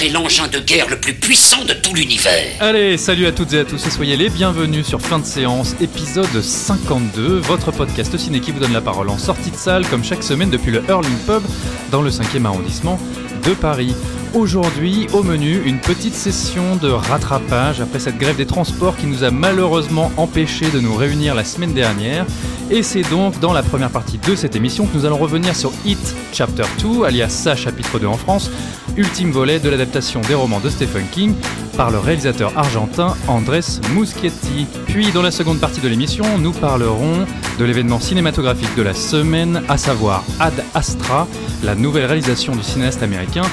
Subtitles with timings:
[0.00, 2.56] C'est l'engin de guerre le plus puissant de tout l'univers.
[2.58, 5.76] Allez, salut à toutes et à tous et soyez les bienvenus sur Fin de séance,
[5.78, 10.02] épisode 52, votre podcast ciné qui vous donne la parole en sortie de salle comme
[10.02, 11.42] chaque semaine depuis le Hurling Pub
[11.90, 12.98] dans le 5e arrondissement
[13.44, 13.94] de Paris.
[14.32, 19.24] Aujourd'hui, au menu, une petite session de rattrapage après cette grève des transports qui nous
[19.24, 22.24] a malheureusement empêché de nous réunir la semaine dernière.
[22.70, 25.72] Et c'est donc dans la première partie de cette émission que nous allons revenir sur
[25.84, 28.50] Hit Chapter 2, alias Sa chapitre 2 en France,
[28.96, 31.34] ultime volet de l'adaptation des romans de Stephen King
[31.76, 33.60] par le réalisateur argentin Andrés
[33.94, 34.66] Muschietti.
[34.86, 37.26] Puis dans la seconde partie de l'émission, nous parlerons
[37.58, 41.26] de l'événement cinématographique de la semaine, à savoir Ad Astra,
[41.64, 43.44] la nouvelle réalisation du cinéaste américain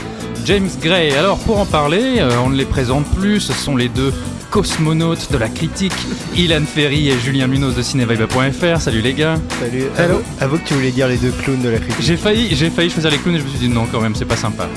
[0.46, 1.12] James Gray.
[1.12, 4.14] Alors pour en parler, euh, on ne les présente plus, ce sont les deux
[4.50, 5.94] cosmonautes de la critique,
[6.36, 8.82] Ilan Ferry et Julien Munoz de cinévibe.fr.
[8.82, 9.36] Salut les gars.
[9.60, 9.84] Salut.
[9.98, 10.16] Hello.
[10.16, 12.02] Avoue, avoue que tu voulais dire les deux clowns de la critique.
[12.02, 14.16] J'ai failli, j'ai failli choisir les clowns et je me suis dit non quand même,
[14.16, 14.68] c'est pas sympa.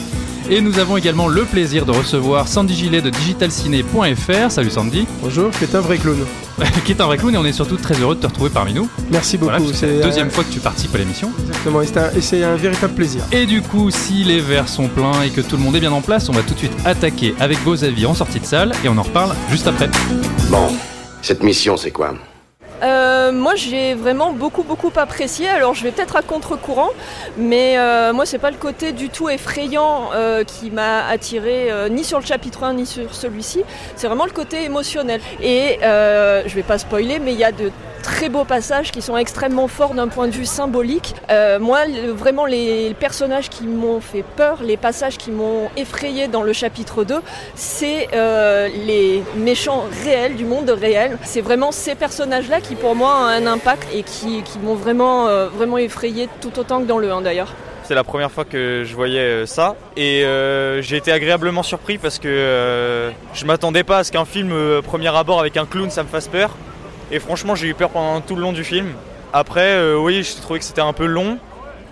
[0.52, 4.50] Et nous avons également le plaisir de recevoir Sandy Gillet de digitalciné.fr.
[4.50, 6.26] Salut Sandy, Bonjour, c'est un vrai clown.
[6.84, 8.74] qui est un vrai clown et on est surtout très heureux de te retrouver parmi
[8.74, 8.88] nous.
[9.12, 9.52] Merci beaucoup.
[9.52, 11.30] Voilà, c'est la deuxième euh, fois que tu participes à l'émission.
[11.38, 13.22] Exactement, et c'est un, et c'est un véritable plaisir.
[13.30, 15.92] Et du coup, si les verres sont pleins et que tout le monde est bien
[15.92, 18.72] en place, on va tout de suite attaquer avec vos avis en sortie de salle
[18.84, 19.88] et on en reparle juste après.
[20.50, 20.66] Bon,
[21.22, 22.14] cette mission, c'est quoi?
[22.82, 26.90] Euh, moi j'ai vraiment beaucoup beaucoup apprécié, alors je vais peut-être à contre-courant,
[27.36, 31.88] mais euh, moi c'est pas le côté du tout effrayant euh, qui m'a attiré euh,
[31.88, 33.62] ni sur le chapitre 1 ni sur celui-ci,
[33.96, 35.20] c'est vraiment le côté émotionnel.
[35.42, 37.70] Et euh, je vais pas spoiler, mais il y a de
[38.02, 41.14] très beaux passages qui sont extrêmement forts d'un point de vue symbolique.
[41.30, 41.80] Euh, moi
[42.14, 47.04] vraiment les personnages qui m'ont fait peur, les passages qui m'ont effrayé dans le chapitre
[47.04, 47.20] 2,
[47.54, 51.18] c'est euh, les méchants réels du monde réel.
[51.22, 55.48] C'est vraiment ces personnages-là qui pour moi ont un impact et qui, m'ont vraiment, euh,
[55.48, 57.54] vraiment effrayé tout autant que dans le 1 d'ailleurs.
[57.84, 60.24] C'est la première fois que je voyais ça et
[60.80, 64.52] j'ai été agréablement surpris parce que euh, je m'attendais pas à ce qu'un film
[64.82, 66.50] premier abord avec un clown ça me fasse peur
[67.10, 68.88] et franchement j'ai eu peur pendant tout le long du film.
[69.32, 71.38] Après euh, oui j'ai trouvé que c'était un peu long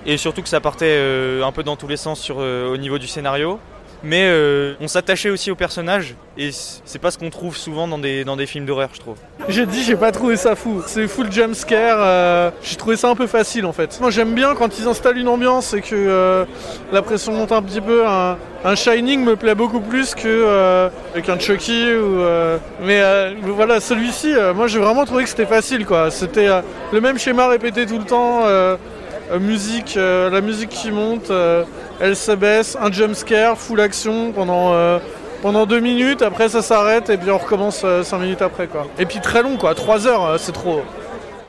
[0.07, 2.99] et surtout que ça partait euh, un peu dans tous les sens euh, au niveau
[2.99, 3.59] du scénario
[4.03, 7.99] mais euh, on s'attachait aussi aux personnages et c'est pas ce qu'on trouve souvent dans
[7.99, 9.17] des, dans des films d'horreur je trouve.
[9.49, 10.83] J'ai dit, j'ai pas trouvé ça fou.
[10.87, 11.99] C'est full jumpscare.
[12.01, 13.99] euh, j'ai trouvé ça un peu facile en fait.
[14.01, 16.45] Moi j'aime bien quand ils installent une ambiance et que euh,
[16.93, 18.05] la pression monte un petit peu.
[18.07, 18.37] Un,
[18.75, 22.21] Shining me plaît beaucoup plus que euh, avec un Chucky ou.
[22.21, 26.11] euh, mais euh, voilà, celui-ci, euh, moi j'ai vraiment trouvé que c'était facile quoi.
[26.11, 26.61] C'était euh,
[26.93, 28.43] le même schéma répété tout le temps.
[29.31, 29.39] Euh,
[29.97, 31.65] euh, la musique qui monte, euh,
[32.01, 34.75] elle se baisse, un jumpscare, full action pendant.
[35.41, 38.89] pendant deux minutes, après ça s'arrête et puis on recommence cinq minutes après quoi.
[38.99, 40.83] Et puis très long quoi, trois heures c'est trop.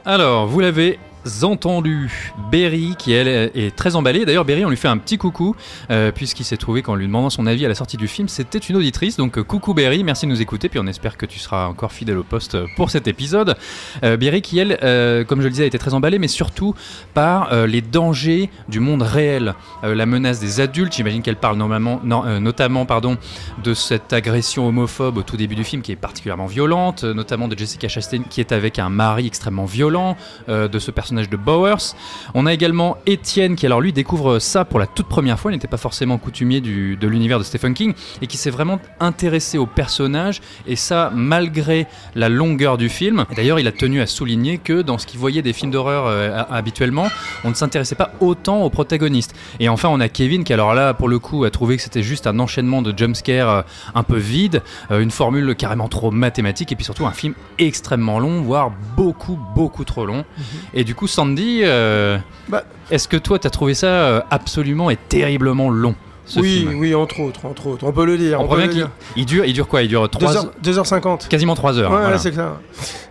[0.05, 0.99] Alors, vous l'avez
[1.43, 4.25] entendu, Berry qui elle est très emballée.
[4.25, 5.55] D'ailleurs, Berry, on lui fait un petit coucou
[5.91, 8.57] euh, puisqu'il s'est trouvé qu'en lui demandant son avis à la sortie du film, c'était
[8.57, 9.17] une auditrice.
[9.17, 10.69] Donc, euh, coucou Berry, merci de nous écouter.
[10.69, 13.55] Puis on espère que tu seras encore fidèle au poste pour cet épisode.
[14.03, 14.77] Euh, Berry qui elle,
[15.25, 16.73] comme je le disais, a été très emballée, mais surtout
[17.13, 20.93] par les dangers du monde réel, la menace des adultes.
[20.93, 23.17] J'imagine qu'elle parle notamment, pardon,
[23.63, 27.57] de cette agression homophobe au tout début du film qui est particulièrement violente, notamment de
[27.57, 30.15] Jessica Chastain qui est avec un mari extrêmement violent,
[30.47, 31.95] de ce personnage de Bowers.
[32.33, 35.55] On a également Étienne qui alors lui découvre ça pour la toute première fois, il
[35.55, 39.57] n'était pas forcément coutumier du- de l'univers de Stephen King et qui s'est vraiment intéressé
[39.57, 43.25] au personnage et ça malgré la longueur du film.
[43.35, 46.37] D'ailleurs il a tenu à souligner que dans ce qu'il voyait des films d'horreur euh,
[46.37, 47.07] ha- habituellement,
[47.43, 49.33] on ne s'intéressait pas autant aux protagonistes.
[49.59, 52.03] Et enfin on a Kevin qui alors là pour le coup a trouvé que c'était
[52.03, 53.61] juste un enchaînement de jumpscares euh,
[53.95, 54.61] un peu vide,
[54.91, 59.39] euh, une formule carrément trop mathématique et puis surtout un film extrêmement long, voire beaucoup
[59.55, 60.25] beaucoup trop long.
[60.73, 62.17] Et du coup Sandy, euh,
[62.47, 66.79] Bah- est-ce que toi t'as trouvé ça euh, absolument et terriblement long ce oui, film
[66.79, 67.83] oui, entre autres, entre autres.
[67.87, 68.39] On peut le dire.
[68.39, 68.89] On peut le dire.
[69.15, 69.81] il dure, il dure quoi?
[69.81, 71.27] Il dure 3 2h, 2h50.
[71.27, 71.89] quasiment 3 heures.
[71.91, 72.19] Ouais, voilà.
[72.19, 72.51] c'est clair.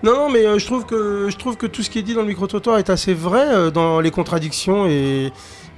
[0.05, 2.15] Non, non, mais euh, je trouve que je trouve que tout ce qui est dit
[2.15, 5.33] dans le micro-trottoir est assez vrai euh, dans les contradictions et,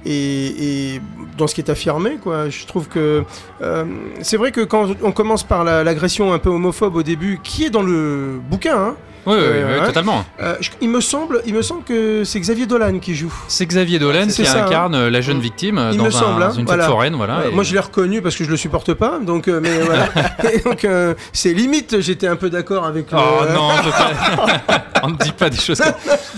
[0.05, 1.01] et, et
[1.35, 2.17] dans ce qui est affirmé.
[2.21, 2.49] Quoi.
[2.49, 3.23] Je trouve que
[3.63, 3.85] euh,
[4.21, 7.65] c'est vrai que quand on commence par la- l'agression un peu homophobe au début, qui
[7.65, 10.25] est dans le bouquin, hein, Oui, oui, Euh, oui, totalement.
[10.41, 13.33] Euh, je- il, me semble, il me semble que c'est Xavier Dolan qui joue.
[13.47, 14.65] C'est Xavier Dolan qui ça, hein.
[14.65, 16.83] incarne euh, la jeune victime euh, Il dans, me un- semble, hein, dans une voilà.
[16.83, 17.15] fête foraine.
[17.15, 19.79] Voilà, et- Moi, je l'ai reconnu parce que je le supporte pas, donc euh, mais
[19.79, 20.07] voilà.
[20.53, 23.11] Et donc euh, c'est limite, j'étais un peu d'accord avec.
[23.11, 25.93] le- Oh non, on peut pas- on ne dit pas des choses comme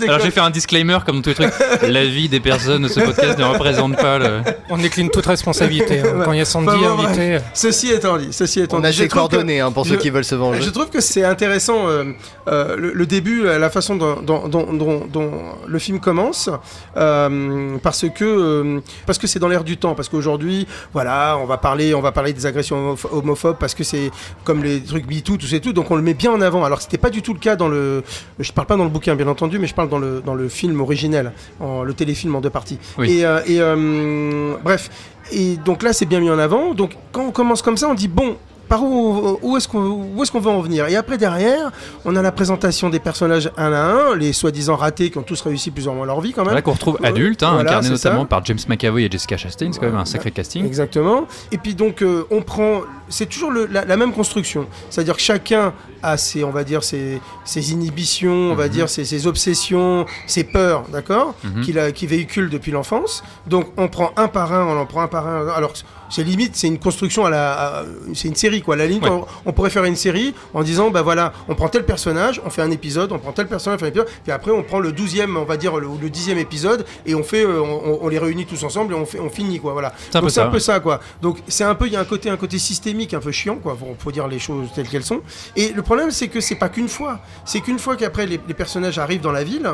[0.08, 1.52] Alors je vais faire un disclaimer comme tous les trucs.
[1.88, 4.40] La vie des personnes de ce podcast ne représente pas le.
[4.70, 6.00] On décline toute responsabilité.
[6.00, 6.22] hein.
[6.24, 7.06] Quand il y a Sandy Enfin, bon, bref.
[7.18, 7.38] invité.
[7.54, 9.96] Ceci étant dit, ceci étant On dit, a ses trouve que- coordonnées hein, pour ceux
[9.96, 10.62] qui veulent se venger.
[10.62, 12.04] Je trouve que c'est intéressant euh,
[12.48, 15.30] euh, le, le début, euh, la façon dont, dont- dont- dont- dont
[15.66, 16.50] le film commence,
[16.96, 21.46] euh, parce que euh, parce que c'est dans l'air du temps, parce qu'aujourd'hui, voilà, on
[21.46, 24.10] va parler, on va parler des agressions homoph- homophobes, parce que c'est
[24.44, 26.64] comme les trucs MeToo, tout c'est tout, donc on le met bien en avant.
[26.64, 28.02] Alors c'était pas du tout le cas dans le,
[28.38, 30.48] je parle pas dans le bouquin bien entendu, mais je parle dans le dans le
[30.48, 32.78] film originel, en, le téléfilm en deux parties.
[32.98, 33.10] Oui.
[33.18, 34.90] Et, euh, et, bref,
[35.32, 36.74] et donc là c'est bien mis en avant.
[36.74, 38.36] Donc quand on commence comme ça, on dit bon
[38.68, 41.70] par où, où est-ce qu'on où est-ce qu'on va en venir Et après derrière,
[42.04, 43.80] on a la présentation des personnages un à
[44.10, 46.48] un, les soi-disant ratés qui ont tous réussi plus ou moins leur vie quand même.
[46.50, 47.08] Voilà qu'on retrouve Ouais.
[47.08, 48.26] adulte, hein, Voilà, incarné notamment ça.
[48.26, 49.70] par James McAvoy et Jessica Chastain.
[49.72, 50.64] C'est quand même un sacré casting.
[50.66, 51.26] Exactement.
[51.52, 55.22] Et puis donc euh, on prend, c'est toujours le- la, la même construction, c'est-à-dire que
[55.22, 55.72] chacun
[56.02, 58.70] a ses, on va dire ses, ses inhibitions, on va Mhm.
[58.70, 61.34] dire ses, ses obsessions, ses peurs, d'accord,
[61.64, 63.22] qu'il a, qu'il véhicule depuis l'enfance.
[63.46, 65.48] Donc on prend un par un, on en prend un par un.
[65.48, 65.72] Alors
[66.14, 67.84] c'est limite, c'est une construction à la,
[68.14, 68.74] c'est une série quoi.
[68.74, 69.10] À la limite, Ouais.
[69.10, 72.50] on, on pourrait faire une série en disant bah voilà, on prend tel personnage, on
[72.50, 74.78] fait un épisode, on prend tel personnage, on fait un épisode, puis après on prend
[74.80, 78.08] le douzième, on va dire le, le dixième épisode et on fait, euh, on, on
[78.08, 79.72] les réunit tous ensemble et on fait, on finit quoi.
[79.72, 79.92] Voilà.
[80.10, 81.00] C'est un peu Donc c'est ça, un peu ça quoi.
[81.22, 83.56] Donc c'est un peu, il y a un côté, un côté systémique un peu chiant
[83.56, 83.76] quoi.
[83.78, 85.20] Faut, faut dire les choses telles qu'elles sont.
[85.56, 88.54] Et le problème c'est que c'est pas qu'une fois, c'est qu'une fois qu'après les, les
[88.54, 89.68] personnages arrivent dans la ville.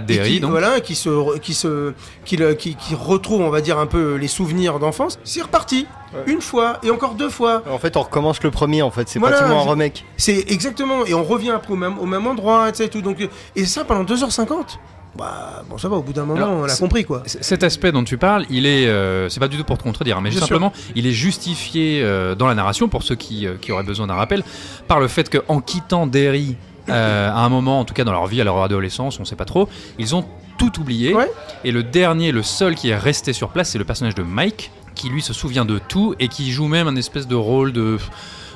[0.00, 0.50] Derry, qui, donc.
[0.50, 1.92] voilà, qui se, qui se,
[2.24, 5.18] qui, le- qui, qui retrouvent, on va dire un peu les souvenirs d'enfance.
[5.24, 5.86] C'est reparti,
[6.26, 7.62] une fois et encore deux fois.
[7.70, 8.82] En fait, on recommence le premier.
[8.82, 10.04] En fait, c'est Voilà, pratiquement un c'est- remake.
[10.16, 13.00] C'est exactement, et on revient après au même, au même endroit, et tout.
[13.00, 14.78] Donc, et ça pendant 2h50.
[15.16, 17.22] Bah, bon, ça va, au bout d'un moment, Alors, on l'a compris quoi.
[17.24, 20.20] Cet aspect dont tu parles, il est, euh, c'est pas du tout pour te contredire,
[20.20, 23.72] mais Bien simplement, il est justifié euh, dans la narration pour ceux qui, euh, qui
[23.72, 24.42] auraient besoin d'un rappel
[24.88, 26.56] par le fait qu'en quittant Derry,
[26.88, 29.36] euh, à un moment, en tout cas dans leur vie, à leur adolescence, on sait
[29.36, 29.68] pas trop,
[29.98, 30.24] ils ont
[30.58, 31.14] tout oublié.
[31.14, 31.30] Ouais.
[31.64, 34.70] Et le dernier, le seul qui est resté sur place, c'est le personnage de Mike,
[34.94, 37.98] qui lui se souvient de tout et qui joue même un espèce de rôle de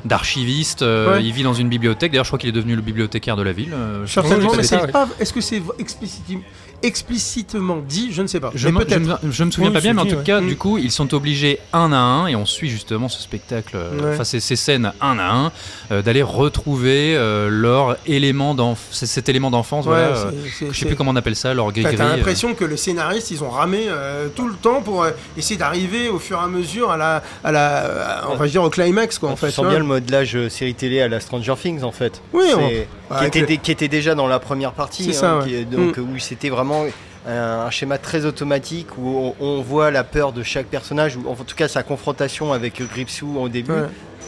[0.05, 0.81] d'archiviste.
[0.83, 1.25] euh, Ouais.
[1.25, 2.13] Il vit dans une bibliothèque.
[2.13, 3.73] D'ailleurs, je crois qu'il est devenu le bibliothécaire de la ville.
[3.75, 5.09] euh, Certainement, mais c'est pas.
[5.19, 6.41] Est-ce que c'est explicitement,
[6.83, 8.51] explicitement dit Je ne sais pas.
[8.55, 10.41] Je, Mais me, je, me, je me souviens Oui, pas bien, mais en tout cas,
[10.41, 10.47] ouais.
[10.47, 14.01] du coup, ils sont obligés un à un, et on suit justement ce spectacle, euh,
[14.01, 14.15] Ouais.
[14.15, 15.53] enfin ces, ces scènes un à un,
[15.93, 19.87] euh, d'aller retrouver euh, leur élément d'enf- c- cet élément d'enfance.
[19.87, 20.31] Ouais, voilà, euh,
[20.71, 21.97] je sais plus comment on appelle ça, leur gris-gris.
[21.97, 22.17] t'as euh.
[22.17, 26.09] l'impression que les scénaristes, ils ont ramé euh, tout le temps pour euh, essayer d'arriver
[26.09, 29.31] au fur et à mesure à la, à la, on va dire au climax quoi
[29.31, 29.51] en On fait.
[29.51, 29.69] sent hein.
[29.71, 32.21] bien le modelage série télé à la Stranger Things en fait.
[32.33, 35.03] Oui, on- qui, était le- dé- qui était déjà dans la première partie.
[35.05, 35.45] C'est ça, hein, ouais.
[35.49, 36.01] qui est- donc Mm.
[36.03, 36.91] où c'était vraiment un,
[37.33, 41.57] un schéma très automatique où on, voit la peur de chaque personnage ou en tout
[41.57, 43.73] cas sa confrontation avec Gripsou au début.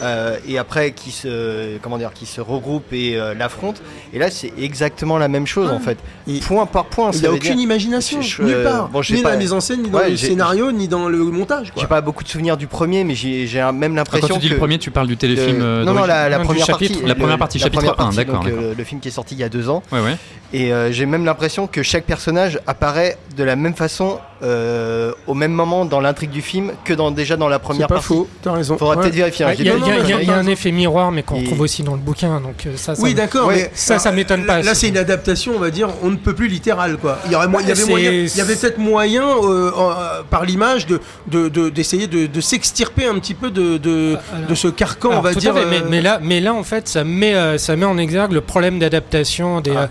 [0.02, 3.80] Euh, et après qui se comment dire qui se regroupent et euh, l'affrontent
[4.12, 7.26] et là c'est exactement la même chose en fait Il- point par point Il n'y
[7.26, 8.88] a aucune dire- imagination, Je- nulle part.
[8.88, 11.08] bon, ni dans pas- la mise en scène, ni dans Ouais, le scénario, ni dans
[11.08, 11.72] le montage.
[11.76, 14.48] j'ai pas beaucoup de souvenirs du premier mais j'ai même Ah, l'impression Quand tu dis
[14.48, 15.58] que le premier, tu parles du téléfilm.
[15.58, 16.92] le- euh, non, non, la, la Non, du première chapitre.
[16.94, 17.06] partie.
[17.06, 19.08] La le- première partie, la chapitre première 1, partie, d'accord, euh, le, le film qui
[19.08, 19.82] est sorti il y a deux ans.
[19.92, 20.16] Ouais, ouais.
[20.52, 25.34] Et euh, j'ai même l'impression que chaque personnage apparaît de la même façon euh, au
[25.34, 28.08] même moment dans l'intrigue du film que dans, déjà dans la première pas partie.
[28.08, 28.76] faux, t'as raison.
[28.76, 29.02] Faudra Ouais.
[29.02, 29.44] peut-être vérifier.
[29.44, 31.36] hein, Il y a, pas- il y a- y y un effet miroir, mais qu'on
[31.36, 32.40] Et- retrouve aussi dans le bouquin.
[32.40, 34.88] Donc euh, ça, ça Oui, me- d'accord, Ouais, mais ça, ça m'étonne pas, Là, c'est-
[34.88, 37.18] une adaptation, on va dire, on ne peut plus littéral, quoi.
[37.26, 40.22] Il y, aurait mo- il y avait moyen, il y avait peut-être moyen, euh, euh,
[40.28, 44.48] par l'image, de de- de- d'essayer de, de s'extirper un petit peu de, de, Alors-
[44.48, 45.54] de ce carcan, on Alors, va tout à dire.
[45.54, 47.96] fait, mais, euh, mais là, mais là, en fait, ça met, euh, ça met en
[47.98, 49.88] exergue le problème d'adaptation des, Ah,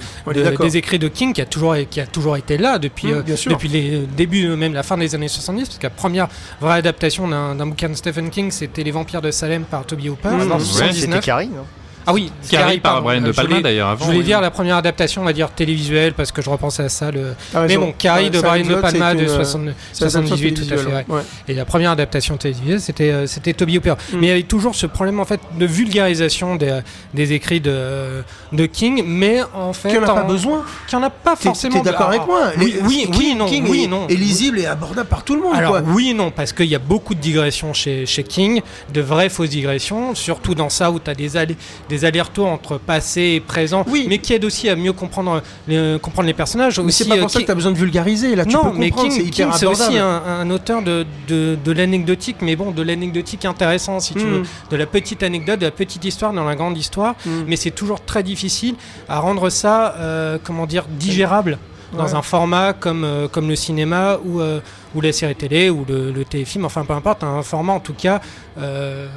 [0.60, 3.68] des écrits de King qui a toujours, qui a toujours été là depuis, Mmh, depuis
[3.70, 6.28] les débuts, euh, même la fin des années 70, parce que la première
[6.60, 10.30] vraie adaptation d'un bouquin de Stephen King, c'était Les Vampires de Salem par Toby Hooper,
[10.30, 10.52] Mmh.
[10.52, 11.26] en Ouais, C'était 79.
[11.26, 11.66] Carrie, non
[12.08, 13.02] Ah oui, Carrie par.
[13.02, 13.90] Brian Euh, De je Palma d'ailleurs.
[13.90, 14.24] avant, Je voulais oui.
[14.26, 17.12] dire la première adaptation, on va dire télévisuelle, parce que je repensais à ça.
[17.12, 17.34] Le...
[17.68, 19.62] Mais bon, Carrie de Brian De Palma de une, 60
[19.94, 20.70] c'est une 78, tout à fait.
[20.70, 21.16] télévisuelle, ouais.
[21.16, 21.22] ouais.
[21.48, 23.92] Et la première adaptation télévisée, c'était euh, c'était Toby Hooper.
[24.14, 24.18] Mm.
[24.20, 26.80] Mais il y avait toujours ce problème en fait de vulgarisation des,
[27.14, 30.64] des écrits de, de King, mais en fait, Qu'il n'y en a pas besoin.
[30.88, 31.78] qu'il n'y en a pas forcément.
[31.82, 34.08] t'es d'accord avec moi Oui, Les- oui, King- oui, non, King oui, est, non.
[34.08, 35.82] est lisible et abordable par tout le monde, Alors quoi.
[35.86, 38.62] oui et non, parce qu'il y a beaucoup de digressions chez, chez King,
[38.94, 41.58] de vraies fausses digressions, surtout dans ça où tu as des, allées-
[41.92, 46.28] des allers-retours entre passé et présent, mais qui aide aussi à mieux comprendre, les, comprendre
[46.28, 46.80] les personnages.
[46.80, 48.36] Mais aussi, c'est pas pour euh, ça qui- que t'as besoin de vulgariser.
[48.36, 50.82] Là, tu non, peux mais comprendre, King, c'est hyper King, c'est aussi un, un auteur
[50.82, 54.30] de, de, de l'anecdotique, mais bon, de l'anecdotique intéressant, si tu Mm.
[54.32, 54.44] veux.
[54.72, 57.16] De la petite anecdote, de la petite histoire dans la grande histoire.
[57.26, 57.30] Mm.
[57.48, 58.76] Mais c'est toujours très difficile
[59.10, 61.58] à rendre ça, euh, comment dire, digérable.
[61.98, 62.16] Dans Ouais.
[62.16, 64.62] un format comme, euh, comme le cinéma ou, euh,
[64.96, 67.94] ou la série télé ou le, le téléfilm, enfin peu importe, un format en tout
[67.94, 68.20] cas
[68.58, 69.08] euh,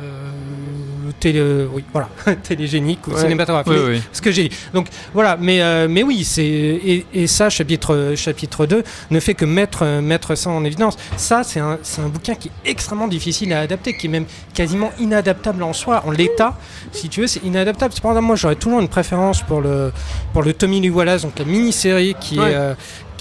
[1.20, 2.08] télé, oui, voilà,
[2.42, 3.20] télégénique ou Ouais.
[3.20, 3.72] cinématographique.
[3.72, 4.02] Oui, oui.
[4.12, 4.56] Ce que j'ai dit.
[4.72, 9.34] Donc voilà, mais, euh, mais oui, c'est et, et ça, chapitre, chapitre 2, ne fait
[9.34, 10.96] que mettre, mettre ça en évidence.
[11.16, 14.26] Ça, c'est un, c'est un bouquin qui est extrêmement difficile à adapter, qui est même
[14.54, 16.56] quasiment inadaptable en soi, en l'état.
[16.92, 17.94] Si tu veux, c'est inadaptable.
[17.94, 19.92] Cependant, moi, j'aurais toujours une préférence pour le,
[20.32, 22.50] pour le Tommy Lee Wallace, donc la mini-série qui Ouais.
[22.50, 22.54] est.
[22.54, 22.74] euh,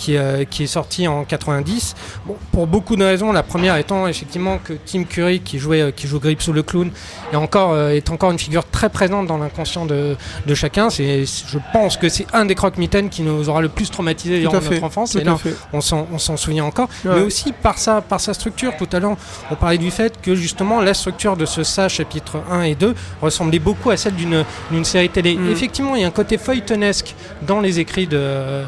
[0.03, 1.95] qui, euh, qui est sorti en 90.
[2.25, 3.31] Bon, pour beaucoup de raisons.
[3.31, 6.91] La première étant effectivement que Tim Curry, qui jouait, euh, qui joue Gripsou le clown,
[7.31, 10.89] est encore, euh, est encore une figure très présente dans l'inconscient de, de chacun.
[10.89, 14.60] C'est, je pense que c'est un des croque-mitaines qui nous aura le plus traumatisé durant
[14.60, 15.15] fait, notre enfance.
[15.15, 15.55] Et là, fait.
[15.72, 16.89] on s'en, on s'en souvient encore.
[17.05, 17.15] Ouais.
[17.15, 18.74] Mais aussi par sa, par sa structure.
[18.77, 19.15] Tout à l'heure,
[19.51, 22.93] on parlait du fait que justement la structure de ce Ça, chapitre 1 et 2,
[23.22, 25.36] ressemblait beaucoup à celle d'une, d'une série télé.
[25.36, 25.51] Mm.
[25.51, 27.15] Effectivement, il y a un côté feuilletonesque
[27.48, 28.63] dans les écrits de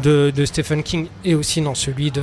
[0.00, 2.22] de, de Stephen King et aussi dans celui de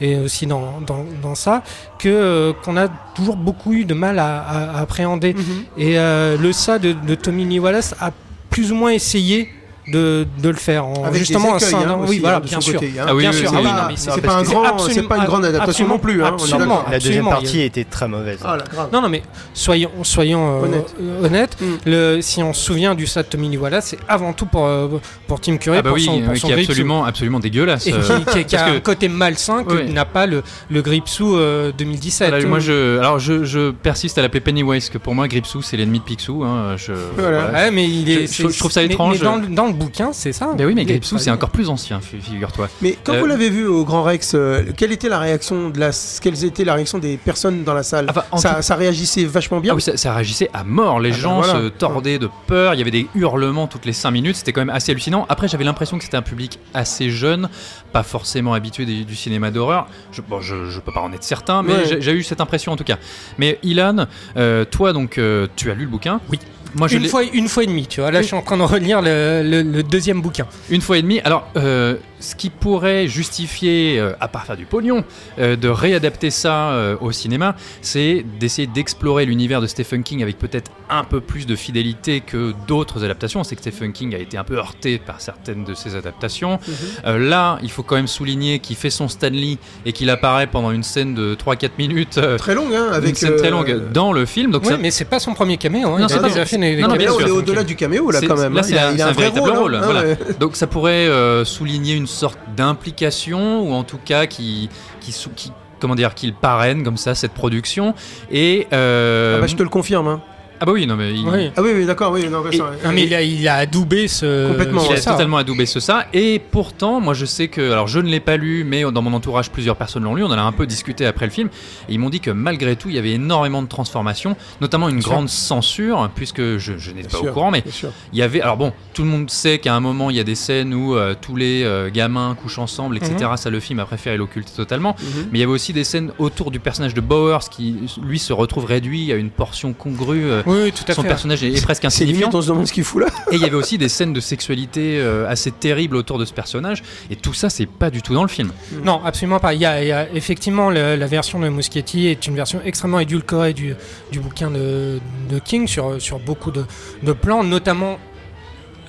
[0.00, 1.62] et aussi dans, dans, dans ça
[1.98, 5.64] que euh, qu'on a toujours beaucoup eu de mal à, à- à appréhender Mhm.
[5.78, 8.10] et euh, le ça de, de Tommy Lee Wallace a
[8.50, 9.48] plus ou moins essayé
[9.88, 12.44] de, de le faire en Avec justement des écueils, scindant- hein, oui voilà hein, de
[12.46, 13.04] bien son sûr côté, hein.
[13.08, 15.44] Ah oui, bien oui, sûr oui, Ah c'est pas un grand- c'est pas une grande
[15.44, 16.84] adaptation non plus, hein, absolument.
[16.90, 18.38] La deuxième a- partie était très mauvaise.
[18.44, 18.88] Ah, là, grave.
[18.92, 19.22] non, non, mais
[19.54, 20.94] soyons, soyons euh, Honnête.
[21.00, 21.56] euh, honnêtes.
[21.60, 21.66] Mm.
[21.86, 24.88] Le, si on se souvient du de Tommy Wallace, c'est avant tout pour, euh,
[25.26, 27.40] pour Tim Curry, Ah bah pour oui, son, pour oui, son qui est absolument, absolument
[27.40, 27.86] dégueulasse.
[27.86, 31.36] et qui, euh, qui- qui a un côté malsain que n'a pas le, le Gripsou
[31.36, 32.28] euh, 2017.
[32.30, 35.98] Voilà, moi, je, alors je, persiste à l'appeler Pennywise, que pour moi, Gripsou, c'est l'ennemi
[35.98, 36.44] de Picsou.
[36.44, 37.50] Hein, je, Voilà.
[37.50, 38.26] Ouais, mais il est.
[38.32, 39.18] Je- je- je trouve ça étrange.
[39.20, 40.52] Mais dans, le- dans le bouquin, c'est ça.
[40.56, 42.68] Ben oui, mais Gripsou, c'est encore plus ancien, fi- figure-toi.
[42.80, 45.78] Mais quand Euh, vous l'avez vu au Grand Rex, euh, quelle était la réaction de
[45.80, 48.06] la, quelles étaient la réaction des personnes dans la salle?
[48.10, 49.72] Enfin, en ça, tout- ça réagissait vachement bien?
[49.72, 51.00] Ah oui, ça, ça réagissait à mort.
[51.00, 51.54] Les Ah bah gens voilà.
[51.54, 52.74] se tordaient de peur.
[52.74, 54.36] Il y avait des hurlements toutes les 5 minutes.
[54.36, 55.26] C'était quand même assez hallucinant.
[55.28, 57.48] Après, j'avais l'impression que c'était un public assez jeune,
[57.92, 59.86] pas forcément habitué des- du cinéma d'horreur.
[60.12, 61.84] Je, bon, je, je peux pas en être certain, mais Ouais.
[61.88, 62.98] j'ai- j'ai eu cette impression en tout cas.
[63.38, 66.20] Mais Ilan, euh, toi donc, euh, tu as lu le bouquin?
[66.30, 66.38] Oui.
[66.74, 68.10] Moi, je une fois, une fois et demie, tu vois.
[68.10, 70.46] Là, je suis en train de relire le, le- le deuxième bouquin.
[70.70, 71.20] Une fois et demi.
[71.20, 75.04] Alors, euh, ce qui pourrait justifier, euh, à part faire du pognon,
[75.38, 80.38] euh, de réadapter ça euh, au cinéma, c'est d'essayer d'explorer l'univers de Stephen King avec
[80.38, 83.40] peut-être un peu plus de fidélité que d'autres adaptations.
[83.40, 86.58] On sait que Stephen King a été un peu heurté par certaines de ses adaptations.
[86.66, 86.74] Mhm.
[87.06, 90.70] Euh, là, il faut quand même souligner qu'il fait son Stanley et qu'il apparaît pendant
[90.70, 92.18] une scène de 3-4 minutes.
[92.18, 93.16] euh, Très longue, hein, une avec.
[93.16, 94.50] scène très longue dans le film.
[94.52, 95.88] Donc Oui, ça- mais c'est pas son premier caméo.
[95.88, 95.98] Hein.
[96.00, 96.22] Non, il c'est a
[96.62, 98.54] des Non, non, mais Là, on est au-delà du caméo, là, quand même.
[98.54, 98.62] Là, hein.
[98.62, 99.74] c'est un, un véritable rôle.
[99.74, 99.80] hein.
[99.84, 100.02] voilà.
[100.02, 100.18] Ouais.
[100.40, 104.68] Donc ça pourrait euh, souligner une sorte d'implication ou en tout cas qui,
[105.00, 107.94] qui, qui- comment dire, qu'il parraine comme ça cette production.
[108.30, 110.06] Et euh, Ah bah, je te le confirme.
[110.08, 110.20] hein.
[110.62, 111.50] Ah bah oui, non mais il, Oui.
[111.56, 114.06] Ah oui, oui, d'accord, oui, non, Et- ça, Non, mais il a, il a adoubé
[114.06, 114.48] ce.
[114.48, 115.10] Complètement, il a ça.
[115.12, 116.06] totalement adoubé ce ça.
[116.12, 119.12] Et pourtant, moi je sais que, alors je ne l'ai pas lu, mais dans mon
[119.12, 120.22] entourage plusieurs personnes l'ont lu.
[120.22, 121.48] On en a un peu discuté après le film.
[121.88, 125.00] Et ils m'ont dit que malgré tout, il y avait énormément de transformations, notamment une
[125.00, 127.64] grande censure, puisque je, je n'étais pas sûr, au courant, mais
[128.12, 130.24] il y avait, alors bon, tout le monde sait qu'à un moment il y a
[130.24, 133.30] des scènes où euh, tous les euh, gamins couchent ensemble, etc.
[133.36, 134.94] Ça, le film a préféré l'occulter totalement.
[135.00, 135.28] Mhm.
[135.32, 138.32] Mais il y avait aussi des scènes autour du personnage de Bowers qui, lui, se
[138.32, 140.24] retrouve réduit à une portion congrue.
[140.24, 141.08] euh, Oui, oui, tout à son fait.
[141.08, 142.20] personnage est, est presque C'est insignifiant.
[142.28, 143.08] limite, on se demande ce qu'il fout là.
[143.30, 146.32] Et il y avait aussi des scènes de sexualité euh, assez terribles autour de ce
[146.32, 146.82] personnage.
[147.10, 148.52] Et tout ça, c'est pas du tout dans le film.
[148.84, 149.54] Non, absolument pas.
[149.54, 152.60] Il y a, il y a- effectivement le- la version de Muschietti est une version
[152.64, 153.74] extrêmement édulcorée du,
[154.10, 156.64] du bouquin de, de King sur, sur beaucoup de,
[157.02, 157.98] de plans, notamment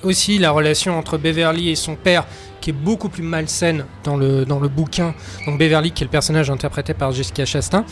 [0.02, 2.26] aussi la relation entre Beverly et son père
[2.60, 5.14] qui est beaucoup plus malsaine dans le, dans le bouquin.
[5.46, 7.84] Donc Beverly qui est le personnage interprété par Jessica Chastain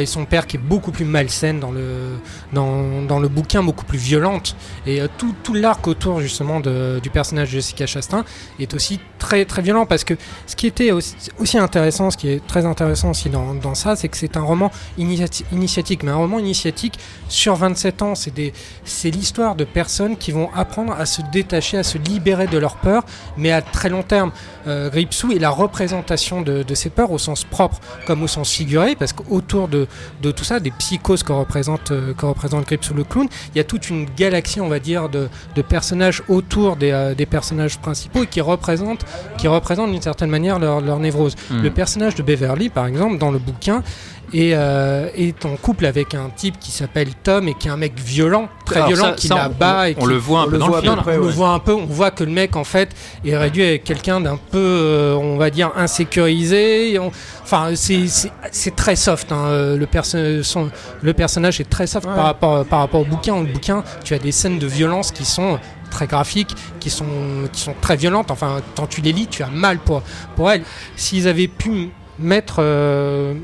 [0.00, 2.18] et son père qui est beaucoup plus malsaine dans le,
[2.52, 4.56] dans, dans le bouquin, beaucoup plus violente.
[4.86, 8.24] Et euh, tout, tout l'arc autour justement du personnage de Jessica Chastain
[8.60, 10.14] est aussi très très violent parce que
[10.46, 14.16] ce qui était aussi, intéressant, ce qui est très intéressant aussi dans, ça, c'est que
[14.16, 16.98] c'est un roman initiati- initiatique, mais un roman initiatique
[17.28, 18.14] sur 27 ans.
[18.14, 22.76] C'est l'histoire de personnes qui vont apprendre à se détacher, à se libérer de leurs
[22.76, 23.04] peurs,
[23.36, 24.30] mais à très long terme.
[24.66, 28.50] Euh, Gripsou est la représentation de, de ces peurs au sens propre comme au sens
[28.50, 29.12] figuré, parce
[29.48, 29.86] qu'autour de,
[30.22, 33.60] de tout ça, des psychoses que représente, euh, que représente Gripsou le clown, il y
[33.60, 37.78] a toute une galaxie, on va dire, de, de personnages autour des, euh, des personnages
[37.78, 39.04] principaux et qui représentent
[39.38, 41.34] qui représentent d'une certaine manière leur, leur névrose.
[41.50, 41.62] Hmm.
[41.62, 43.82] Le personnage de Beverly, par exemple, dans le bouquin,
[44.32, 47.76] est, euh, est en couple avec un type qui s'appelle Tom et qui est un
[47.76, 49.80] mec violent, très Alors violent, ça- qui ça, la on- bat.
[49.80, 50.06] on, et qui...
[50.06, 50.94] le voit un on peu dans le film.
[51.06, 52.90] on le voit un peu, on voit que le mec en fait
[53.24, 56.92] est réduit à quelqu'un d'un peu, euh, on va dire, insécurisé.
[56.92, 57.10] Et on-
[57.42, 59.32] Enfin, c'est- très soft.
[59.32, 60.70] hein, Le, perso- son-
[61.02, 62.14] le personnage est très soft Ouais.
[62.14, 63.34] par, rapport, par rapport au bouquin.
[63.36, 65.58] Dans le bouquin, tu as des scènes de violence qui sont
[65.90, 67.06] très graphiques, qui sont,
[67.50, 68.30] qui sont très violentes.
[68.30, 70.02] Enfin, quand tu les lis, tu as mal pour,
[70.36, 70.62] pour elle.
[70.96, 73.34] S'ils avaient pu mettre euh,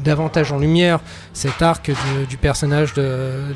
[0.00, 1.00] davantage en lumière
[1.32, 3.02] cet arc de- du personnage de,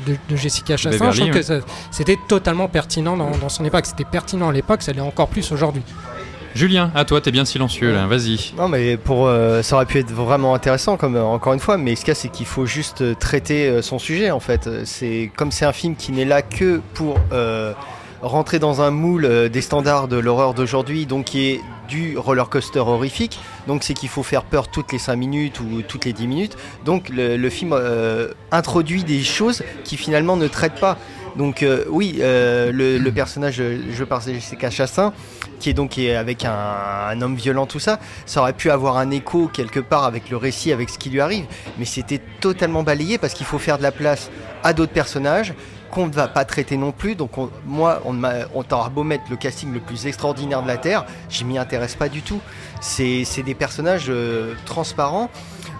[0.05, 1.61] de- de Jessica Chastain, Beverly, je trouve ouais.
[1.61, 3.85] que c'était totalement pertinent dans, dans son époque.
[3.85, 5.81] C'était pertinent à l'époque, ça l'est encore plus aujourd'hui.
[6.55, 8.53] Julien, à toi, t'es bien silencieux là, vas-y.
[8.57, 11.77] Non mais pour euh, ça aurait pu être vraiment intéressant comme euh, encore une fois
[11.77, 14.39] mais ce qu'il y a c'est qu'il faut juste euh, traiter euh, son sujet en
[14.39, 17.73] fait c'est comme c'est un film qui n'est là que pour euh,
[18.23, 22.49] rentrer dans un moule euh, des standards de l'horreur d'aujourd'hui donc qui est du roller
[22.49, 23.39] coaster horrifique.
[23.67, 26.57] Donc c'est qu'il faut faire peur toutes les 5 minutes ou toutes les 10 minutes.
[26.85, 30.97] Donc le, film euh, introduit des choses qui finalement ne traitent pas.
[31.35, 35.13] Donc euh, oui euh, le, le personnage joué par Jessica Chastain
[35.59, 39.47] qui est donc avec un homme violent, tout ça, ça aurait pu avoir un écho
[39.47, 41.45] quelque part avec le récit, avec ce qui lui arrive,
[41.79, 44.29] mais c'était totalement balayé parce qu'il faut faire de la place
[44.63, 45.55] à d'autres personnages
[45.91, 47.15] qu'on ne va pas traiter non plus.
[47.15, 48.15] Donc on- moi, on,
[48.55, 51.95] on t'aura beau mettre le casting le plus extraordinaire de la Terre, je m'y intéresse
[51.95, 52.39] pas du tout.
[52.81, 55.29] C'est des personnages euh, transparents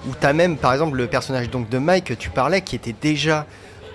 [0.08, 2.76] où tu as même, par exemple, le personnage donc de Mike que tu parlais, qui
[2.76, 3.46] était déjà,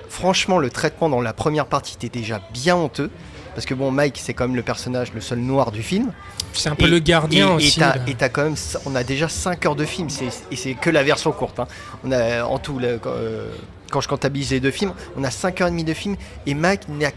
[0.09, 3.11] franchement, le traitement dans la première partie était déjà bien honteux.
[3.55, 6.11] Parce que bon, Mike, c'est quand même le personnage, le seul noir du film.
[6.55, 7.81] C'est un peu Et- le gardien et, aussi.
[8.07, 8.55] Et t'as, quand même,
[8.87, 11.61] on a déjà 5 heures de film, c'est, et c'est que la version courte.
[11.61, 11.67] hein.
[12.05, 13.51] On a en tout, euh,
[13.93, 16.55] quand je comptabilise les deux films, on a 5 heures et demie de film, et
[16.55, 17.11] Mike n'a,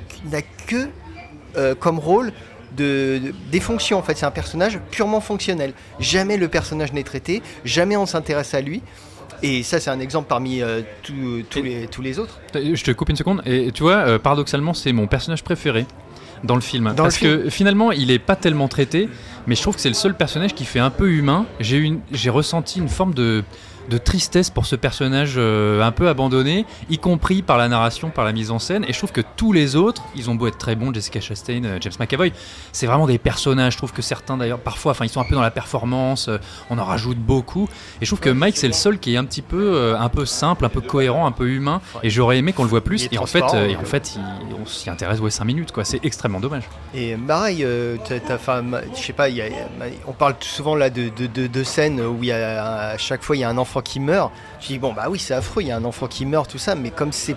[0.67, 0.87] que
[1.57, 2.31] euh, comme rôle
[2.77, 3.97] de, de- des fonctions.
[3.97, 5.73] En fait, c'est un personnage purement fonctionnel.
[5.99, 8.81] Jamais le personnage n'est traité, jamais on s'intéresse à lui.
[9.41, 10.81] Et ça, c'est un exemple parmi euh,
[11.63, 12.39] les, tous les autres.
[12.53, 13.41] Je te coupe une seconde.
[13.45, 15.85] Et tu vois, euh, paradoxalement, c'est mon personnage préféré
[16.43, 16.93] dans le film.
[16.95, 19.09] Dans Parce le que finalement, il est pas tellement traité,
[19.47, 21.45] mais je trouve que c'est le seul personnage qui fait un peu humain.
[21.59, 23.43] J'ai ressenti une forme de,
[23.89, 28.25] de tristesse pour ce personnage euh, un peu abandonné, y compris par la narration, par
[28.25, 28.85] la mise en scène.
[28.87, 31.63] Et je trouve que tous les autres, ils ont beau être très bons, Jessica Chastain,
[31.65, 32.31] euh, James McAvoy,
[32.71, 33.73] c'est vraiment des personnages.
[33.73, 36.27] Je trouve que certains d'ailleurs, parfois, enfin, ils sont un peu dans la performance.
[36.29, 36.37] euh,
[36.69, 37.67] on en rajoute beaucoup.
[38.01, 40.25] Et je trouve que Mike, c'est le seul qui est un petit peu, un peu
[40.25, 41.81] simple, un peu cohérent, un peu humain.
[42.03, 43.07] Et j'aurais aimé qu'on le voit plus.
[43.11, 43.39] Et en fait,
[43.69, 45.83] et en fait, il- on s'y intéresse ouais 5 minutes, quoi.
[45.85, 46.63] C'est extrêmement dommage.
[46.93, 47.65] Et pareil,
[48.31, 49.67] enfin, ma- je sais pas, il y a- il y a-
[50.07, 53.23] on parle souvent là de, de, de- de scènes où il y a, à chaque
[53.23, 54.31] fois il y a un enfant qui meurt.
[54.61, 56.57] Je dis bon bah oui c'est affreux, il y a un enfant qui meurt tout
[56.57, 57.35] ça, mais comme c'est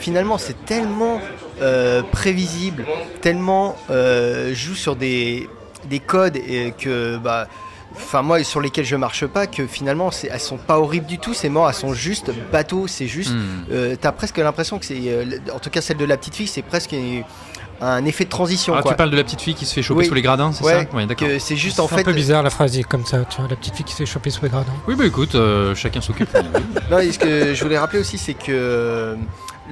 [0.00, 1.20] finalement c'est tellement
[1.60, 2.84] euh, prévisible,
[3.20, 5.48] tellement euh, joue sur des,
[5.88, 7.46] des codes et que bah
[7.94, 11.18] enfin moi sur lesquels je marche pas que finalement c'est- elles sont pas horribles du
[11.18, 13.64] tout ces morts elles sont juste bateaux c'est juste Hmm.
[13.70, 16.46] euh, t'as presque l'impression que c'est euh, en tout cas celle de la petite fille
[16.46, 16.94] c'est presque
[17.80, 18.92] un effet de transition Ah, quoi.
[18.92, 20.06] tu parles de la petite fille qui se fait choper Oui.
[20.06, 21.28] sous les gradins, c'est Ouais, ça Ouais, d'accord.
[21.38, 23.48] c'est juste en C'est fait un peu bizarre la phrase dit comme ça, tu vois,
[23.50, 24.72] la petite fille qui se fait choper sous les gradins.
[24.88, 26.28] Oui, bah écoute, euh, chacun s'occupe.
[26.90, 29.14] Non, et ce que je voulais rappeler aussi, c'est que euh,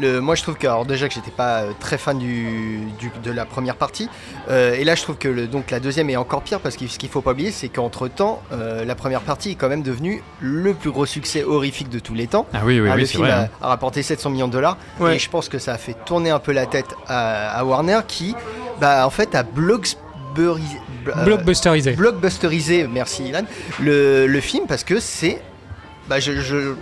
[0.01, 3.11] le, moi je trouve que, alors déjà que j'étais pas euh, très fan du, du-
[3.23, 4.09] de la première partie,
[4.51, 6.87] euh, et là je trouve que le- donc la deuxième est encore pire parce que
[6.87, 10.23] ce qu'il faut pas oublier, c'est qu'entre temps, la première partie est quand même devenue
[10.41, 12.47] le plus gros succès horrifique de tous les temps.
[12.53, 13.33] Ah oui, oui, Ah, oui, le film vrai.
[13.33, 13.49] a, hein.
[13.63, 15.17] a rapporté 700 millions de dollars Ouais.
[15.17, 18.01] et je pense que ça a fait tourner un peu la tête à, à Warner
[18.09, 18.35] qui,
[18.81, 20.79] bah, en fait, a blogsburisé-
[21.09, 21.93] euh, Blockbusterisé.
[21.93, 23.43] blockbusterisé, merci Ilan,
[23.81, 25.41] le, le film parce que c'est.
[26.09, 26.75] Bah, je, je,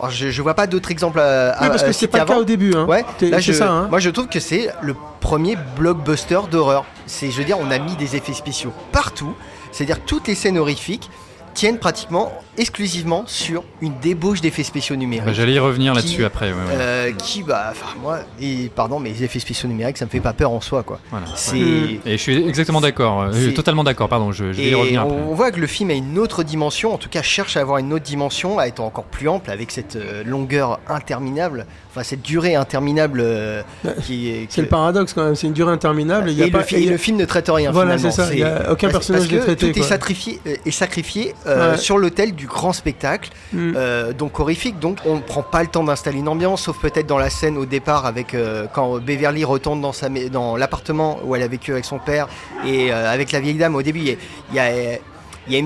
[0.00, 2.20] alors, je, je vois pas d'autres exemples à, Oui, à- parce à que c'est pas
[2.20, 2.74] le cas au début.
[2.74, 2.86] Hein.
[2.86, 3.70] Ouais, là, je, ça.
[3.70, 3.88] Hein.
[3.90, 6.84] moi je trouve que c'est le premier blockbuster d'horreur.
[7.06, 9.34] C'est, je veux dire, on a mis des effets spéciaux partout.
[9.72, 11.10] C'est-à-dire toutes les scènes horrifiques
[11.54, 15.24] tiennent pratiquement exclusivement sur une débauche d'effets spéciaux numériques.
[15.26, 16.48] Bah, J'allais y revenir Qui- là-dessus après.
[16.48, 16.74] ouais, ouais.
[16.74, 20.20] Euh, qui bah enfin moi et pardon mais les effets spéciaux numériques ça me fait
[20.20, 21.26] pas peur en soi quoi Voilà.
[21.36, 25.06] c'est Et je suis exactement d'accord, euh, totalement d'accord, pardon, je, je vais y revenir
[25.06, 25.22] on, après.
[25.30, 27.78] on voit que le film a une autre dimension, en tout cas cherche à avoir
[27.78, 32.22] une autre dimension, à être encore plus ample avec cette euh, longueur interminable, enfin cette
[32.22, 33.62] durée interminable euh,
[34.04, 34.46] qui est.
[34.50, 35.34] C'est le paradoxe quand même.
[35.34, 36.28] C'est une durée interminable.
[36.28, 37.24] Et, il y a et pas, le, fi- et il y a- le film ne
[37.24, 37.70] traite rien.
[37.70, 39.82] Voilà, c'est ça, il y a aucun parce- personnage parce n'est que traité, Tout est
[39.82, 41.76] sacrifié, est sacrifié euh, Ouais.
[41.78, 43.72] sur l'autel du grand spectacle, Mm.
[43.76, 44.78] euh, donc horrifique.
[44.78, 47.56] Donc on ne prend pas le temps d'installer une ambiance, sauf peut-être dans la scène
[47.56, 51.72] au départ avec euh, quand Beverly retourne dans sa dans l'appartement où elle a vécu
[51.72, 52.28] avec son père
[52.66, 53.74] et avec la vieille dame.
[53.74, 54.16] Au début, il
[54.54, 54.70] y a,
[55.50, 55.64] y a, y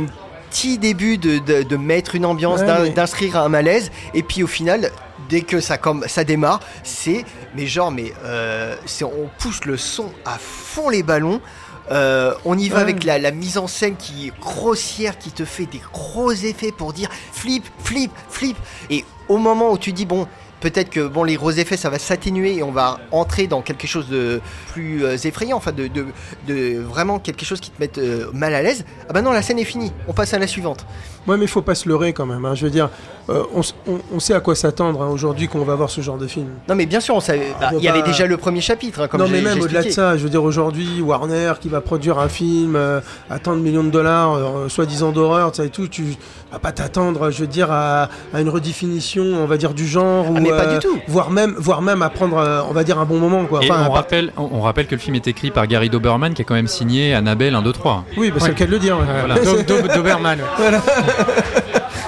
[0.50, 4.22] petit début de, de- de mettre une ambiance, Ouais, d'in- mais- d'inscrire un malaise, et
[4.22, 4.90] puis au final.
[5.30, 7.24] Dès que ça, comme, ça démarre, c'est
[7.56, 11.40] mais genre mais euh, c'est on pousse le son à fond les ballons.
[11.90, 12.82] Euh, on y va Ouais.
[12.82, 16.72] avec la, la mise en scène qui est grossière, qui te fait des gros effets
[16.72, 18.56] pour dire flip, flip, flip.
[18.90, 20.26] Et au moment où tu dis bon,
[20.60, 23.86] peut-être que bon les gros effets ça va s'atténuer et on va entrer dans quelque
[23.86, 24.40] chose de
[24.72, 26.06] plus euh, effrayant, enfin de, de,
[26.48, 28.84] de vraiment quelque chose qui te mette euh, mal à l'aise.
[29.08, 29.92] Ah bah non, la scène est finie.
[30.08, 30.86] On passe à la suivante.
[31.26, 32.44] Ouais, mais il faut pas se leurrer quand même.
[32.46, 32.54] hein.
[32.54, 32.88] Je veux dire,
[33.30, 33.60] euh, on,
[33.90, 36.46] on- on sait à quoi s'attendre hein, aujourd'hui qu'on va voir ce genre de film.
[36.68, 37.52] Non mais bien sûr, on savait.
[37.60, 39.60] bah, On il y va avait déjà le premier chapitre, hein, comme non, mais même
[39.60, 43.38] au-delà de ça, je veux dire, aujourd'hui, Warner qui va produire un film euh, à
[43.38, 46.04] tant de millions de dollars, euh, soi-disant d'horreur, tu sais, et tout, tu
[46.52, 50.30] vas pas t'attendre, je veux dire, à, à une redéfinition, on va dire, du genre.
[50.30, 50.98] ou, Ah, mais pas euh, du tout.
[51.08, 53.60] Voire même, voire même à prendre, euh, on va dire, un bon moment, quoi.
[53.64, 55.88] Et Enfin, on, part- rappelle, on, on rappelle que le film est écrit par Gary
[55.90, 58.04] Doberman qui a quand même signé Annabelle 1, 2, 3.
[58.16, 58.48] Oui, bah, c'est Ouais.
[58.50, 58.98] le cas de le dire.
[58.98, 59.04] ouais.
[59.20, 59.34] Voilà.
[59.42, 60.38] Do- Do- Doberman.
[60.58, 60.80] Voilà.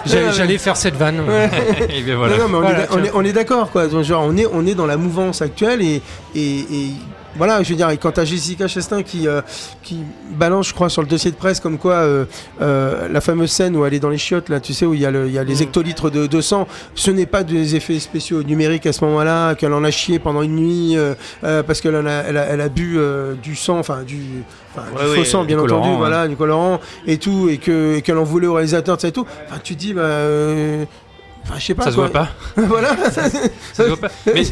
[0.07, 1.23] J'allais faire cette vanne.
[1.89, 2.37] Et bien voilà.
[2.39, 3.05] Non, non, mais on, Voilà, est, on tiens.
[3.05, 3.87] est- on est d'accord, quoi.
[3.89, 6.01] Donc, genre, on est, on est dans la mouvance actuelle et,
[6.35, 6.91] et, et
[7.37, 9.41] voilà, je veux dire, et quand t'as Jessica Chastain qui, euh,
[9.83, 9.99] qui
[10.33, 12.25] balance, je crois, sur le dossier de presse, comme quoi euh,
[12.61, 15.01] euh, la fameuse scène où elle est dans les chiottes, là, tu sais, où il
[15.01, 15.63] y a, le- il y a les Mm.
[15.63, 19.73] hectolitres de, de sang, ce n'est pas des effets spéciaux numériques à ce moment-là, qu'elle
[19.73, 22.69] en a chié pendant une nuit euh, euh, parce qu'elle a, elle a, elle a
[22.69, 24.43] bu euh, du sang, enfin du, du
[25.15, 25.99] faux sang, bien colorant, entendu, ouais.
[25.99, 29.09] voilà, du colorant et tout, et que et qu'elle en voulait au réalisateur, tu sais,
[29.09, 29.27] et tout.
[29.49, 30.03] Enfin, tu te dis, bah.
[30.03, 30.85] euh,
[31.49, 31.85] Enfin, je sais pas.
[31.85, 32.09] Ça se quoi.
[32.09, 32.29] voit pas.
[32.57, 32.89] voilà.
[33.13, 34.09] Ça se voit pas.
[34.35, 34.43] Mais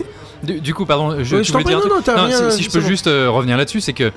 [0.44, 2.24] du, du coup, pardon, je, Ouais, tu je t'en voulais prie, dire un truc non,
[2.26, 2.86] rien, si, si je peux bon.
[2.86, 4.12] juste euh, revenir là-dessus, c'est que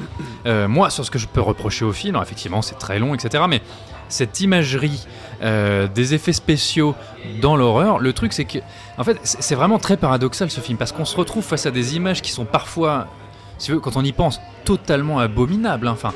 [0.46, 3.14] euh, moi, sur ce que je peux reprocher au film, alors effectivement, c'est très long,
[3.16, 3.44] etc.
[3.50, 3.62] Mais
[4.10, 5.06] cette imagerie
[5.42, 6.96] euh, des effets spéciaux
[7.42, 8.60] dans l'horreur, le truc, c'est que,
[8.98, 11.96] en fait, c'est vraiment très paradoxal ce film parce qu'on se retrouve face à des
[11.96, 13.08] images qui sont parfois,
[13.58, 15.88] si veux, quand on y pense, totalement abominables.
[15.88, 15.92] hein.
[15.94, 16.14] Enfin.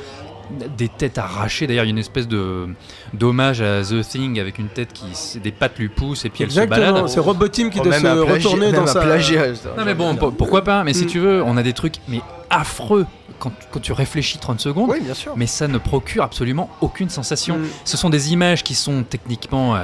[0.78, 2.68] Des têtes arrachées, d'ailleurs il y a une espèce de
[3.14, 6.52] d'hommage à The Thing avec une tête qui des pattes lui poussent et puis elle
[6.52, 6.80] se balade.
[6.80, 9.02] Exactement, c'est Rob Bottin qui Oh, doit se retourner même dans sa.
[9.02, 11.08] plagiat, Non mais bon, pour- pourquoi pas Mais si Mm.
[11.08, 13.06] tu veux, on a des trucs mais affreux
[13.40, 14.90] quand, quand tu réfléchis 30 secondes.
[14.92, 15.34] Oui, bien sûr.
[15.36, 17.58] Mais ça ne procure absolument aucune sensation.
[17.58, 17.66] Mm.
[17.86, 19.80] Ce sont des images qui sont techniquement euh,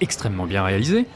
[0.00, 1.06] extrêmement bien réalisées,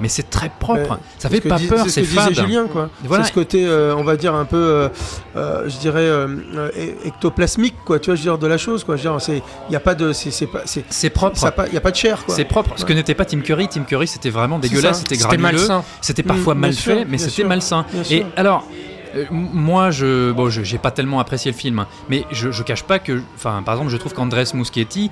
[0.00, 0.90] mais c'est très propre.
[0.92, 0.96] Ouais.
[1.18, 2.42] ça fait pas dis- peur, c'est ce c'est que disait.
[2.44, 2.90] Julien, quoi.
[3.04, 3.24] Voilà.
[3.24, 4.88] C'est ce côté, euh, on va dire un peu, euh,
[5.36, 6.70] euh, je dirais, euh, euh,
[7.04, 7.98] ectoplasmique, quoi.
[7.98, 8.96] Tu vois, je veux dire de la chose, quoi.
[9.18, 11.36] C'est, il y a pas de, c'est, pas, c'est, propre.
[11.68, 12.34] il y a pas de chair, quoi.
[12.34, 12.72] C'est propre.
[12.76, 12.94] Ce que Ouais.
[12.96, 13.68] n'était pas Tim Curry.
[13.68, 15.58] Tim Curry, c'était vraiment dégueulasse, c'était C'était granuleux.
[15.58, 15.84] malsain.
[16.00, 17.84] C'était parfois Mm, mal sûr, fait, mais c'était malsain.
[18.10, 18.64] Et alors,
[19.18, 22.62] euh, moi, je, bon, je- j'ai pas tellement apprécié le film, hein, mais je, je
[22.62, 25.10] cache pas que, enfin, par exemple, je trouve qu'Andrés Muschietti,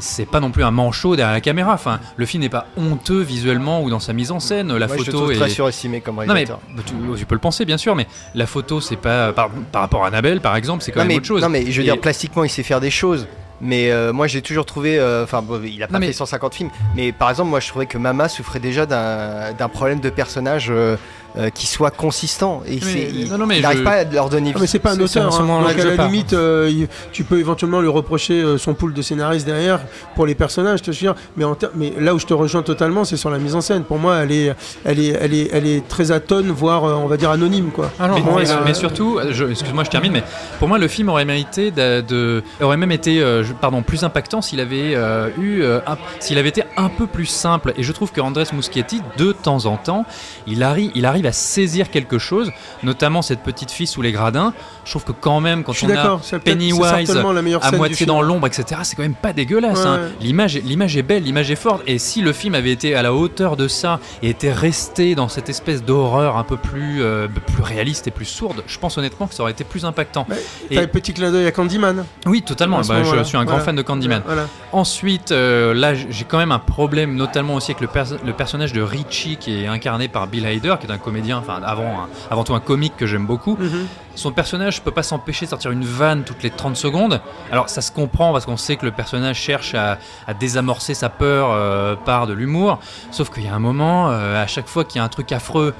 [0.00, 1.72] c'est pas non plus un manchot derrière la caméra.
[1.72, 4.76] Enfin, le film n'est pas honteux visuellement ou dans sa mise en scène.
[4.76, 6.60] La Moi, je photo trouve est très surestimé comme non mais réalisateur.
[6.86, 10.04] tu, tu peux le penser bien sûr, mais la photo c'est pas par, par rapport
[10.04, 11.42] à Annabelle par exemple, c'est quand non, même mais, autre chose.
[11.42, 13.26] non mais je veux Et- dire plastiquement il sait faire des choses
[13.60, 16.12] mais euh, moi j'ai toujours trouvé euh, enfin bon, il a pas Non, mais- fait
[16.12, 19.98] 150 films mais par exemple moi je trouvais que Mama souffrait déjà d'un d'un problème
[20.00, 20.96] de personnage euh,
[21.38, 24.04] euh, qui soit consistant et mais- il non, non, mais il n'arrive je- pas à
[24.04, 25.46] leur donner Ah, mais c'est pas un auteur, en ce hein.
[25.46, 29.02] donc à la limite, euh, il- tu peux éventuellement lui reprocher euh, son pool de
[29.02, 29.80] scénaristes derrière
[30.14, 31.14] pour les personnages, je te jure.
[31.36, 33.60] Mais, en ter- mais là où je te rejoins totalement, c'est sur la mise en
[33.60, 33.84] scène.
[33.84, 37.06] Pour moi, elle est, elle est, elle est, elle est très atone, voire euh, on
[37.06, 37.90] va dire anonyme, quoi.
[38.00, 40.22] Ah non, mais, moi, mais- euh, mais surtout, excuse-moi, je termine, mais
[40.58, 44.02] pour moi, le film aurait mérité de, de- aurait même été, euh, je- pardon, plus
[44.04, 47.72] impactant s'il avait euh, eu, euh, un- s'il avait été un peu plus simple.
[47.76, 50.04] Et je trouve que Andrés Muschietti, de temps en temps,
[50.46, 52.50] il arrive, il arrive à saisir quelque chose,
[52.82, 54.52] notamment cette petite fille sous les gradins.
[54.84, 58.08] Je trouve que quand même, quand on a Pennywise la à moitié film.
[58.08, 58.80] dans l'ombre, etc.
[58.84, 59.80] C'est quand même pas dégueulasse.
[59.80, 60.00] Ouais, hein.
[60.02, 60.08] ouais.
[60.20, 61.82] L'image, l'image est belle, l'image est forte.
[61.86, 65.28] Et si le film avait été à la hauteur de ça et était resté dans
[65.28, 69.26] cette espèce d'horreur un peu plus, euh, plus réaliste et plus sourde, je pense honnêtement
[69.26, 70.26] que ça aurait été plus impactant.
[70.30, 70.36] Ouais,
[70.70, 72.04] Et- petit clin d'œil à Candyman.
[72.26, 72.78] Oui, totalement.
[72.78, 74.22] à Bah, je suis un grand fan de Candyman.
[74.24, 74.46] Voilà.
[74.72, 77.88] Ensuite, euh, là, j'ai quand même un problème, notamment aussi avec le,
[78.24, 81.60] le personnage de Richie qui est incarné par Bill Hader, qui est un comédien, enfin
[81.64, 83.56] avant, un- avant tout un comique que j'aime beaucoup.
[83.58, 83.86] Mhm.
[84.14, 87.20] Son personnage peut pas s'empêcher de sortir une vanne toutes les 30 secondes.
[87.52, 91.08] Alors ça se comprend parce qu'on sait que le personnage cherche à, à désamorcer sa
[91.08, 92.78] peur euh, par de l'humour.
[93.12, 95.30] Sauf qu'il y a un moment, euh, à chaque fois qu'il y a un truc
[95.32, 95.72] affreux,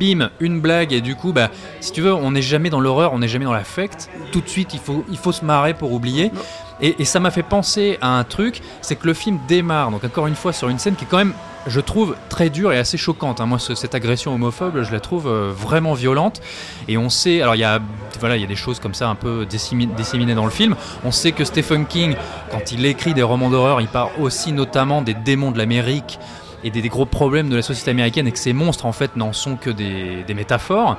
[0.00, 1.48] bim, une blague et du coup, bah,
[1.80, 4.10] si tu veux, on n'est jamais dans l'horreur, on n'est jamais dans l'affect.
[4.32, 6.32] Tout de suite, il faut, il faut se marrer pour oublier.
[6.80, 10.04] Et, et ça m'a fait penser à un truc, c'est que le film démarre, donc
[10.04, 11.32] encore une fois, sur une scène qui est quand même,
[11.66, 13.40] je trouve, très dure et assez choquante.
[13.40, 13.46] hein.
[13.46, 16.40] Moi, ce- cette agression homophobe, je la trouve euh, vraiment violente.
[16.86, 17.80] Et on sait, alors il y a,
[18.20, 20.76] voilà, il y a des choses comme ça un peu dissémi- disséminées dans le film.
[21.04, 22.14] On sait que Stephen King,
[22.50, 26.18] quand il écrit des romans d'horreur, il parle aussi notamment des démons de l'Amérique
[26.62, 29.16] et des, des gros problèmes de la société américaine et que ces monstres en fait
[29.16, 30.96] n'en sont que des, des métaphores.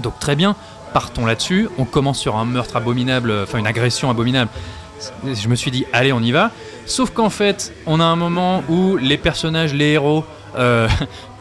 [0.00, 0.54] Donc très bien,
[0.94, 1.68] partons là-dessus.
[1.78, 4.50] On commence sur un meurtre abominable, enfin une agression abominable.
[5.24, 6.50] Je me suis dit, allez, on y va.
[6.86, 10.24] Sauf qu'en fait, on a un moment où les personnages, les héros,
[10.56, 10.88] euh,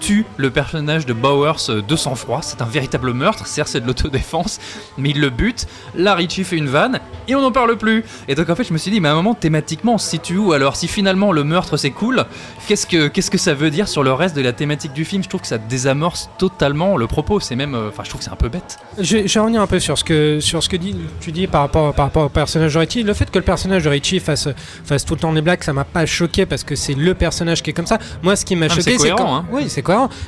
[0.01, 2.41] tue le personnage de Bowers euh, de sang-froid.
[2.41, 4.59] C'est un véritable meurtre, certes c'est de l'autodéfense,
[4.97, 5.67] mais il le bute.
[5.95, 8.03] Là, Richie fait une vanne et on n'en parle plus.
[8.27, 10.37] Et donc en fait, je me suis dit, mais à un moment, thématiquement, se situe
[10.37, 12.25] où Alors, si finalement le meurtre c'est cool,
[12.67, 15.23] qu'est-ce que, qu'est-ce que ça veut dire sur le reste de la thématique du film?
[15.23, 17.39] Je trouve que ça désamorce totalement le propos.
[17.39, 18.79] C'est même, euh, enfin, je trouve que c'est un peu bête.
[18.99, 20.77] Je, vais revenir un peu sur ce que, sur ce que
[21.19, 23.03] tu dis par rapport, par rapport au personnage de Richie.
[23.03, 24.49] Le fait que le personnage de Richie fasse,
[24.83, 27.61] fasse tout le temps des blagues, ça m'a pas choqué parce que c'est le personnage
[27.61, 27.99] qui est comme ça.
[28.23, 29.45] Moi, ce qui m'a Ah, choqué, c'est quand, hein.
[29.51, 29.81] oui, c'est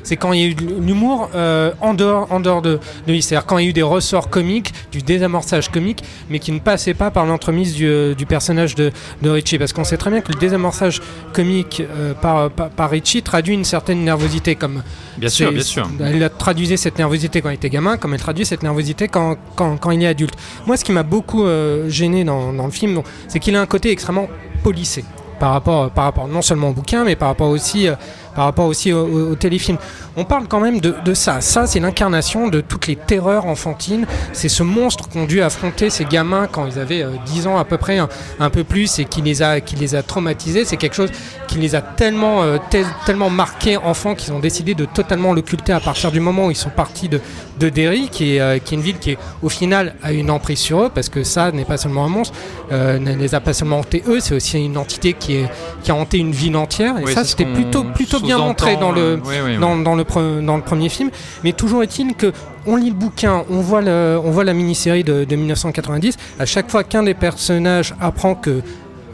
[0.04, 3.12] C'est quand il y a eu de l'humour euh, en dehors, en dehors de, de
[3.12, 3.22] lui.
[3.22, 6.60] C'est-à-dire quand il y a eu des ressorts comiques, du désamorçage comique, mais qui ne
[6.60, 9.58] passait pas par l'entremise du, euh, du personnage de, de Richie.
[9.58, 11.02] Parce qu'on sait très bien que le désamorçage
[11.34, 14.84] comique euh, par, par, par Richie traduit une certaine nervosité, comme
[15.18, 15.88] Bien sûr, bien sûr.
[16.04, 19.38] Elle a traduisait cette nervosité quand il était gamin, comme elle traduit cette nervosité quand,
[19.56, 20.36] quand, quand il est adulte.
[20.66, 23.66] Moi, ce qui m'a beaucoup euh, gêné dans, dans le film, c'est qu'il a un
[23.66, 24.28] côté extrêmement
[24.64, 25.04] policé
[25.40, 27.88] par rapport, par rapport non seulement au bouquin, mais par rapport aussi,
[28.36, 29.78] par rapport aussi au, au- au téléfilm.
[30.16, 31.42] On parle quand même de, de ça.
[31.42, 34.06] Ça, c'est l'incarnation de toutes les terreurs enfantines.
[34.32, 37.66] C'est ce monstre qu'ont dû affronter ces gamins quand ils avaient euh, 10 ans à
[37.66, 40.66] peu près, un, un peu plus, et qui les a, qui les a traumatisés.
[40.66, 41.10] C'est quelque chose
[41.48, 45.74] qui les a tellement, euh, tel- tellement marqués enfants qu'ils ont décidé de totalement l'occulter
[45.74, 47.20] à partir du moment où ils sont partis de,
[47.60, 50.30] de Derry, qui est, euh, qui est une ville qui, est, au final, a une
[50.30, 52.36] emprise sur eux, parce que ça n'est pas seulement un monstre,
[52.72, 55.50] euh, ne les a pas seulement hantés eux, c'est aussi une entité qui, est,
[55.84, 56.98] qui a hanté une ville entière.
[57.00, 60.04] Et Oui, ça, c'était plutôt, plutôt bien montré dans le, euh, oui, dans, dans le,
[60.04, 61.10] pre- dans le premier film.
[61.44, 62.32] Mais toujours est-il que
[62.66, 66.16] on lit le bouquin, on voit, le, on voit la mini-série de, de 1990.
[66.40, 68.62] À chaque fois qu'un des personnages apprend que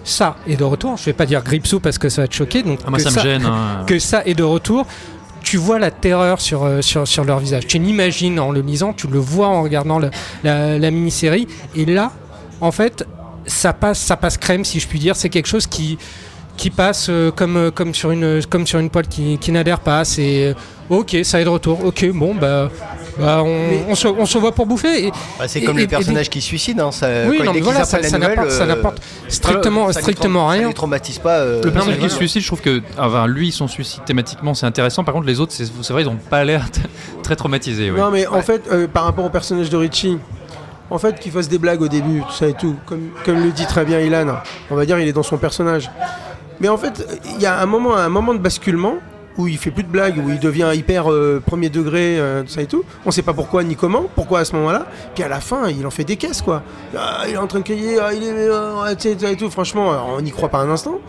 [0.04, 2.63] ça est de retour, je vais pas dire Gripsou parce que ça va te choquer,
[2.63, 3.45] donc Ah, moi, que ça me gêne.
[3.45, 3.84] hein.
[3.88, 4.86] que ça est de retour,
[5.41, 7.65] tu vois la terreur sur, euh, sur, sur leur visage.
[7.67, 10.12] Tu l'imagines en le lisant, tu le vois en regardant le-
[10.43, 11.48] la, la mini-série.
[11.76, 12.12] Et là,
[12.62, 13.06] en fait,
[13.45, 15.15] ça passe, ça passe crème, si je puis dire.
[15.15, 15.98] C'est quelque chose qui,
[16.60, 19.80] qui passe euh, comme, euh, comme, sur une, comme sur une poêle qui, qui n'adhère
[19.80, 20.04] pas.
[20.06, 20.54] C'est euh,
[20.89, 21.84] ok, ça est de retour.
[21.86, 22.69] Ok, bon, bah.
[23.17, 25.08] bah, on, on se, on se voit pour bouffer.
[25.08, 26.80] Et, Bah, c'est comme et- le et- personnage qui se suicide.
[26.82, 30.04] Hein, ça, Oui, quand non, dès mais qu'ils voilà, ça, n'apporte, euh, strictement, ça les
[30.04, 30.67] strictement traum- Ça rien.
[30.67, 31.38] les traumatise pas.
[31.39, 34.65] euh, Le personnage qui se suicide, je trouve que enfin, lui, son suicide thématiquement, c'est
[34.65, 35.04] intéressant.
[35.06, 36.65] Par contre, les autres, c'est c'est vrai, ils ont pas l'air
[37.24, 37.89] très traumatisés.
[37.89, 37.98] ouais.
[38.00, 40.17] Non, mais en fait, euh, par rapport au personnage de Richie,
[40.91, 43.52] en fait, qu'il fasse des blagues au début, tout ça et tout, comme, comme le
[43.52, 44.26] dit très bien Ilan,
[44.72, 45.89] on va dire, il est dans son personnage.
[46.60, 48.95] Mais en fait, il y a un moment, un moment de basculement
[49.38, 52.50] où il fait plus de blagues, où il devient hyper euh, premier degré, euh, tout
[52.50, 52.84] ça et tout.
[53.06, 54.88] On sait pas pourquoi ni comment, pourquoi à ce moment-là.
[55.15, 56.62] Puis à la fin, il en fait des caisses, quoi.
[56.95, 58.95] Ah, il est en train de crier, ah, il est, euh,
[59.32, 59.50] et tout.
[59.50, 61.00] Franchement, on n'y croit pas un instant.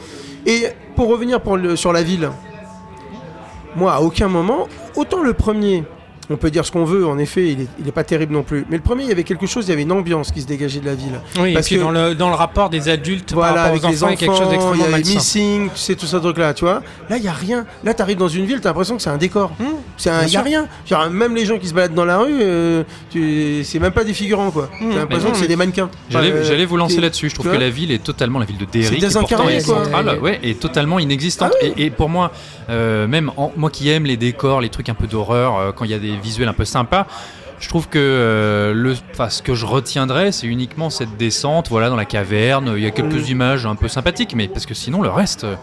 [0.47, 1.41] Et pour revenir
[1.75, 2.31] sur la ville,
[3.75, 5.85] moi, à aucun moment, autant le premier,
[6.31, 8.43] on peut dire ce qu'on veut, en effet, il est, il est pas terrible non
[8.43, 8.65] plus.
[8.71, 10.47] Mais le premier, il y avait quelque chose, il y avait une ambiance qui se
[10.47, 11.21] dégageait de la ville.
[11.41, 13.83] Oui, Parce et puis que- dans, le, dans le rapport des adultes Voilà, par avec
[13.83, 15.15] rapport aux les enfants, il y a quelque chose il y d'extrêmement avait malsain.
[15.15, 16.83] missing, tu sais, tout ça truc là, tu vois.
[17.09, 17.67] Là, il y a rien.
[17.85, 19.51] Là, tu arrives dans une ville, tu as l'impression que c'est un décor.
[19.59, 19.65] Mmh,
[19.97, 20.69] C'est bien il y a rien.
[20.87, 24.05] Genre, même les gens qui se baladent dans la rue, euh, tu- c'est même pas
[24.05, 24.69] des figurants, quoi.
[24.81, 24.91] Mmh.
[24.91, 25.91] T'as l'impression Mais que c'est des mannequins.
[26.11, 27.29] J'allais j'allais vous lancer là-dessus.
[27.29, 29.49] Je trouve tu que la ville est totalement la ville de Derry, C'est qui pourtant
[29.49, 31.53] est centrale, ouais, est totalement inexistante.
[31.63, 32.31] Ah et, pour moi,
[32.69, 35.91] euh, même moi qui aime les décors, les trucs un peu d'horreur, euh, quand il
[35.91, 37.07] y a des visuels un peu sympas.
[37.61, 38.95] Je trouve que euh, le,
[39.29, 42.73] ce que je retiendrai, c'est uniquement cette descente, voilà, dans la caverne.
[42.75, 45.57] Il y a quelques images un peu sympathiques, mais parce que sinon le reste, euh,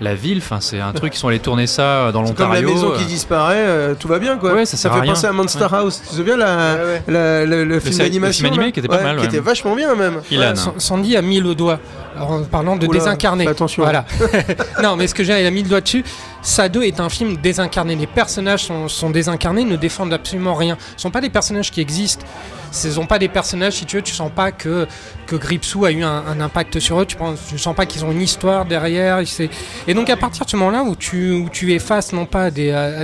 [0.00, 1.14] la ville, enfin, c'est un truc.
[1.14, 2.74] Ils sont allés tourner ça dans C'est comme la l'Ontario.
[2.74, 4.54] maison euh, qui disparaît, euh, tout va bien quoi.
[4.54, 5.12] Ouais, ça sert à fait rien.
[5.12, 6.00] penser à Monster House.
[6.02, 7.02] Tu te souviens la, Ouais, ouais.
[7.08, 8.04] la- le, le film le
[8.46, 10.20] animé qui était pas mal, Qui était vachement bien même.
[10.30, 10.54] Ilan.
[10.56, 11.78] Sa- Sandy a mis le doigt
[12.18, 13.46] en parlant de Oula, désincarné.
[13.46, 13.82] attention.
[13.82, 14.04] Voilà.
[14.82, 16.04] non, mais ce que j'ai, elle a mis le doigt dessus.
[16.42, 17.94] Sado est un film désincarné.
[17.94, 20.76] Les personnages sont, sont désincarnés, ne défendent absolument rien.
[20.96, 22.24] Ce sont pas des personnages qui existent.
[22.72, 24.86] Ce sont pas des personnages, si tu veux, tu sens pas que,
[25.26, 27.06] que Gripsou a eu un, impact sur eux.
[27.06, 29.20] Tu, penses, tu sens pas qu'ils ont une histoire derrière.
[29.86, 32.44] Et donc, à partir de ce moment-là où tu, où tu es face non pas
[32.44, 32.50] à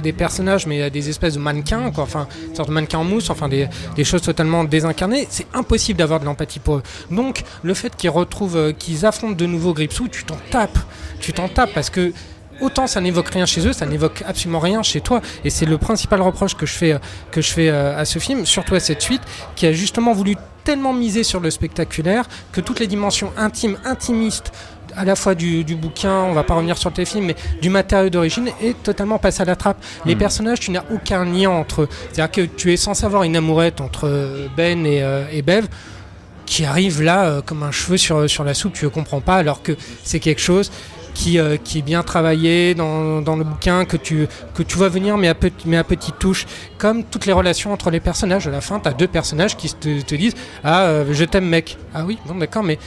[0.00, 3.48] des, personnages, mais à des espèces de mannequins, enfin, sorte de mannequins en mousse, enfin,
[3.48, 6.83] des, des choses totalement désincarnées, c'est impossible d'avoir de l'empathie pour eux.
[7.11, 10.79] Donc, le fait qu'ils retrouvent, euh, qu'ils affrontent de nouveau Gripsou, tu t'en tapes.
[11.20, 12.12] Tu t'en tapes parce que
[12.61, 15.21] autant ça n'évoque rien chez eux, ça n'évoque absolument rien chez toi.
[15.45, 16.99] Et c'est le principal reproche que je fais, euh,
[17.31, 19.23] que je fais euh, à ce film, surtout à cette suite,
[19.55, 24.53] qui a justement voulu tellement miser sur le spectaculaire que toutes les dimensions intimes, intimistes,
[24.97, 27.69] à la fois du, du bouquin, on va pas revenir sur le téléfilm, mais du
[27.69, 29.77] matériau d'origine est totalement passé à la trappe.
[30.07, 30.19] Les Mm.
[30.19, 31.88] personnages, tu n'as aucun lien entre eux.
[32.12, 35.66] C'est-à-dire que tu es censé avoir une amourette entre euh, Ben et, euh, et Bev
[36.47, 39.35] qui arrive là euh, comme un cheveu sur, sur la soupe, tu ne comprends pas,
[39.37, 40.71] alors que c'est quelque chose
[41.16, 44.90] qui, euh, qui est bien travaillé dans, dans le bouquin, que tu, que tu vois
[44.90, 46.44] venir, mais à, pe- mais à petite touche,
[46.76, 48.46] comme toutes les relations entre les personnages.
[48.46, 51.46] À la fin, tu as deux personnages qui te, te disent Ah, euh, je t'aime,
[51.48, 51.79] mec.
[51.94, 52.79] Ah oui, bon, d'accord, mais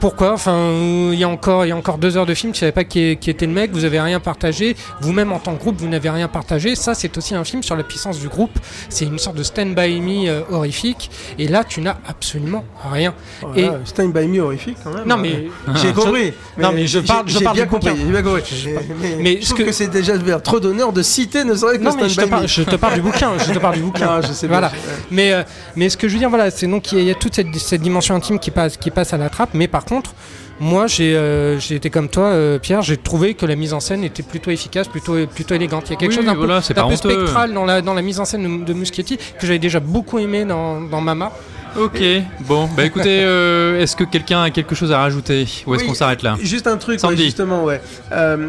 [0.00, 0.70] pourquoi Enfin,
[1.12, 2.84] il y a encore, il y a encore deux heures de film, tu savais pas
[2.84, 5.88] qui, qui était le mec, vous avez rien partagé, vous-même en tant que groupe, vous
[5.88, 6.74] n'avez rien partagé.
[6.74, 8.58] Ça, c'est aussi un film sur la puissance du groupe.
[8.88, 11.10] C'est une sorte de Stand by Me euh, horrifique.
[11.38, 13.14] Et là, tu n'as absolument rien.
[13.56, 15.06] et Voilà, Stand by me horrifique quand même.
[15.06, 16.32] non, mais J'ai compris.
[16.56, 17.92] Non, mais je parle- je parle bien compris.
[17.94, 18.42] bien compris.
[18.46, 21.78] Je- Mais, mais je trouve que- que, c'est déjà trop d'honneur de citer, ne serait-ce
[21.78, 22.46] que non, Stand mais je te, by parle, me.
[22.48, 23.30] je te parle du bouquin.
[23.38, 24.06] Je te parle du bouquin.
[24.06, 24.58] Non, je sais bien.
[24.60, 24.72] Voilà.
[25.10, 25.42] Mais, euh,
[25.76, 27.14] mais ce que je veux dire, voilà, c'est donc qu'il y a- il y a
[27.14, 29.50] toute cette, cette dimension intime qui passe, qui passe à la trappe.
[29.54, 30.14] Mais par contre,
[30.60, 32.82] moi, j'ai euh, été comme toi, euh, Pierre.
[32.82, 35.88] J'ai trouvé que la mise en scène était plutôt efficace, plutôt, plutôt élégante.
[35.88, 38.20] Il y a quelque Oui, chose d'un voilà, peu, spectral dans la, dans la mise
[38.20, 41.32] en scène de, de Muschietti que j'avais déjà beaucoup aimé dans, dans Mama.
[41.76, 42.00] Ok,
[42.46, 45.88] bon, bah écoutez, euh, est-ce que quelqu'un a quelque chose à rajouter Ou est-ce Oui,
[45.88, 47.80] qu'on s'arrête là Juste un truc, ouais, justement, ouais.
[48.12, 48.46] Euh,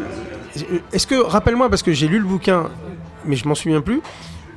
[0.92, 2.70] Est-ce que, rappelle-moi, parce que j'ai lu le bouquin,
[3.24, 4.00] mais je m'en souviens plus,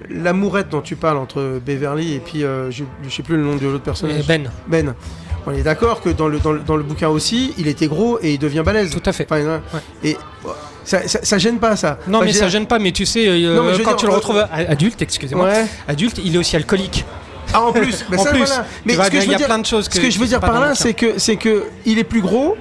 [0.07, 3.55] l'amourette dont tu parles entre Beverly et puis, euh, je, je sais plus le nom
[3.55, 4.27] de l'autre personnage.
[4.27, 4.93] Ben, Ben.
[5.47, 8.19] On est d'accord que dans le, dans, le, dans le bouquin aussi, il était gros
[8.21, 8.91] et il devient balèze.
[8.91, 9.25] tout à fait.
[9.29, 9.61] Enfin, hein,
[10.03, 10.49] Et bon,
[10.83, 11.97] ça, ça, ça gêne pas ça.
[12.07, 12.79] Non, Enfin, mais ça dire- gêne pas.
[12.79, 15.65] Mais tu sais, euh, Non, mais quand dire, tu le retrouves adulte, excusez-moi, Ouais.
[15.87, 17.05] adulte, il est aussi alcoolique.
[17.53, 18.65] Ah, en plus, En ça, plus, voilà.
[18.85, 20.05] Mais ce que il je y veux a dire, plein de choses que ce que
[20.07, 22.21] je qui veux sont dire pas par là, c'est que c'est que il est plus
[22.21, 22.55] gros.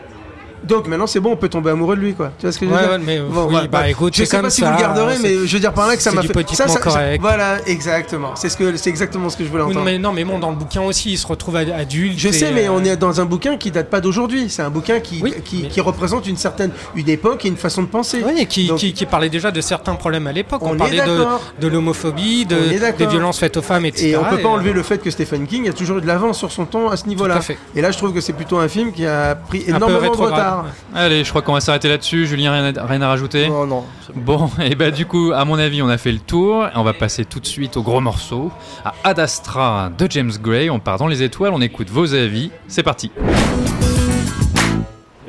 [0.64, 2.32] Donc maintenant c'est bon, on peut tomber amoureux de lui quoi.
[2.38, 3.66] Tu vois ce que je veux Ouais, dire ouais, mais Bon, oui, voilà.
[3.68, 5.86] bah écoute, je sais pas si ça, vous le garderez, mais je veux dire par
[5.88, 6.32] là que ça m'a fait.
[6.54, 7.20] ça, ça- correct.
[7.20, 8.32] Voilà, exactement.
[8.34, 9.84] C'est ce que c'est exactement ce que je voulais Oui, entendre.
[9.84, 12.18] mais non, mais bon, dans le bouquin aussi, il se retrouve ad- adulte.
[12.18, 14.48] Je sais, mais euh, on est dans un bouquin qui date pas d'aujourd'hui.
[14.50, 17.56] C'est un bouquin qui, Oui, qui, mais- qui représente une certaine une époque et une
[17.56, 18.22] façon de penser.
[18.24, 20.60] Oui, et qui, Donc- qui, qui parlait déjà de certains problèmes à l'époque.
[20.64, 21.24] On, parlait de,
[21.60, 22.56] de l'homophobie, de,
[22.96, 24.08] des violences faites aux femmes, etc.
[24.10, 26.06] Et on peut pas euh, enlever le fait que Stephen King a toujours eu de
[26.06, 27.40] l'avance sur son ton à ce niveau-là.
[27.74, 30.47] Et là, je trouve que c'est plutôt un film qui a pris énormément de rétrograde.
[30.94, 32.26] Allez, je crois qu'on va s'arrêter là-dessus.
[32.26, 33.84] Julien, rien à, rien à rajouter Non, non.
[34.14, 34.50] bon.
[34.62, 36.66] Et bah du coup, à mon avis, on a fait le tour.
[36.66, 38.50] Et on va passer tout de suite au gros morceau,
[38.84, 40.70] à Ad Astra de James Gray.
[40.70, 42.50] On part dans les étoiles, on écoute vos avis.
[42.68, 43.10] C'est parti.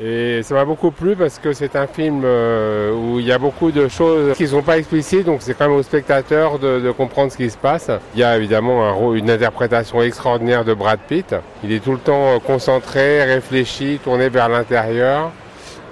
[0.02, 3.38] Et ça m'a beaucoup plu parce que c'est un film euh, où il y a
[3.38, 6.80] beaucoup de choses qui ne sont pas explicites, donc c'est quand même au spectateur de,
[6.80, 7.90] de comprendre ce qui se passe.
[8.14, 11.34] Il y a évidemment un une interprétation extraordinaire de Brad Pitt.
[11.62, 15.32] Il est tout le temps euh, concentré, réfléchi, tourné vers l'intérieur.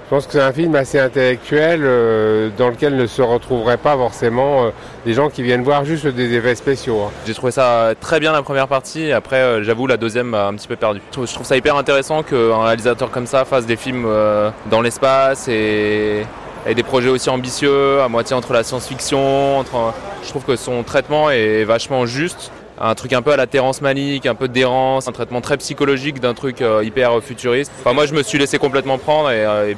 [0.09, 3.95] Je pense que c'est un film assez intellectuel euh, dans lequel ne se retrouveraient pas
[3.95, 4.69] forcément euh,
[5.05, 7.01] des gens qui viennent voir juste des effets spéciaux.
[7.03, 7.11] hein.
[7.27, 10.55] J'ai trouvé ça très bien la première partie, après euh, j'avoue la deuxième m'a un
[10.55, 10.99] petit peu perdu.
[11.11, 15.47] Je trouve, ça hyper intéressant qu'un réalisateur comme ça fasse des films euh, dans l'espace
[15.47, 16.25] et,
[16.65, 19.93] et des projets aussi ambitieux, à moitié entre la science-fiction, entre...
[20.23, 22.51] je trouve que son traitement est vachement juste.
[22.81, 26.19] Un truc un peu à la Terrence Malick, un peu d'errance, un traitement très psychologique
[26.19, 27.71] d'un truc euh, hyper futuriste.
[27.81, 29.77] Enfin moi je me suis laissé complètement prendre et, euh, et-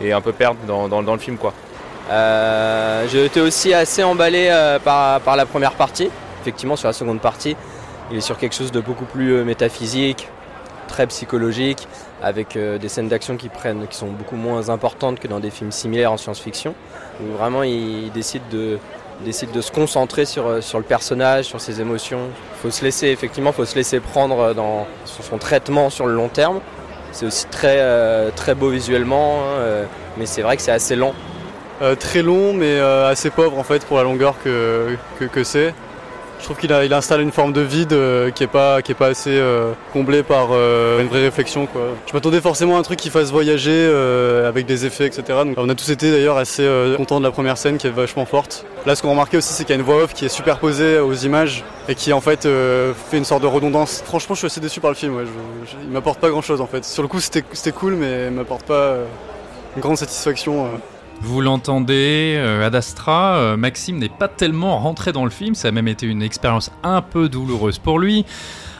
[0.00, 1.52] et un peu perdre dans, dans- le film quoi.
[2.10, 6.10] Euh, été aussi assez emballé euh, par, par la première partie.
[6.40, 7.56] Effectivement, sur la seconde partie,
[8.10, 10.28] il est sur quelque chose de beaucoup plus euh, métaphysique,
[10.88, 11.86] très psychologique,
[12.20, 15.50] avec euh, des scènes d'action qui prennent, qui sont beaucoup moins importantes que dans des
[15.50, 16.74] films similaires en science-fiction.
[17.22, 18.78] Où vraiment, il, décide de
[19.24, 22.22] décide de se concentrer sur, sur le personnage, sur ses émotions.
[22.56, 26.28] Il faut se laisser, effectivement, faut se laisser prendre dans, son traitement sur le long
[26.28, 26.60] terme.
[27.12, 29.84] C'est aussi très, euh, très beau visuellement, hein, euh,
[30.16, 31.14] mais c'est vrai que c'est assez lent.
[31.80, 35.74] Euh, très long mais assez pauvre en fait pour la longueur que, que, que c'est.
[36.42, 39.30] Je trouve qu'il il installe une forme de vide euh, qui est pas, pas assez
[39.30, 41.66] euh, comblée par euh, une vraie réflexion.
[41.66, 41.82] Quoi.
[42.08, 43.86] Je m'attendais forcément à un truc qui fasse voyager
[44.44, 45.22] avec des effets, etc.
[45.44, 48.26] Donc, on a tous été d'ailleurs assez contents de la première scène qui est vachement
[48.26, 48.66] forte.
[48.86, 50.98] Là, ce qu'on remarquait aussi, c'est qu'il y a une voix off qui est superposée
[50.98, 54.02] aux images et qui en fait fait une sorte de redondance.
[54.04, 55.14] Franchement, je suis assez déçu par le film.
[55.16, 55.22] Ouais.
[55.24, 56.84] Je- je- il m'apporte pas grand chose en fait.
[56.84, 58.96] Sur le coup, c'était cool, mais il m'apporte pas
[59.76, 60.66] une grande satisfaction.
[61.24, 65.68] Vous l'entendez, euh, Ad Astra, euh, Maxime n'est pas tellement rentré dans le film, ça
[65.68, 68.26] a même été une expérience un peu douloureuse pour lui.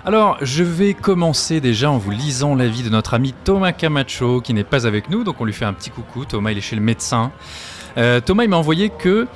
[0.04, 4.54] Alors, je vais commencer déjà en vous lisant l'avis de notre ami Thomas Camacho, qui
[4.54, 6.24] n'est pas avec nous, donc on lui fait un petit coucou.
[6.24, 7.30] Thomas, il est chez le médecin.
[7.96, 9.28] Euh, Thomas, il m'a envoyé que,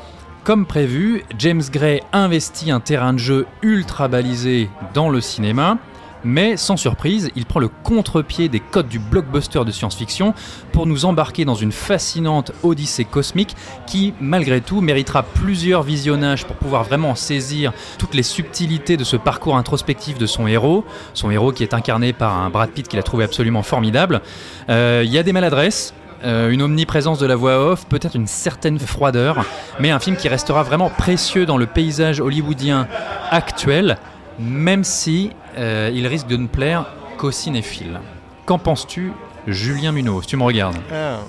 [0.43, 5.79] comme prévu, James Gray investit un terrain de jeu ultra balisé dans le cinéma.
[6.27, 10.35] Mais sans surprise, il prend le contre-pied des codes du blockbuster de science-fiction
[10.73, 13.55] pour nous embarquer dans une fascinante odyssée cosmique
[13.87, 19.17] qui, malgré tout, méritera plusieurs visionnages pour pouvoir vraiment saisir toutes les subtilités de ce
[19.17, 20.85] parcours introspectif de son héros.
[21.15, 24.21] Son héros qui est incarné par un Brad Pitt qu'il a trouvé absolument formidable.
[24.69, 28.27] Euh, Il y a des maladresses, euh, une omniprésence de la voix off, peut-être une
[28.27, 29.45] certaine froideur,
[29.79, 32.89] mais un film qui restera vraiment précieux dans le paysage hollywoodien
[33.31, 33.97] actuel,
[34.41, 36.87] même si euh, il risque de ne plaire
[37.19, 38.01] qu'aux cinéphiles.
[38.45, 39.13] Qu'en penses-tu,
[39.47, 40.77] Julien Munoz Si tu me regardes.
[40.93, 41.21] Ah.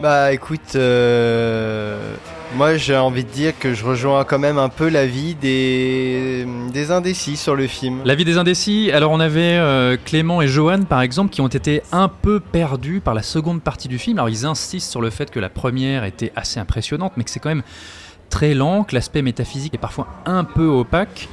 [0.00, 2.14] Bah écoute, euh,
[2.56, 6.90] moi j'ai envie de dire que je rejoins quand même un peu l'avis des, des
[6.90, 8.00] indécis sur le film.
[8.06, 11.82] L'avis des indécis, alors on avait euh, Clément et Johan par exemple qui ont été
[11.92, 14.18] un peu perdus par la seconde partie du film.
[14.18, 17.40] Alors ils insistent sur le fait que la première était assez impressionnante mais que c'est
[17.40, 17.62] quand même
[18.30, 21.28] très lent, que l'aspect métaphysique est parfois un peu opaque.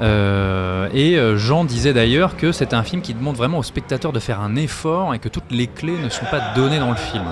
[0.00, 4.12] Euh, et euh, Jean disait d'ailleurs que c'est un film qui demande vraiment au spectateur
[4.12, 6.96] de faire un effort et que toutes les clés ne sont pas données dans le
[6.96, 7.24] film.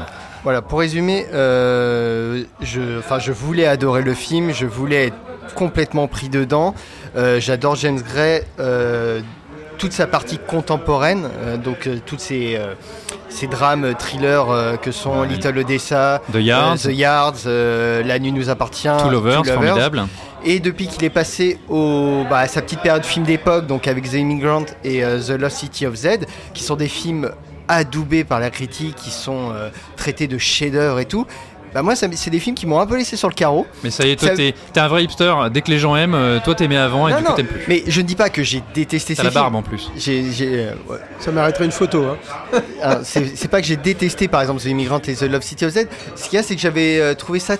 [0.44, 6.28] Voilà, pour résumer, euh, je, je voulais adorer le film, je voulais être complètement pris
[6.28, 6.74] dedans.
[7.14, 8.42] J'adore James Gray,
[9.82, 12.74] toute sa partie contemporaine, euh, donc euh, toutes ces, euh,
[13.28, 16.78] ces drames thrillers euh, que sont Little Odessa, The Yards.
[16.84, 20.04] The Yards, La nuit nous appartient, Two Lovers, Two formidable.
[20.44, 24.08] Et depuis qu'il est passé au, bah, à sa petite période film d'époque, donc avec
[24.08, 27.32] The Immigrant et The Lost City of Z, qui sont des films
[27.66, 29.52] adoubés par la critique, qui sont
[29.96, 31.26] traités de chefs-d'œuvre et tout.
[31.74, 33.66] Bah moi, c'est des films qui m'ont un peu laissé sur le carreau.
[33.82, 35.32] Mais ça y est, toi Ça- t'es t'es un vrai hipster.
[35.52, 37.64] Dès que les gens aiment, euh, toi t'aimais avant et Non, du coup t'aimes plus.
[37.68, 39.56] mais je ne dis pas que j'ai détesté T'as ces la barbe films.
[39.56, 39.90] en plus.
[39.96, 40.98] J'ai, j'ai, euh, ouais.
[41.18, 42.04] Ça mériterait une photo.
[42.84, 43.00] Hein.
[43.04, 45.86] C'est pas que j'ai détesté par exemple The Immigrant et The Love City of Z.
[46.16, 47.56] Ce qu'il y a, c'est que j'avais euh, trouvé ça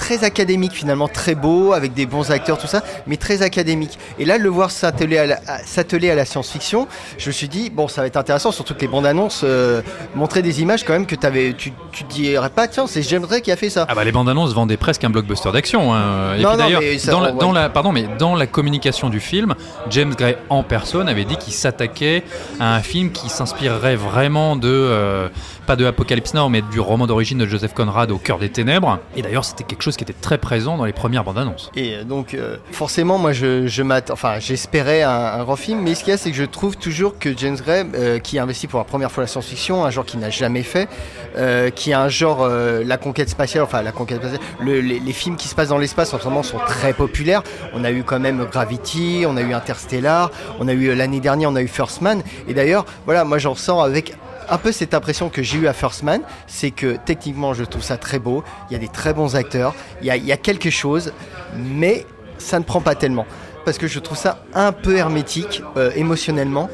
[0.00, 3.98] très académique finalement, très beau, avec des bons acteurs, tout ça, mais très académique.
[4.18, 6.88] Et là, le voir s'atteler à la, science-fiction,
[7.18, 9.82] je me suis dit, bon, ça va être intéressant, surtout que les bandes annonces euh,
[10.14, 13.26] montraient des images quand même que t'avais, tu, tu te dirais pas, tiens, c'est James
[13.26, 13.84] Gray qui a fait ça.
[13.88, 15.92] Ah bah les bandes annonces vendaient presque un blockbuster d'action.
[15.94, 16.34] hein.
[16.36, 19.20] Et Non, puis non, d'ailleurs, mais ça, dans, la- pardon, mais dans la communication du
[19.20, 19.54] film,
[19.90, 22.24] James Gray en personne avait dit qu'il s'attaquait
[22.58, 25.28] à un film qui s'inspirerait vraiment de euh,
[25.70, 28.98] pas de Apocalypse Now, mais du roman d'origine de Joseph Conrad au cœur des ténèbres.
[29.14, 31.70] Et d'ailleurs, c'était quelque chose qui était très présent dans les premières bandes annonces.
[31.76, 35.94] Et euh, donc, euh, forcément, moi, je, je m'att- enfin, j'espérais un, grand film, mais
[35.94, 38.42] ce qu'il y a, c'est que je trouve toujours que James Gray, euh, qui a
[38.42, 40.88] investi pour la première fois la science-fiction, un genre qu'il n'a jamais fait,
[41.36, 45.12] euh, qui a un genre, la conquête spatiale, enfin, la conquête spatiale, le- les, les
[45.12, 47.44] films qui se passent dans l'espace en ce moment sont très populaires.
[47.74, 51.48] On a eu quand même Gravity, on a eu Interstellar, on a eu l'année dernière,
[51.48, 54.14] on a eu First Man, et d'ailleurs, voilà, moi, j'en ressens avec
[54.50, 57.82] un peu cette impression que j'ai eu à First Man, c'est que techniquement je trouve
[57.82, 61.12] ça très beau, il y a des très bons acteurs, il y a, quelque chose,
[61.56, 62.04] mais
[62.38, 63.26] ça ne prend pas tellement.
[63.64, 66.68] Parce que je trouve ça un peu hermétique euh, émotionnellement,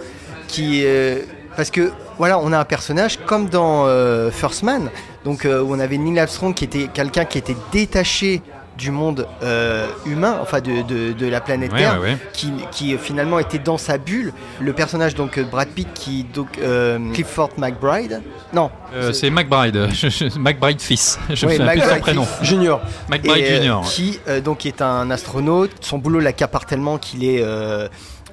[0.59, 1.23] euh,
[1.57, 4.91] parce que voilà, on a un personnage comme dans euh, First Man,
[5.25, 8.41] donc où on avait Neil Armstrong qui était quelqu'un qui était détaché
[8.79, 12.17] du monde euh, humain, enfin de, de- de la planète Ouais, Terre, ouais, ouais.
[12.33, 14.33] Qui, qui, euh, finalement était dans sa bulle.
[14.61, 18.21] Le personnage donc euh, Brad Pitt qui donc euh, Clifford McBride,
[18.53, 19.89] non, Euh, c'est McBride,
[20.39, 21.19] McBride fils.
[21.31, 22.25] Je Oui, souviens plus de son McBride prénom.
[22.25, 22.49] fils.
[22.49, 22.81] Junior.
[23.11, 23.83] McBride Et, Junior.
[23.85, 25.71] qui donc est un astronaute.
[25.81, 27.43] Son boulot l'accapare tellement qu'il est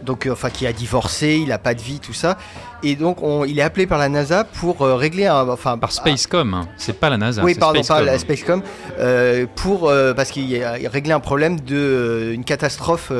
[0.04, 2.38] donc euh, enfin qui a divorcé, il a pas de vie, tout ça.
[2.84, 5.92] Et donc on- il est appelé par la NASA pour euh, régler un enfin Par
[5.92, 6.68] Spacecom, hein.
[6.78, 7.44] c'est pas la NASA.
[7.44, 8.06] oui, c'est pardon, pas Spacecom.
[8.06, 8.62] la Spacecom,
[9.00, 13.12] euh, pour euh, parce qu'il a réglait un problème de une catastrophe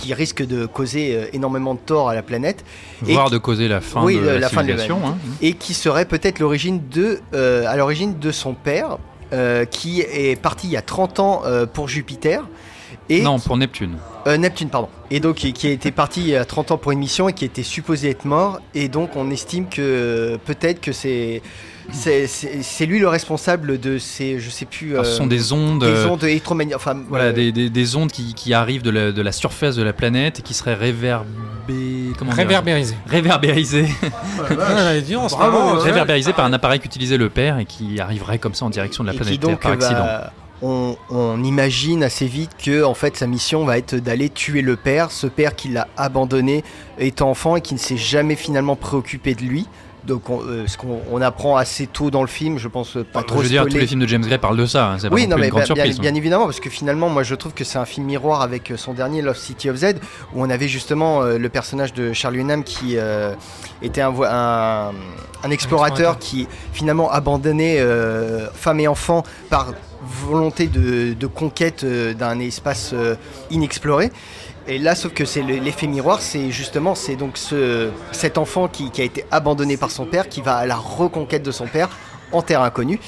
[0.00, 2.64] qui risque de causer énormément de tort à la planète,
[3.02, 4.96] Voire de causer la fin Oui, de la, fin de civilisation.
[4.96, 5.20] l'humanité.
[5.28, 5.36] hein.
[5.42, 7.20] et qui serait peut-être l'origine de
[7.66, 8.98] à l'origine de son père,
[9.70, 11.42] qui est parti il y a 30 ans
[11.74, 12.42] pour Jupiter.
[13.10, 13.96] Et Non, pour Neptune.
[14.26, 14.88] euh, Neptune, pardon.
[15.10, 17.28] Et donc, qui qui a été parti il y a 30 ans pour une mission
[17.28, 18.60] et qui était supposé être mort.
[18.74, 21.40] Et donc, on estime que euh, peut-être que c'est.
[21.90, 24.92] C'est c'est- c'est lui le responsable de ces, je sais plus.
[24.92, 26.76] Alors, ce sont des ondes, Des euh, ondes électromagnétiques.
[26.76, 29.74] Enfin, Voilà, euh, des, des- des ondes qui, qui arrivent de la, de la surface
[29.74, 32.12] de la planète et qui seraient réverbé...
[32.18, 32.96] comment dire Réverbérisées.
[33.06, 33.88] Réverbérisées.
[34.02, 35.82] Ah, ouais.
[35.82, 39.08] Réverbérisées par un appareil qu'utilisait le père et qui arriverait comme ça en direction de
[39.08, 39.94] la et planète qui Terre par accident.
[39.94, 40.32] va-
[40.62, 44.76] on, on imagine assez vite que en fait sa mission va être d'aller tuer le
[44.76, 46.64] père, ce père qui l'a abandonné
[46.98, 49.66] étant enfant et qui ne s'est jamais finalement préoccupé de lui.
[50.04, 53.04] Donc on, euh, ce qu'on on apprend assez tôt dans le film, je pense euh,
[53.04, 54.92] pas Je trop veux dire, tous les films de James Gray parlent de ça.
[54.92, 55.98] hein, C'est pas Oui, non mais grande bien, bien- surprise.
[55.98, 56.02] hein.
[56.02, 58.76] bien évidemment, parce que finalement, moi je trouve que c'est un film miroir avec euh,
[58.78, 59.96] son dernier Lost City of Z,
[60.34, 63.34] où on avait justement euh, le personnage de Charlie Hunnam qui euh,
[63.82, 64.92] était un, vo- un,
[65.44, 66.18] un explorateur explorateur.
[66.18, 67.78] qui finalement abandonnait
[68.54, 69.72] femmes et enfants par
[70.02, 73.16] volonté de, conquête euh, d'un espace euh,
[73.50, 74.10] inexploré.
[74.66, 78.68] Et là, sauf que c'est le- l'effet miroir, c'est justement c'est donc ce, cet enfant
[78.68, 81.88] qui, a été abandonné par son père qui va à la reconquête de son père
[82.32, 83.00] en terre inconnue.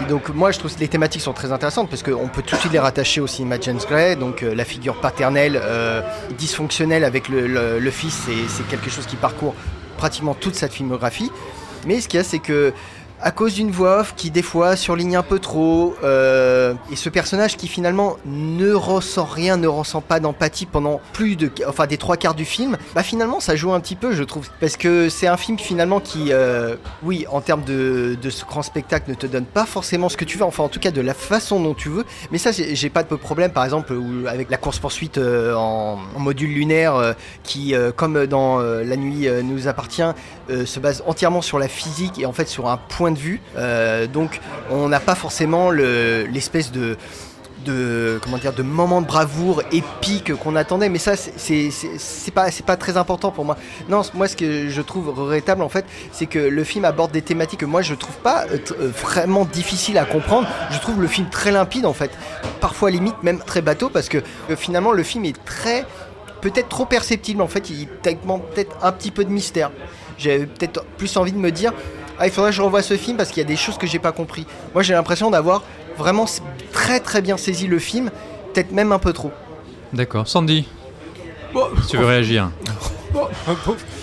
[0.00, 2.56] Et donc moi je trouve que les thématiques sont très intéressantes parce qu'on peut tout
[2.56, 5.60] de suite les rattacher au cinéma James Gray, donc euh, la figure paternelle
[6.38, 9.54] dysfonctionnelle avec le, le- fils, c'est quelque chose qui parcourt
[9.96, 11.30] pratiquement toute sa filmographie.
[11.86, 12.72] Mais ce qu'il y a c'est que
[13.20, 17.08] à cause d'une voix off qui des fois surligne un peu trop, euh, et ce
[17.08, 21.96] personnage qui finalement ne ressent rien, ne ressent pas d'empathie pendant plus de, enfin des
[21.96, 25.08] trois quarts du film, bah finalement ça joue un petit peu, je trouve, parce que
[25.08, 29.14] c'est un film finalement qui, euh, oui, en termes de, de ce grand spectacle, ne
[29.14, 31.60] te donne pas forcément ce que tu veux, enfin en tout cas de la façon
[31.60, 32.04] dont tu veux.
[32.30, 33.94] Mais ça, j'ai pas de problème, par exemple,
[34.26, 37.12] avec la course poursuite en, en module lunaire, euh,
[37.42, 40.02] qui, euh, comme dans euh, La nuit euh, nous appartient,
[40.50, 43.40] euh, se base entièrement sur la physique et en fait sur un point de vue.
[43.56, 44.40] Euh, donc
[44.70, 46.96] on n'a pas forcément le- l'espèce de
[48.22, 51.70] comment dire de moment de bravoure épique qu'on attendait mais ça c'est-
[52.34, 53.56] pas c'est pas très important pour moi.
[53.88, 57.22] Non moi ce que je trouve regrettable en fait c'est que le film aborde des
[57.22, 60.46] thématiques que moi je trouve pas euh, euh, vraiment difficiles à comprendre.
[60.72, 62.10] Je trouve le film très limpide en fait.
[62.60, 64.18] Parfois limite même très bateau parce que
[64.56, 65.86] finalement le film est très
[66.42, 67.70] peut-être trop perceptible en fait.
[67.70, 67.88] Il
[68.20, 69.70] demande peut-être un petit peu de mystère.
[70.18, 71.72] J'ai peut-être plus envie de me dire
[72.18, 73.86] ah il faudrait que je revoie ce film parce qu'il y a des choses que
[73.86, 75.62] j'ai pas compris moi j'ai l'impression d'avoir
[75.98, 76.26] vraiment
[76.72, 78.10] très très bien saisi le film
[78.52, 79.30] peut-être même un peu trop
[79.92, 80.26] D'accord.
[80.26, 80.66] Sandy,
[81.52, 82.50] Bon, tu veux réagir.
[83.12, 83.28] bon,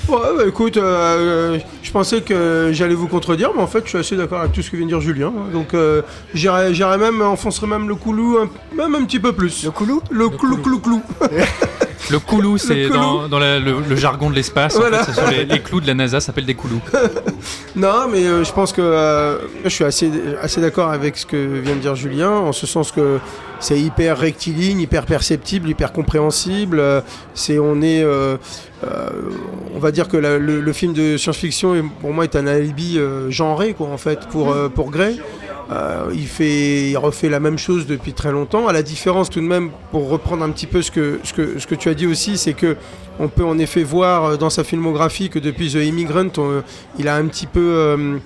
[0.08, 3.90] ouais, bah, écoute, euh, euh, je pensais que j'allais vous contredire, mais en fait, je
[3.90, 5.34] suis assez d'accord avec tout ce que vient de dire Julien.
[5.38, 5.52] hein.
[5.52, 6.02] Donc, euh,
[6.34, 9.66] j'irais même, enfoncerais même le coulou, un, même un petit peu plus.
[9.66, 10.02] le coulou?
[10.10, 11.02] Le clou, clou, clou.
[12.10, 14.76] Le coulou, c'est dans, dans la- le, le jargon de l'espace.
[14.76, 15.02] Voilà.
[15.02, 16.82] En fait, ce sont les, les clous de la NASA s'appellent des coulous.
[17.76, 21.38] Non, mais euh, je pense que euh, je suis assez, assez d'accord avec ce que
[21.38, 23.18] vient de dire Julien, en ce sens que
[23.62, 26.80] c'est hyper rectiligne, hyper perceptible, hyper compréhensible.
[26.80, 27.00] euh,
[27.34, 28.04] C'est, on est,
[29.74, 33.00] on va dire que la- le, le film de science-fiction, pour moi, est un alibi
[33.30, 35.20] genré, quoi, en fait, pour euh, pour Gray.
[35.72, 38.68] Euh, il fait, il refait la même chose depuis très longtemps.
[38.68, 41.94] À la différence, tout de même, pour reprendre un petit peu ce que tu as
[41.94, 42.76] dit aussi, c'est que
[43.20, 46.64] on peut en effet voir euh, dans sa filmographie que depuis The Immigrant, on-
[47.00, 48.18] il a un petit peu, euh,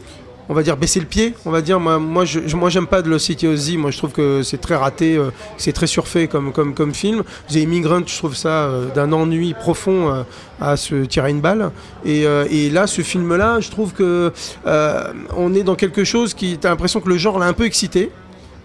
[0.50, 1.34] on va dire, baissé le pied.
[1.46, 3.78] On va dire, moi, moi, je, moi, j'aime pas de City of Z.
[3.78, 7.24] Moi, je trouve que c'est très raté, euh, c'est très surfait comme, comme, comme film.
[7.50, 10.24] The Immigrant, je trouve ça euh, d'un ennui profond euh,
[10.62, 11.72] à se tirer une balle.
[12.06, 14.32] Et, et là, ce film-là, je trouve que
[15.36, 18.12] on est dans quelque chose qui, t'as l'impression que le genre l'a un peu excité.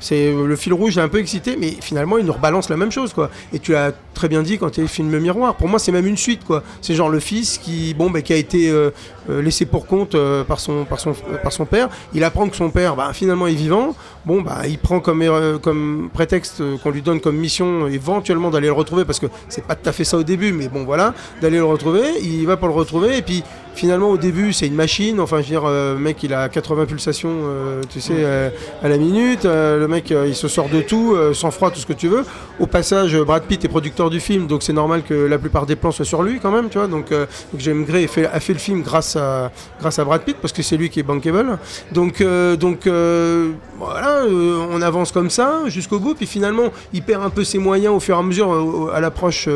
[0.01, 2.90] C'est le fil rouge l'a un peu excité, mais finalement il nous rebalance la même
[2.90, 3.30] chose quoi.
[3.53, 5.55] Et tu l'as très bien dit quand tu film miroir.
[5.55, 6.62] Pour moi c'est même une suite quoi.
[6.80, 8.90] C'est genre le fils qui bon bah, qui a été euh,
[9.28, 11.88] euh, laissé pour compte euh, par son par son par son père.
[12.14, 13.94] Il apprend que son père bah, finalement est vivant.
[14.26, 18.72] Bon bah il prend comme comme prétexte qu'on lui donne comme mission éventuellement d'aller le
[18.72, 21.59] retrouver parce que c'est pas tout à fait ça au début, mais bon voilà d'aller
[21.59, 22.03] le retrouver.
[22.22, 23.42] Il va pour le retrouver et puis
[23.75, 25.21] finalement au début c'est une machine.
[25.21, 28.51] Enfin je veux dire euh, le mec il a 80 pulsations euh, tu sais euh,
[28.83, 29.45] à la minute.
[29.45, 32.25] Le mec il se sort de tout, sans froid tout ce que tu veux.
[32.59, 35.77] Au passage Brad Pitt est producteur du film donc c'est normal que la plupart des
[35.77, 36.87] plans soient sur lui quand même tu vois.
[36.87, 39.51] Donc, donc James Gray a fait, a fait le film grâce à
[39.81, 41.59] grâce à Brad Pitt parce que c'est lui qui est bankable.
[41.93, 42.23] Donc
[42.59, 44.25] donc voilà
[44.71, 48.01] on avance comme ça jusqu'au bout puis finalement il perd un peu ses moyens au
[48.01, 49.49] fur et à mesure à l'approche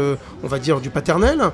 [0.42, 1.50] on va dire du paternel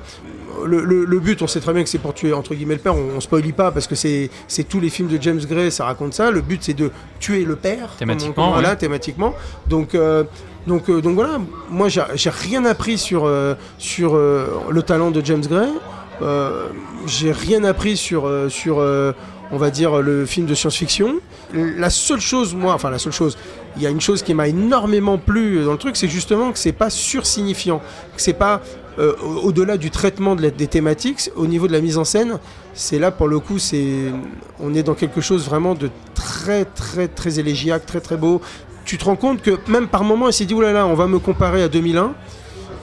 [0.65, 2.79] le, le- le but, on sait très bien que c'est pour tuer entre guillemets le
[2.81, 2.95] père.
[2.95, 4.29] On, on spoilie pas parce que c'est
[4.69, 6.31] tous les films de James Gray, ça raconte ça.
[6.31, 7.89] Le but, c'est de tuer le père.
[7.97, 9.33] Thématiquement, Comme on- voilà, thématiquement.
[9.67, 10.23] Donc euh,
[10.67, 11.39] donc euh, donc voilà.
[11.69, 15.69] Moi, j'ai rien appris sur euh, sur le talent de James Gray.
[17.07, 18.77] J'ai rien appris sur sur
[19.53, 21.15] on va dire le film de science-fiction.
[21.53, 23.37] La seule chose, moi, enfin la seule chose,
[23.75, 26.57] il y a une chose qui m'a énormément plu dans le truc, c'est justement que
[26.57, 27.79] c'est pas sursignifiant,
[28.15, 28.61] que c'est pas
[28.99, 32.39] euh, au- au-delà du traitement des thématiques, au niveau de la mise en scène,
[32.73, 34.11] c'est là pour le coup, c'est
[34.59, 38.41] on est dans quelque chose vraiment de très très très élégiaque, très très beau.
[38.85, 41.19] Tu te rends compte que même par moment, il s'est dit oulala, on va me
[41.19, 42.13] comparer à 2001.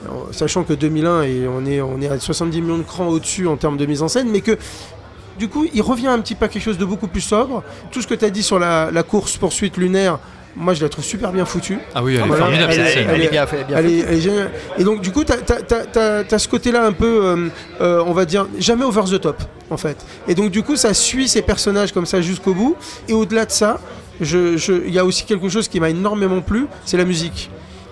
[0.05, 3.47] Alors, Sachant que 2001 et on est on est à 70 millions de crans au-dessus
[3.47, 4.57] en termes de mise en scène, mais que
[5.37, 7.63] du coup, il revient un petit peu à quelque chose de beaucoup plus sobre.
[7.91, 10.19] Tout ce que tu as dit sur la, la course-poursuite lunaire,
[10.59, 11.79] moi je la trouve super bien foutue.
[11.95, 12.43] Ah oui, elle est Voilà.
[12.43, 13.07] formidable cette Elle est- scène.
[13.11, 14.05] Elle est bien faite, bien Elle est, faite.
[14.09, 14.51] elle est géniale.
[14.77, 17.47] Et donc, du coup, tu as, ce côté-là un peu, euh,
[17.81, 19.97] euh, on va dire, jamais over the top, en fait.
[20.27, 22.75] Et donc, du coup, ça suit ces personnages comme ça jusqu'au bout.
[23.07, 23.79] Et au-delà de ça,
[24.21, 27.49] je- je- il y a aussi quelque chose qui m'a énormément plu, c'est la musique.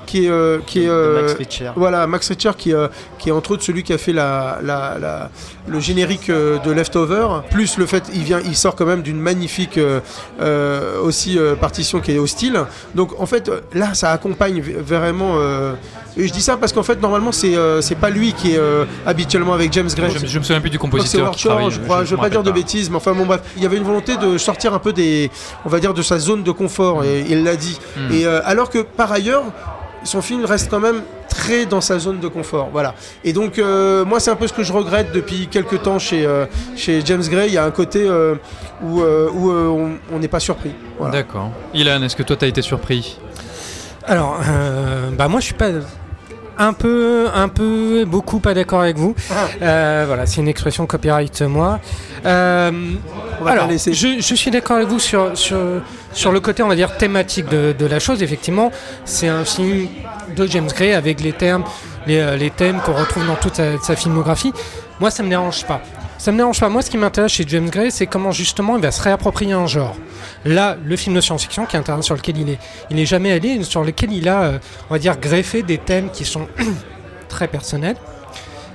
[0.08, 2.88] Qui est, euh, qui est, De Max euh, voilà, Max Richter qui, euh,
[3.20, 5.30] qui est entre autres celui qui a fait la, la- la-
[5.68, 9.20] le générique euh, de Leftover, plus le fait il vient, il sort quand même d'une
[9.20, 10.00] magnifique euh,
[10.42, 12.58] euh, aussi euh, partition qui est hostile.
[12.96, 15.34] Donc en fait là ça accompagne vraiment.
[15.36, 15.74] euh,
[16.16, 18.58] et je dis ça parce qu'en fait normalement c'est euh, c'est pas lui qui est
[18.58, 20.10] euh, habituellement avec James Gray.
[20.18, 21.72] Je, je me souviens plus du compositeur qui Warshore, travaille.
[21.72, 23.78] je crois, je, veux pas dire de bêtises, mais enfin bon bref, il y avait
[23.78, 25.30] une volonté de sortir un peu des,
[25.66, 27.78] on va dire de sa zone de confort, et il l'a dit.
[27.98, 28.12] Mm.
[28.14, 29.44] Et euh, alors que par ailleurs,
[30.04, 32.70] son film reste quand même très dans sa zone de confort.
[32.72, 32.96] Voilà.
[33.24, 36.26] Et donc, euh, moi, c'est un peu ce que je regrette depuis quelques temps chez,
[36.26, 36.46] euh,
[36.76, 37.48] chez James Gray.
[37.50, 38.36] Il y a un côté euh,
[38.84, 40.72] où, euh, où euh, on- n'est pas surpris.
[40.98, 41.14] Voilà.
[41.14, 41.52] D'accord.
[41.74, 43.18] Ilan, est-ce que toi t'as été surpris?
[44.06, 45.70] Alors, euh, bah moi je suis pas
[46.58, 49.14] un peu, un peu, beaucoup pas d'accord avec vous.
[49.62, 51.80] Euh, voilà, c'est une expression copyright moi.
[52.26, 52.72] Euh,
[53.40, 55.58] On va alors, je, je suis d'accord avec vous sur, sur,
[56.18, 58.24] sur le côté, on va dire, thématique de, la chose.
[58.24, 58.72] Effectivement,
[59.06, 59.88] c'est un film
[60.36, 61.64] de James Gray avec les termes,
[62.08, 64.52] les, euh, thèmes qu'on retrouve dans toute sa, filmographie.
[65.00, 65.80] Moi, ça me dérange pas.
[66.18, 66.70] Ça me dérange pas.
[66.70, 69.68] Moi, ce qui m'intéresse chez James Gray, c'est comment justement il va se réapproprier un
[69.68, 69.96] genre.
[70.44, 72.60] Là, le film de science-fiction, qui terrain sur lequel il est,
[72.90, 74.60] il est jamais allé, sur lequel il a, euh,
[74.90, 76.48] on va dire, greffé des thèmes qui sont
[77.30, 77.96] très personnels.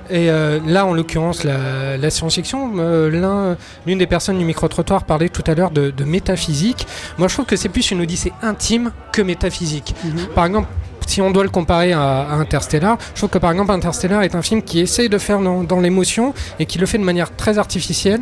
[0.09, 5.03] Et euh, là, en l'occurrence, la, la science-fiction, euh, l'un- l'une des personnes du micro-trottoir
[5.05, 6.85] parlait tout à l'heure de, de métaphysique.
[7.17, 9.95] Moi, je trouve que c'est plus une odyssée intime que métaphysique.
[10.35, 10.67] Par exemple,
[11.05, 14.35] si on doit le comparer à, à Interstellar, je trouve que par exemple Interstellar est
[14.35, 17.35] un film qui essaye de faire dans, dans l'émotion et qui le fait de manière
[17.35, 18.21] très artificielle,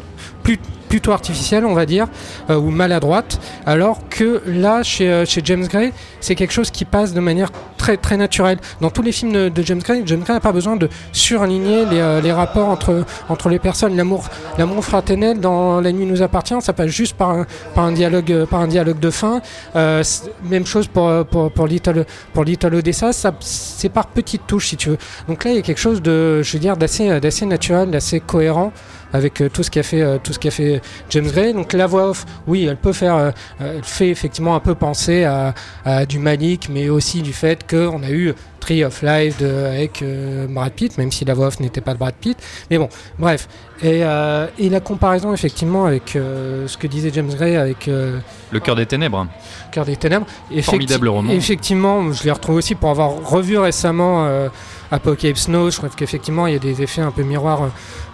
[0.92, 2.08] plutôt artificielle on va dire,
[2.50, 6.84] euh, ou maladroite, alors que là chez, euh, chez James Gray c'est quelque chose qui
[6.84, 8.60] passe de manière très très naturelle.
[8.82, 12.00] Dans tous les films de, James Gray, James Gray n'a pas besoin de surligner les,
[12.00, 13.96] euh, rapports entre, entre les personnes.
[13.96, 18.46] L'amour fraternel dans La nuit nous appartient, ça passe juste par un, par un, dialogue,
[18.46, 19.42] par un dialogue de fin.
[19.74, 24.98] Même chose pour, pour, pour Little, pour Odessa, c'est par petites touches si tu veux.
[25.28, 28.72] Donc là il y a quelque chose de, je veux dire, d'assez naturel, d'assez cohérent
[29.14, 31.54] avec euh, tout ce qu'a fait euh, tout ce qu'a fait James Gray.
[31.54, 33.32] Donc la voix off, oui, elle peut faire, euh,
[33.62, 35.54] euh, elle fait effectivement un peu penser à,
[35.86, 40.02] à du Malik, mais aussi du fait qu'on a eu Tree of Life de- avec
[40.02, 42.38] euh, Brad Pitt, même si la voix off n'était pas de Brad Pitt.
[42.70, 42.88] Mais bon,
[43.20, 43.50] bref.
[43.84, 48.60] Et, euh, et la comparaison effectivement avec euh, ce que disait James Gray avec Le
[48.60, 49.26] cœur des ténèbres.
[49.72, 50.26] Cœur des ténèbres.
[50.52, 51.32] Effecti- Formidable roman.
[51.32, 54.28] Effectivement, je l'ai retrouvé aussi pour avoir revu récemment
[54.92, 55.70] Apocalypse Now.
[55.72, 57.70] Je trouve qu'effectivement, il y a des effets un peu miroirs,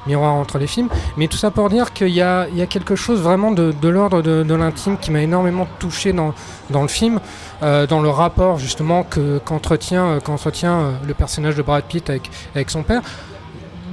[0.05, 0.87] miroirs entre les films.
[1.17, 3.73] Mais tout ça pour dire qu'il y a, il y a quelque chose vraiment de,
[3.89, 6.33] l'ordre de, l'intime qui m'a énormément touché dans,
[6.69, 7.19] dans le film,
[7.61, 12.69] dans le rapport justement que, qu'entretient, qu'entretient euh, le personnage de Brad Pitt avec, avec
[12.69, 13.01] son père.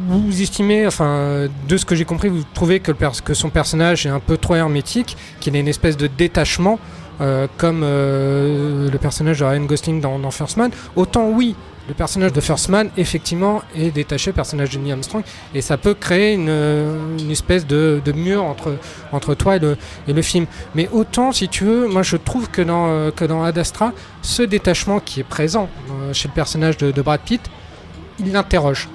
[0.06, 4.10] Vous estimez, enfin, de ce que j'ai compris, vous trouvez que, que son personnage est
[4.10, 6.78] un peu trop hermétique, qu'il a une espèce de détachement,
[7.22, 10.72] euh, comme euh, le personnage de Ryan Gosling dans, dans First Man.
[10.94, 11.56] Autant oui,
[11.86, 15.22] le personnage de First Man, effectivement, est détaché, le personnage de Neil Armstrong,
[15.54, 18.44] et ça peut créer une, espèce de, mur
[19.12, 20.46] entre, toi et le, film.
[20.74, 24.42] Mais autant, si tu veux, moi je trouve que dans, euh, que Ad Astra, ce
[24.42, 27.42] détachement qui est présent euh, chez le personnage de, Brad Pitt,
[28.18, 28.88] il l'interroge.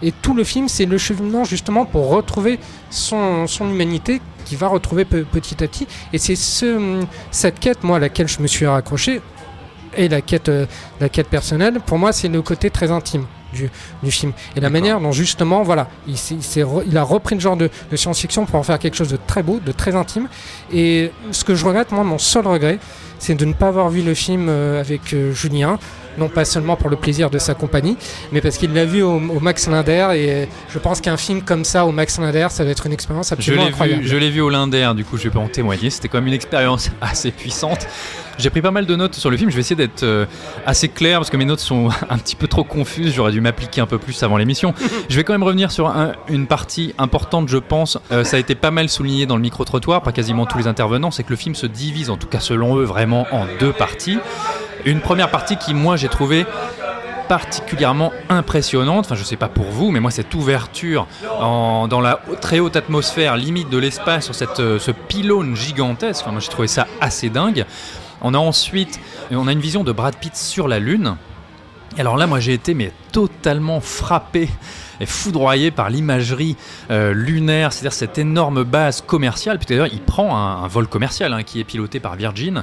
[0.00, 5.04] Et tout le film, c'est le cheminement justement pour retrouver son, humanité qu'il va retrouver
[5.04, 5.88] pe- petit à petit.
[6.12, 7.00] Et c'est ce,
[7.32, 9.20] cette quête, moi, à laquelle je me suis raccroché,
[9.96, 10.66] et la quête, euh,
[11.00, 13.70] la quête personnelle, pour moi, c'est le côté très intime du,
[14.02, 14.32] du film.
[14.56, 17.40] Et la manière dont, justement, voilà, il, s'est- il s'est re- il a repris le
[17.40, 20.28] genre de, de science-fiction pour en faire quelque chose de très beau, de très intime.
[20.72, 22.78] Et ce que je regrette, moi, mon seul regret,
[23.18, 25.78] c'est de ne pas avoir vu le film euh, avec euh, Julien,
[26.18, 27.96] non pas seulement pour le plaisir de sa compagnie,
[28.32, 31.64] mais parce qu'il l'a vu au, au Max Linder et je pense qu'un film comme
[31.64, 34.02] ça au Max Linder, ça va être une expérience Je absolument l'ai incroyable.
[34.02, 35.90] vu, je l'ai vu au Linder, du coup je vais pas en témoigner.
[35.90, 37.86] C'était quand même une expérience assez puissante.
[38.38, 39.50] J'ai pris pas mal de notes sur le film.
[39.50, 40.24] Je vais essayer d'être euh,
[40.64, 43.12] assez clair parce que mes notes sont un petit peu trop confuses.
[43.14, 44.74] J'aurais dû m'appliquer un peu plus avant l'émission.
[45.08, 47.98] je vais quand même revenir sur un- une partie importante, je pense.
[48.12, 50.66] Euh, ça a été pas mal souligné dans le micro trottoir par quasiment tous les
[50.68, 51.10] intervenants.
[51.10, 54.18] C'est que le film se divise, en tout cas selon eux, vraiment en deux parties.
[54.84, 56.46] Une première partie qui, moi, j'ai trouvé
[57.28, 59.04] particulièrement impressionnante.
[59.06, 61.06] Enfin, je sais pas pour vous, mais moi, cette ouverture
[61.40, 66.22] en- dans la très haute atmosphère, limite de l'espace, sur cette, euh, ce pylône gigantesque,
[66.22, 67.66] enfin, moi, j'ai trouvé ça assez dingue.
[68.22, 69.00] On a ensuite,
[69.30, 71.16] on a une vision de Brad Pitt sur la Lune.
[71.96, 74.48] Et alors là, moi, j'ai été mais totalement frappé
[75.00, 76.56] et foudroyé par l'imagerie
[76.90, 79.58] euh, lunaire, c'est-à-dire cette énorme base commerciale.
[79.58, 82.62] Puis d'ailleurs, il prend un, un vol commercial hein, qui est piloté par Virgin.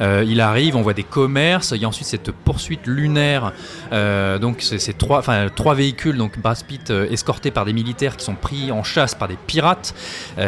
[0.00, 1.72] Euh, il arrive, on voit des commerces.
[1.74, 3.52] Il y a ensuite cette poursuite lunaire.
[3.92, 6.16] Euh, donc c'est trois, enfin trois véhicules.
[6.16, 9.94] Donc Brad Pitt escorté par des militaires qui sont pris en chasse par des pirates.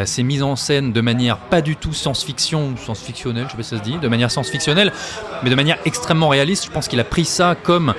[0.05, 3.69] C'est mis en scène de manière pas du tout science-fiction, science-fictionnelle, je sais pas si
[3.69, 4.91] ça se dit, de manière science-fictionnelle,
[5.43, 6.65] mais de manière extrêmement réaliste.
[6.65, 7.93] Je pense qu'il a pris ça comme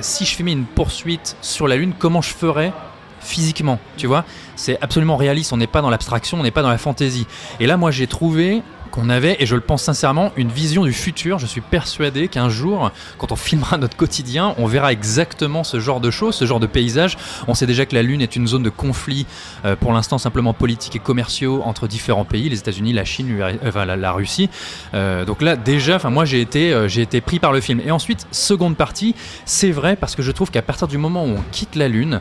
[0.00, 2.72] si je filmais une poursuite sur la Lune, comment je ferais
[3.20, 4.24] physiquement, tu vois
[4.56, 7.26] C'est absolument réaliste, on n'est pas dans l'abstraction, on n'est pas dans la fantaisie.
[7.60, 10.92] Et là, moi, j'ai trouvé qu'on avait, et je le pense sincèrement, une vision du
[10.92, 11.38] futur.
[11.38, 16.00] Je suis persuadé qu'un jour, quand on filmera notre quotidien, on verra exactement ce genre
[16.00, 17.16] de choses, ce genre de paysage.
[17.46, 19.26] On sait déjà que la Lune est une zone de conflit,
[19.64, 23.58] euh, pour l'instant simplement politiques et commerciaux entre différents pays, les États-Unis, la Chine, l'UR-
[23.66, 24.48] enfin, la, Russie.
[24.94, 27.80] Euh, donc là, déjà, moi j'ai été, euh, j'ai été pris par le film.
[27.84, 29.14] Et ensuite, seconde partie,
[29.44, 32.20] c'est vrai parce que je trouve qu'à partir du moment où on quitte la Lune,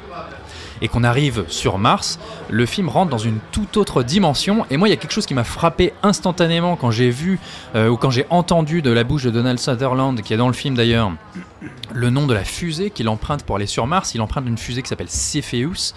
[0.82, 2.19] et qu'on arrive sur Mars,
[2.49, 4.65] le film rentre dans une toute autre dimension.
[4.69, 7.39] Et moi, il y a quelque chose qui m'a frappé instantanément quand j'ai vu
[7.75, 10.53] euh, ou quand j'ai entendu de la bouche de Donald Sutherland, qui est dans le
[10.53, 11.11] film d'ailleurs,
[11.93, 14.13] le nom de la fusée qu'il emprunte pour aller sur Mars.
[14.15, 15.93] Il emprunte une fusée qui s'appelle Cepheus.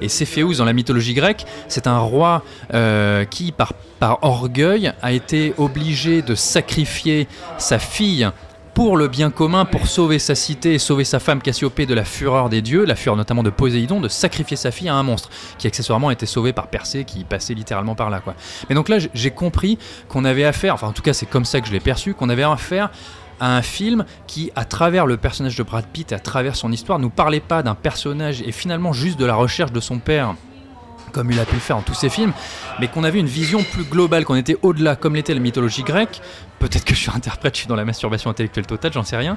[0.00, 2.42] Et Cepheus, dans la mythologie grecque, c'est un roi
[2.74, 7.28] euh, qui, par, par orgueil, a été obligé de sacrifier
[7.58, 8.30] sa fille
[8.74, 12.04] pour le bien commun, pour sauver sa cité et sauver sa femme Cassiopée de la
[12.04, 15.28] fureur des dieux, la fureur notamment de Poséidon, de sacrifier sa fille à un monstre,
[15.58, 18.20] qui accessoirement a été sauvé par Persée, qui passait littéralement par là.
[18.20, 18.34] Quoi.
[18.68, 21.60] Mais donc là, j'ai compris qu'on avait affaire, enfin en tout cas c'est comme ça
[21.60, 22.90] que je l'ai perçu, qu'on avait affaire
[23.40, 26.98] à un film qui, à travers le personnage de Brad Pitt à travers son histoire,
[26.98, 30.34] nous parlait pas d'un personnage et finalement juste de la recherche de son père
[31.12, 32.32] comme il a pu le faire en tous ses films,
[32.80, 36.20] mais qu'on avait une vision plus globale, qu'on était au-delà, comme l'était la mythologie grecque.
[36.58, 39.36] Peut-être que je suis interprète, je suis dans la masturbation intellectuelle totale, j'en sais rien,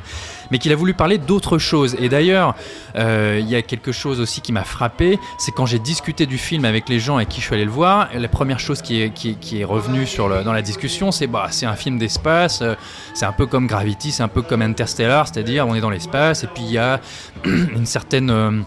[0.51, 1.95] mais qu'il a voulu parler d'autre chose.
[1.99, 2.55] Et d'ailleurs,
[2.95, 6.38] euh, il y a quelque chose aussi qui m'a frappé, c'est quand j'ai discuté du
[6.38, 9.01] film avec les gens avec qui je suis allé le voir, la première chose qui
[9.01, 10.05] est, revenue
[10.43, 12.76] dans la discussion, c'est bah, c'est un film d'espace, euh,
[13.15, 16.43] c'est un peu comme Gravity, c'est un peu comme Interstellar, c'est-à-dire on est dans l'espace,
[16.43, 16.99] et puis il y a
[17.43, 18.30] une certaine...
[18.30, 18.61] euh,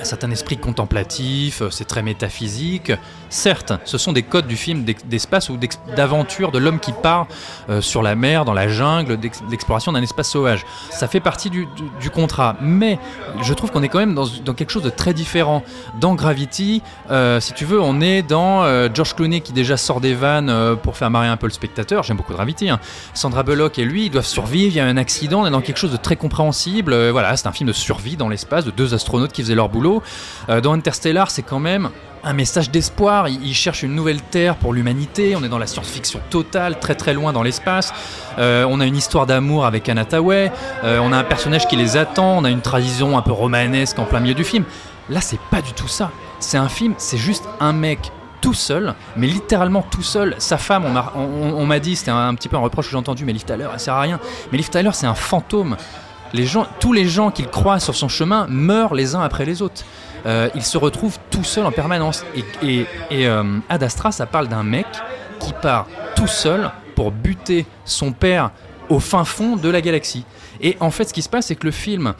[0.00, 2.92] un certain esprit contemplatif, euh, c'est très métaphysique.
[3.28, 5.58] Certes, ce sont des codes du film d'espace ou
[5.96, 7.26] d'aventure de l'homme qui part
[7.70, 10.64] euh, sur la mer, dans la jungle, d'ex- d'exploration d'un espace sauvage.
[10.90, 11.66] Ça fait partie du,
[12.14, 12.56] contrat.
[12.60, 12.98] Mais
[13.42, 15.62] je trouve qu'on est quand même dans, quelque chose de très différent.
[16.00, 18.64] Dans Gravity, euh, si tu veux, on est dans
[18.94, 22.02] George Clooney qui déjà sort des vannes pour faire marrer un peu le spectateur.
[22.04, 22.70] J'aime beaucoup Gravity.
[22.70, 22.80] hein.
[23.14, 24.72] Sandra Bullock et lui, ils doivent survivre.
[24.72, 27.10] Il y a un accident, on est dans quelque chose de très compréhensible.
[27.10, 29.68] Voilà, c'est un film de survie dans l'espace de deux astronautes qui faisaient leur
[30.48, 31.90] Euh, dans Interstellar, c'est quand même
[32.24, 33.28] un message d'espoir.
[33.28, 35.36] Ils cherchent une nouvelle Terre pour l'humanité.
[35.36, 37.92] On est dans la science-fiction totale, très très loin dans l'espace.
[38.38, 40.50] Euh, on a une histoire d'amour avec Anna Tawai.
[40.84, 42.38] Euh, on a un personnage qui les attend.
[42.38, 44.64] On a une tradition un peu romanesque en plein milieu du film.
[45.08, 46.10] Là, c'est pas du tout ça.
[46.40, 48.10] C'est un film, c'est juste un mec
[48.40, 50.34] tout seul, mais littéralement tout seul.
[50.38, 53.24] Sa femme, on m'a dit, c'était un, un petit peu un reproche que j'ai entendu,
[53.24, 54.20] mais Liv Tyler, elle sert à rien.
[54.50, 55.76] Mais Liv Tyler, c'est un fantôme.
[56.80, 59.84] Tous les gens qu'il croise sur son chemin meurent les uns après les autres.
[60.26, 62.24] Euh, il se retrouve tout seul en permanence.
[62.62, 63.44] Et, et, euh,
[64.10, 64.86] ça parle d'un mec
[65.38, 68.50] qui part tout seul pour buter son père
[68.88, 70.24] au fin fond de la galaxie.
[70.60, 72.14] Et en fait, ce qui se passe, c'est que le film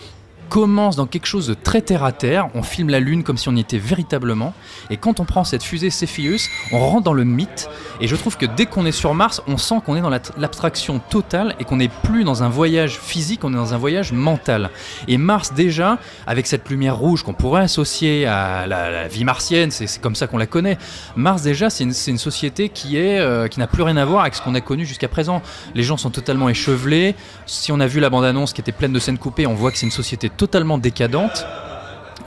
[0.48, 2.48] commence dans quelque chose de très terre à terre.
[2.54, 4.54] On filme la Lune comme si on y était véritablement.
[4.90, 7.68] Et quand on prend cette fusée Cepheus, on rentre dans le mythe.
[8.00, 10.20] Et je trouve que dès qu'on est sur Mars, on sent qu'on est dans la-
[10.38, 14.12] l'abstraction totale et qu'on n'est plus dans un voyage physique, on est dans un voyage
[14.12, 14.70] mental.
[15.08, 20.00] Et Mars, déjà, avec cette lumière rouge qu'on pourrait associer à la, vie martienne, c'est
[20.00, 20.78] comme ça qu'on la connaît.
[21.16, 24.42] Mars, déjà, c'est une, société qui euh, qui n'a plus rien à voir avec ce
[24.42, 25.42] qu'on a connu jusqu'à présent.
[25.74, 27.14] Les gens sont totalement échevelés.
[27.46, 29.78] Si on a vu la bande-annonce qui était pleine de scènes coupées, on voit que
[29.78, 31.46] c'est une société totalement décadente.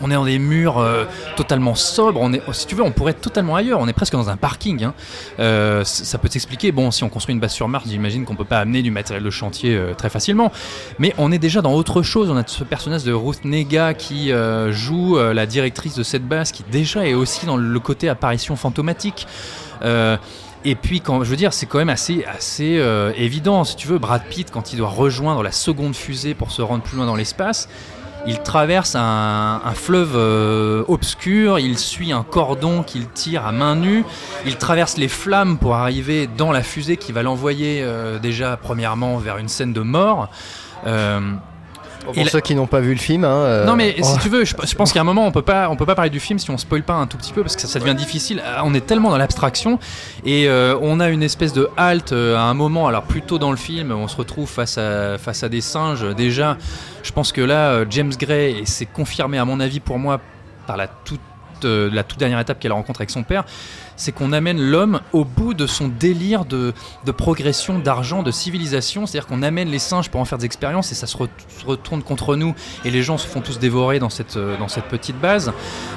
[0.02, 1.04] On est dans des murs euh,
[1.36, 2.20] totalement sobres.
[2.22, 3.80] On est, si tu veux, on pourrait être totalement ailleurs.
[3.82, 4.84] On est presque dans un parking.
[4.86, 4.94] hein.
[5.40, 6.72] Euh, ça peut s'expliquer.
[6.72, 9.24] Bon, si on construit une base sur Mars, j'imagine qu'on peut pas amener du matériel
[9.24, 10.54] de chantier euh, très facilement.
[11.00, 12.30] Mais on est déjà dans autre chose.
[12.30, 14.32] On a ce personnage de Ruth Nega qui
[14.70, 19.28] joue la directrice de cette base, qui déjà est aussi dans le côté apparition fantomatique.
[20.66, 22.82] Et puis, quand, je veux dire, c'est quand même assez, assez
[23.16, 23.64] évident.
[23.64, 26.84] Si tu veux, Brad Pitt, quand il doit rejoindre la seconde fusée pour se rendre
[26.84, 27.68] plus loin dans l'espace,
[28.28, 34.04] il traverse un, fleuve euh, obscur, il suit un cordon qu'il tire à main nue,
[34.46, 39.18] il traverse les flammes pour arriver dans la fusée qui va l'envoyer euh, déjà premièrement
[39.18, 40.30] vers une scène de mort.
[40.86, 41.34] Euh,
[42.14, 43.24] Pour ceux qui n'ont pas vu le film.
[43.24, 44.20] hein, euh, non mais si oh.
[44.22, 46.10] tu veux, je, je pense qu'à un moment on peut pas on peut pas parler
[46.10, 47.96] du film si on spoil pas un tout petit peu parce que ça, ça devient
[47.96, 48.42] difficile.
[48.46, 49.80] Euh, On est tellement dans l'abstraction
[50.26, 52.88] et euh, on a une espèce de halte à un moment.
[52.88, 56.16] Alors plus tôt dans le film, on se retrouve face à face à des singes.
[56.16, 56.58] Déjà,
[57.04, 60.20] je pense que là James Gray et c'est confirmé à mon avis pour moi
[60.68, 61.20] par la toute
[61.64, 63.44] la toute dernière étape qu'elle rencontre avec son père,
[64.00, 66.74] c'est qu'on amène l'homme au bout de son délire de,
[67.06, 69.06] de progression, d'argent, de civilisation.
[69.06, 71.28] C'est-à-dire qu'on amène les singes pour en faire des expériences et ça se, re-
[71.60, 74.70] se retourne contre nous et les gens se font tous dévorer dans cette, euh, dans
[74.70, 75.52] cette petite base.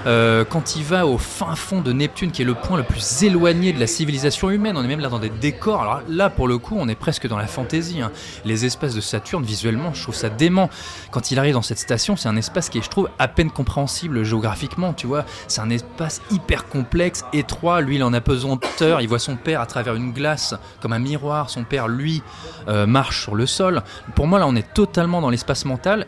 [0.07, 3.23] Euh, quand il va au fin fond de Neptune, qui est le point le plus
[3.23, 5.83] éloigné de la civilisation humaine, on est même là dans des décors.
[5.83, 8.01] Alors là, pour le coup, on est presque dans la fantaisie.
[8.01, 8.11] hein.
[8.45, 10.69] Les espaces de Saturne, visuellement, je trouve ça dément.
[11.13, 13.51] Quand il arrive dans cette station, c'est un espace qui est, je trouve, à peine
[13.51, 15.25] compréhensible géographiquement, tu vois.
[15.47, 17.81] C'est un espace hyper complexe, étroit.
[17.93, 20.99] Lui il en a pesanteur, il voit son père à travers une glace comme un
[20.99, 22.23] miroir, son père lui
[22.69, 23.83] euh, marche sur le sol.
[24.15, 26.07] Pour moi là on est totalement dans l'espace mental.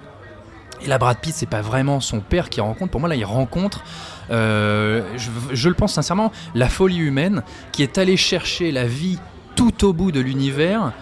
[0.82, 3.24] Et là Brad Pitt c'est pas vraiment son père qui rencontre, pour moi là il
[3.24, 3.84] rencontre,
[4.30, 9.18] euh, je, je le pense sincèrement, la folie humaine qui est allée chercher la vie
[9.54, 10.92] tout au bout de l'univers.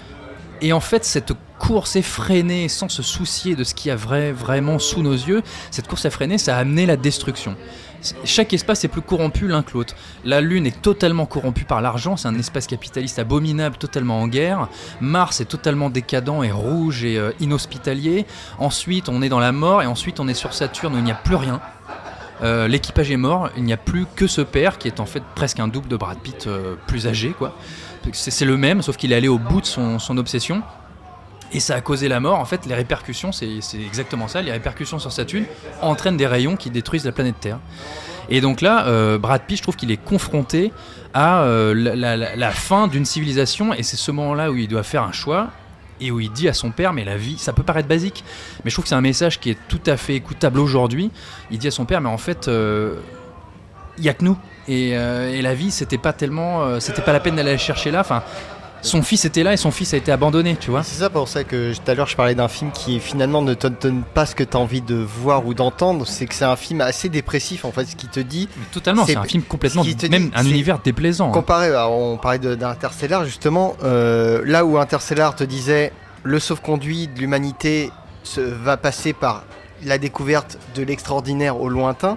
[0.60, 4.30] Et en fait, cette course effrénée, sans se soucier de ce qu'il y a vrai,
[4.30, 7.56] vraiment sous nos yeux, cette course effrénée, ça a amené la destruction.
[8.24, 9.94] Chaque espace est plus corrompu l'un que l'autre.
[10.24, 14.68] La Lune est totalement corrompue par l'argent, c'est un espace capitaliste abominable, totalement en guerre.
[15.00, 18.26] Mars est totalement décadent et rouge et euh, inhospitalier.
[18.58, 21.12] Ensuite, on est dans la mort et ensuite on est sur Saturne où il n'y
[21.12, 21.60] a plus rien.
[22.42, 25.22] Euh, L'équipage est mort, il n'y a plus que ce père qui est en fait
[25.36, 27.56] presque un double de Brad Pitt euh, plus âgé, quoi.
[28.12, 30.64] C'est le même, sauf qu'il est allé au bout de son obsession.
[31.52, 32.38] Et ça a causé la mort.
[32.38, 34.40] En fait, les répercussions, c'est exactement ça.
[34.40, 35.44] Les répercussions sur Saturne
[35.80, 37.58] entraînent des rayons qui détruisent la planète Terre.
[38.28, 40.72] Et donc là, euh, Brad Pitt, je trouve qu'il est confronté
[41.12, 43.74] à euh, la, fin d'une civilisation.
[43.74, 45.50] Et c'est ce moment-là où il doit faire un choix.
[46.00, 48.24] Et où il dit à son père, mais la vie, ça peut paraître basique,
[48.64, 51.12] mais je trouve que c'est un message qui est tout à fait écoutable aujourd'hui.
[51.52, 52.96] Il dit à son père, mais en fait, euh,
[53.98, 54.36] il y a que nous.
[54.66, 58.00] Et, euh, et la vie, c'était pas tellement, c'était pas la peine d'aller chercher là.
[58.00, 58.24] Enfin,
[58.82, 60.82] son fils était là et son fils a été abandonné, tu vois.
[60.82, 63.54] C'est ça pour ça que tout à l'heure je parlais d'un film qui finalement ne
[63.54, 66.06] te donne pas ce que tu as envie de voir ou d'entendre.
[66.06, 68.48] C'est que c'est un film assez dépressif en fait, ce qui te dit.
[68.72, 71.32] totalement, c'est un film complètement- te même un univers déplaisant, hein.
[71.32, 75.92] Comparé, on parlait d'Interstellar justement, euh, là où Interstellar te disait
[76.24, 77.90] le sauf-conduit de l'humanité
[78.36, 79.44] va passer par
[79.84, 82.16] la découverte de l'extraordinaire au lointain.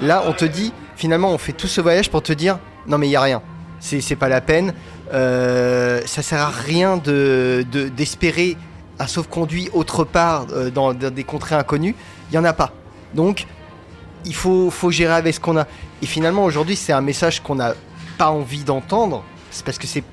[0.00, 3.08] Là, on te dit, finalement, on fait tout ce voyage pour te dire, non mais
[3.08, 3.42] il y a rien,
[3.80, 4.72] c'est pas la peine,
[5.12, 8.56] euh, ça sert à rien de de- d'espérer
[8.98, 11.94] un sauf-conduit autre part euh, dans, dans des contrées inconnues,
[12.30, 12.72] il y en a pas.
[13.14, 13.46] Donc,
[14.24, 15.66] il faut, faut gérer avec ce qu'on a.
[16.02, 17.74] Et finalement, aujourd'hui, c'est un message qu'on n'a
[18.18, 20.04] pas envie d'entendre, c'est parce que c'est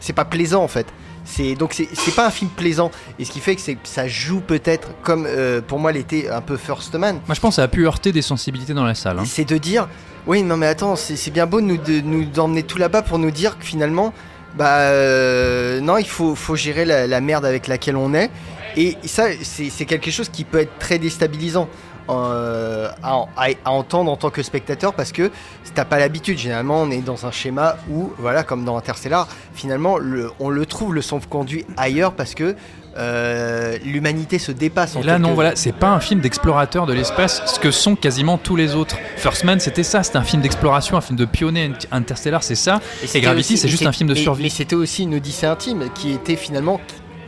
[0.00, 0.86] c'est pas plaisant en fait.
[1.24, 4.40] C'est donc c'est pas un film plaisant et ce qui fait que c'est ça joue
[4.40, 7.20] peut-être comme euh, pour moi l'était un peu First Man.
[7.26, 9.18] Moi, je pense que ça a pu heurter des sensibilités dans la salle.
[9.20, 9.24] hein.
[9.24, 9.88] C'est de dire,
[10.26, 13.00] oui, non mais attends, c'est c'est bien beau de nous, de nous emmener tout là-bas
[13.00, 14.12] pour nous dire que finalement,
[14.56, 18.30] bah euh, non, il faut, gérer la, merde avec laquelle on est.
[18.76, 21.68] Et ça, c'est quelque chose qui peut être très déstabilisant
[22.10, 25.30] euh, à, entendre en tant que spectateur parce que
[25.74, 26.38] t'as pas l'habitude.
[26.38, 30.66] Généralement, on est dans un schéma où, voilà, comme dans Interstellar, finalement, le- on le
[30.66, 32.56] trouve le sauf-conduit ailleurs parce que
[32.96, 34.96] euh, l'humanité se dépasse.
[34.96, 37.70] en Et là, non, quelque- voilà, c'est pas un film d'explorateur de l'espace, ce que
[37.70, 38.96] sont quasiment tous les autres.
[39.16, 41.72] First Man, c'était ça, c'était un film d'exploration, un film de pionnier.
[41.90, 42.80] Interstellar, c'est ça.
[43.02, 44.44] Et, c'était Gravity, c'est juste et un film de survie.
[44.44, 46.80] Mais c'était aussi une odyssée intime qui était finalement.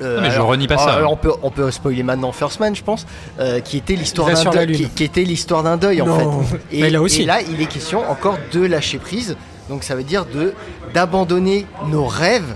[0.03, 0.93] euh, Non, mais je alors- renie pas ça.
[0.93, 3.07] alors on peut on peut spoiler maintenant First Man, je pense,
[3.41, 6.57] euh, qui était l'histoire d'un deuil, qui, était l'histoire d'un deuil en fait.
[6.71, 7.23] Et, Mais là aussi.
[7.23, 9.37] et là, il est question encore de lâcher prise.
[9.71, 10.53] Donc ça veut dire de
[10.95, 12.55] d'abandonner nos rêves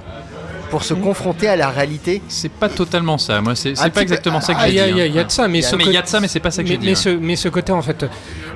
[0.70, 2.22] pour se confronter à la réalité.
[2.28, 3.40] C'est pas totalement ça.
[3.40, 4.90] Moi, c'est pas exactement ça que Ah, j'ai Il y, a- dit.
[4.92, 5.06] il y a- hein.
[5.08, 6.50] il y a de ça, mais, il côté- y a de ça, mais c'est pas
[6.50, 6.86] ça que j'ai dit.
[6.86, 6.94] mais hein.
[6.94, 8.04] ce, mais ce côté en fait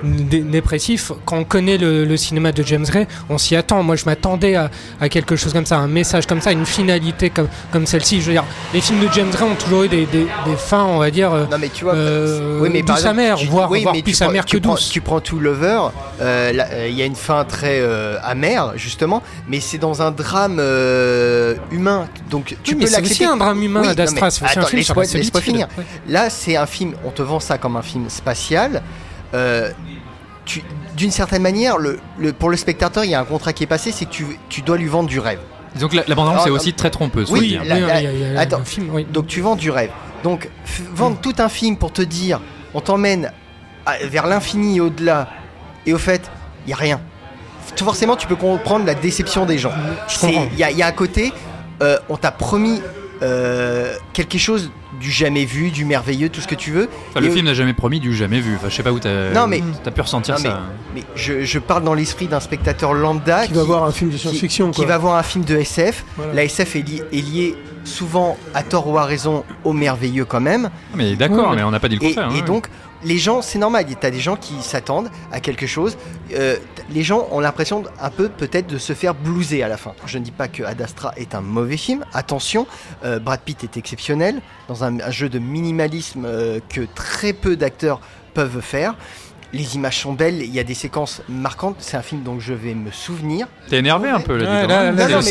[0.02, 3.82] dé- dépressif, quand on connaît le, le cinéma de James Gray, on s'y attend.
[3.82, 7.30] Moi, je m'attendais à, à quelque chose comme ça, un message comme ça, une finalité
[7.30, 8.20] comme, comme celle-ci.
[8.20, 10.84] Je veux dire, les films de James Gray ont toujours eu des, des- des fins,
[10.84, 13.82] on va dire, euh, Non mais tu vois, euh, oui, mais douce amère, voire, oui,
[13.82, 14.90] voire mais plus amère que douce.
[14.90, 15.80] Tu prends tout Lover,
[16.20, 20.10] euh, euh, il y a une fin très euh, amère justement, mais c'est dans un
[20.10, 21.54] drame euh,
[22.04, 23.24] humain, donc tu Oui, peux c'est l'accepter.
[23.24, 25.38] aussi un drame humain, Oui, Ad non, Astra, mais c'est un film sur la solitude.
[25.40, 25.68] finir.
[25.78, 25.84] Ouais.
[26.08, 28.82] Là, c'est un film, on te vend ça comme un film spatial.
[29.34, 29.70] euh,
[30.96, 33.66] D'une certaine manière, le, le- pour le spectateur, il y a un contrat qui est
[33.66, 35.40] passé, c'est que tu, tu dois lui vendre du rêve.
[35.80, 37.30] Donc la, la bande-annonce Alors, est aussi très trompeuse.
[37.32, 39.06] Oui, la- la- a- attends, un film, oui.
[39.10, 39.90] donc tu vends du rêve.
[40.22, 40.48] Donc
[40.92, 42.40] vendre tout un film pour te dire,
[42.74, 43.32] on t'emmène
[44.04, 45.28] vers l'infini et au-delà,
[45.86, 46.30] et au fait,
[46.66, 47.00] il y a rien.
[47.76, 49.72] Forcément, tu peux comprendre la déception des gens.
[50.06, 50.32] C'est-.
[50.52, 51.32] Il y, y a un côté,
[51.84, 52.80] euh, on t'a promis
[53.22, 54.70] euh, quelque chose
[55.00, 56.88] du jamais vu, du merveilleux, tout ce que tu veux.
[57.10, 58.54] Enfin, le Et- film n'a jamais promis du jamais vu.
[58.56, 60.60] Enfin, je sais pas où t'as Non, mais- t'as pu ressentir Non, ça.
[60.94, 64.16] mais je, je parle dans l'esprit d'un spectateur lambda Qui va voir un film de
[64.16, 66.04] science-fiction, Qui, va voir un film de SF.
[66.16, 66.32] Voilà.
[66.34, 67.54] La SF est, li- est liée
[67.84, 70.70] souvent, à tort ou à raison, au merveilleux quand même.
[70.94, 72.30] Mais d'accord, Oui, mais on n'a pas dit le Et, contraire.
[72.34, 72.44] et hein.
[72.46, 72.68] donc,
[73.04, 73.84] les gens, c'est normal.
[74.00, 75.96] T'as des gens qui s'attendent à quelque chose.
[76.32, 76.56] Euh,
[76.90, 79.94] les gens ont l'impression un peu peut-être de se faire blouser à la fin.
[80.06, 82.04] Je ne dis pas que Ad Astra est un mauvais film.
[82.12, 82.66] Attention,
[83.04, 87.56] euh, Brad Pitt est exceptionnel dans un, un jeu de minimalisme euh, que très peu
[87.56, 88.00] d'acteurs
[88.32, 88.96] peuvent faire.
[89.54, 91.76] Les images sont belles, il y a des séquences marquantes.
[91.78, 93.46] C'est un film dont je vais me souvenir.
[93.68, 94.44] T'es énervé un peu là.
[94.44, 95.22] Ouais, dis donc, là, là,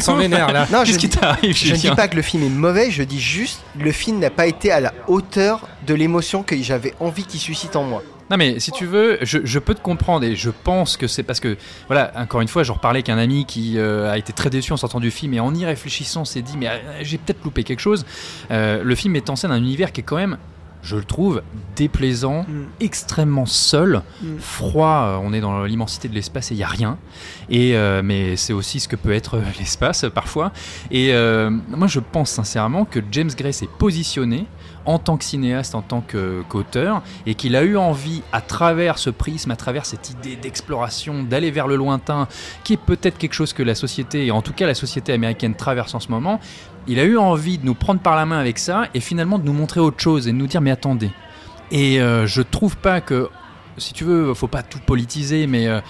[0.00, 0.66] sens vénère, là.
[0.72, 3.02] Non, je Qu'est-ce qui t'arrive Je ne dis pas que le film est mauvais, je
[3.02, 7.24] dis juste le film n'a pas été à la hauteur de l'émotion que j'avais envie
[7.24, 8.02] qu'il suscite en moi.
[8.30, 11.22] Non mais si tu veux, je, je peux te comprendre et je pense que c'est
[11.22, 11.58] parce que,
[11.88, 14.72] voilà, encore une fois, j'en reparlais avec un ami qui euh, a été très déçu
[14.72, 17.64] en sortant du film et en y réfléchissant s'est dit mais euh, j'ai peut-être loupé
[17.64, 18.06] quelque chose.
[18.50, 20.38] Euh, le film met en scène un univers qui est quand même,
[20.84, 21.42] je le trouve,
[21.76, 22.46] déplaisant,
[22.80, 24.38] extrêmement seul, Mm.
[24.38, 26.98] froid, euh, on est dans l'immensité de l'espace et il n'y a rien.
[27.50, 30.52] Et, euh, mais c'est aussi ce que peut être euh, l'espace parfois.
[30.90, 34.46] Et euh, moi je pense sincèrement que James Gray s'est positionné
[34.86, 39.08] en tant que cinéaste, en tant qu'auteur, et qu'il a eu envie, à travers ce
[39.08, 42.28] prisme, à travers cette idée d'exploration, d'aller vers le lointain,
[42.64, 45.54] qui est peut-être quelque chose que la société, et en tout cas la société américaine
[45.54, 46.38] traverse en ce moment,
[46.86, 49.44] il a eu envie de nous prendre par la main avec ça, et finalement de
[49.44, 51.10] nous montrer autre chose, et de nous dire, mais attendez.
[51.70, 53.28] Et euh, je trouve pas que,
[53.78, 55.80] si tu veux, faut pas tout politiser, mais euh,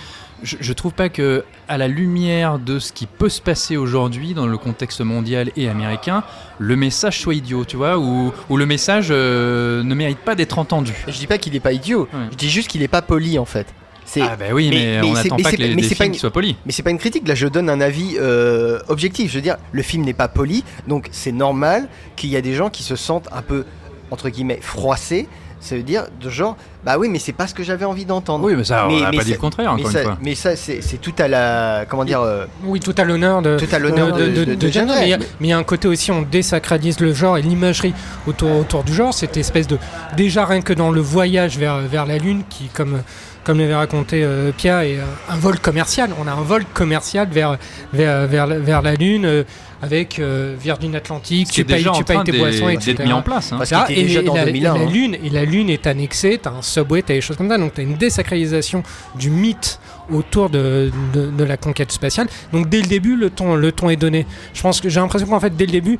[0.42, 4.34] je, je trouve pas que, à la lumière de ce qui peut se passer aujourd'hui
[4.34, 6.22] dans le contexte mondial et américain,
[6.58, 10.58] le message soit idiot, tu vois, ou, ou le message euh, ne mérite pas d'être
[10.58, 10.92] entendu.
[11.08, 13.44] Je dis pas qu'il est pas idiot, je dis juste qu'il est pas poli en
[13.44, 13.66] fait.
[14.14, 16.18] C'est- Ah bah oui, mais on c'est- n'attend pas que les- mais pas films une-
[16.18, 16.54] soient polis.
[16.66, 19.30] Mais c'est pas une critique, là je donne un avis euh, objectif.
[19.30, 22.54] Je veux dire, le film n'est pas poli, donc c'est normal qu'il y a des
[22.54, 23.64] gens qui se sentent un peu,
[24.10, 25.28] entre guillemets, froissés.
[25.60, 28.44] Ça veut dire de genre, bah oui, mais c'est pas ce que j'avais envie d'entendre.
[28.44, 30.18] Oui, mais ça, on n'a pas dit le contraire, mais encore ça- une fois.
[30.20, 31.86] Mais ça, c'est c'est tout à la.
[31.88, 35.18] Comment dire euh, Oui, tout à l'honneur de, Tout à l'honneur de- mais il y.
[35.40, 37.94] Mais y a un côté aussi, on désacralise le genre et l'imagerie
[38.26, 39.14] autour, autour du genre.
[39.14, 39.78] Cette espèce de.
[40.18, 43.00] Déjà, rien que dans le voyage vers, vers la Lune, qui, comme,
[43.44, 46.10] comme l'avait raconté euh, Pierre, est un, un vol commercial.
[46.22, 47.58] On a un vol commercial vers,
[47.92, 49.24] vers, vers, la- vers la Lune.
[49.26, 49.44] euh,
[49.82, 52.94] avec euh, Virgin Atlantic, tu payes, tu payes tes boissons, etc.
[53.04, 53.58] mis en place, hein.
[53.58, 54.90] Parce Et, déjà et dans la, 2001, et la hein.
[54.90, 57.74] Lune, et la Lune est annexée, t'as un subway, t'as des choses comme ça, donc
[57.74, 58.82] t'as une désacralisation
[59.14, 59.78] du mythe
[60.10, 62.28] autour de, de, de la conquête spatiale.
[62.50, 64.26] Donc dès le début, le ton, le ton est donné.
[64.54, 65.98] Je pense que j'ai l'impression qu'en fait, dès le début,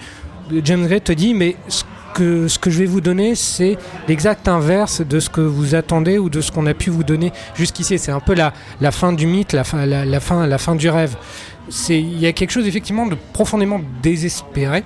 [0.65, 1.85] James Gray te dit, mais ce
[2.23, 3.77] ce que je vais vous donner, c'est
[4.09, 7.33] l'exact inverse de ce que vous attendez ou de ce qu'on a pu vous donner
[7.55, 7.99] jusqu'ici.
[7.99, 10.75] C'est un peu la, la fin du mythe, la fin, la, la fin, la fin
[10.75, 11.17] du rêve.
[11.89, 14.85] Il y a quelque chose effectivement de profondément désespéré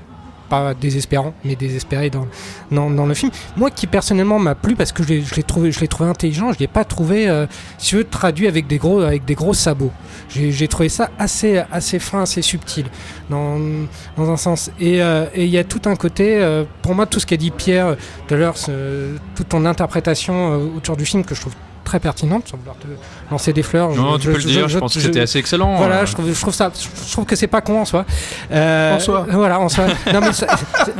[0.48, 2.26] pas désespérant, mais désespéré dans,
[2.70, 3.30] dans, dans le film.
[3.56, 6.58] Moi qui personnellement m'a plu parce que je l'ai trouvé, je l'ai trouvé intelligent, je
[6.58, 7.46] l'ai pas trouvé, euh,
[7.78, 9.92] si veux, traduit avec des gros, avec des gros sabots.
[10.30, 12.86] J'ai trouvé ça assez, assez fin, assez subtil
[13.30, 13.58] dans,
[14.16, 14.70] dans un sens.
[14.80, 17.50] Et euh, il y a tout un côté, euh, pour moi, tout ce qu'a dit
[17.50, 17.94] Pierre euh,
[18.26, 18.54] tout à l'heure,
[19.34, 21.54] toute ton interprétation autour du film que je trouve
[21.88, 22.86] très pertinente, sans vouloir te
[23.30, 23.90] lancer des fleurs.
[23.90, 26.06] Non, tu peux le dire, je pense que c'était assez excellent, Voilà, euh.
[26.06, 26.70] je trouve, je trouve ça,
[27.06, 28.04] je trouve que c'est pas con en soi.
[28.52, 29.26] Euh, En soi.
[29.30, 29.86] Voilà, en soi.
[30.12, 30.46] Non, mais ça,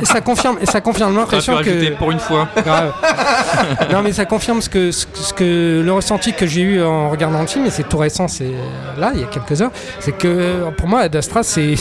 [0.03, 1.93] ça confirme, ça confirme l'impression que.
[1.95, 2.47] pour une fois.
[2.65, 2.93] Grave.
[3.91, 6.83] non, mais ça confirme ce que, ce, que- ce que le ressenti que j'ai eu
[6.83, 8.51] en regardant le film, et c'est tout récent, c'est
[8.97, 11.75] là, il y a quelques heures, c'est que pour moi, Ad Astra, c'est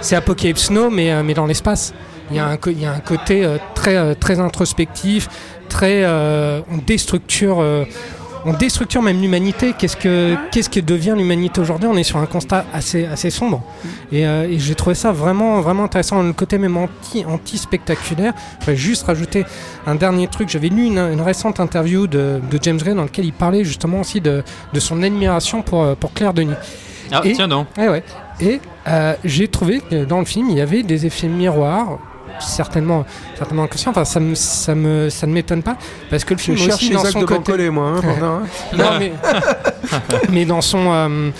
[0.00, 1.92] c'est Apocalypse Now, mais, euh, mais dans l'espace.
[2.30, 5.28] Il y, a un, il y a un côté euh, très, euh, très introspectif,
[5.68, 6.02] très.
[6.02, 7.58] euh, on déstructure.
[8.46, 9.74] On déstructure même l'humanité.
[9.76, 11.88] Qu'est-ce que qu'est-ce que devient l'humanité aujourd'hui?
[11.88, 13.62] On est sur un constat assez assez sombre.
[14.12, 16.22] Et, euh, et j'ai trouvé ça vraiment vraiment intéressant.
[16.22, 18.32] Le côté même anti spectaculaire.
[18.60, 19.44] Je voudrais juste rajouter
[19.86, 20.48] un dernier truc.
[20.48, 24.00] J'avais lu une, une récente interview de, de James Gray dans laquelle il parlait justement
[24.00, 24.42] aussi de,
[24.72, 26.54] de son admiration pour euh, pour Claire Denis.
[27.12, 27.66] Ah, tiens donc.
[27.76, 28.02] Ouais, ouais.
[28.40, 31.98] Et euh, j'ai trouvé que dans le film, il y avait des effets miroirs,
[32.40, 33.04] certainement,
[33.36, 33.90] certainement inconscients.
[33.90, 35.76] Enfin, ça, me, ça, me, ça ne m'étonne pas,
[36.10, 37.38] parce que le Je film cherche aussi dans son de côté...
[37.38, 38.42] Bancolé, moi, hein, hein.
[38.76, 39.12] non, mais,
[40.30, 40.92] mais dans son...
[40.92, 41.30] euh,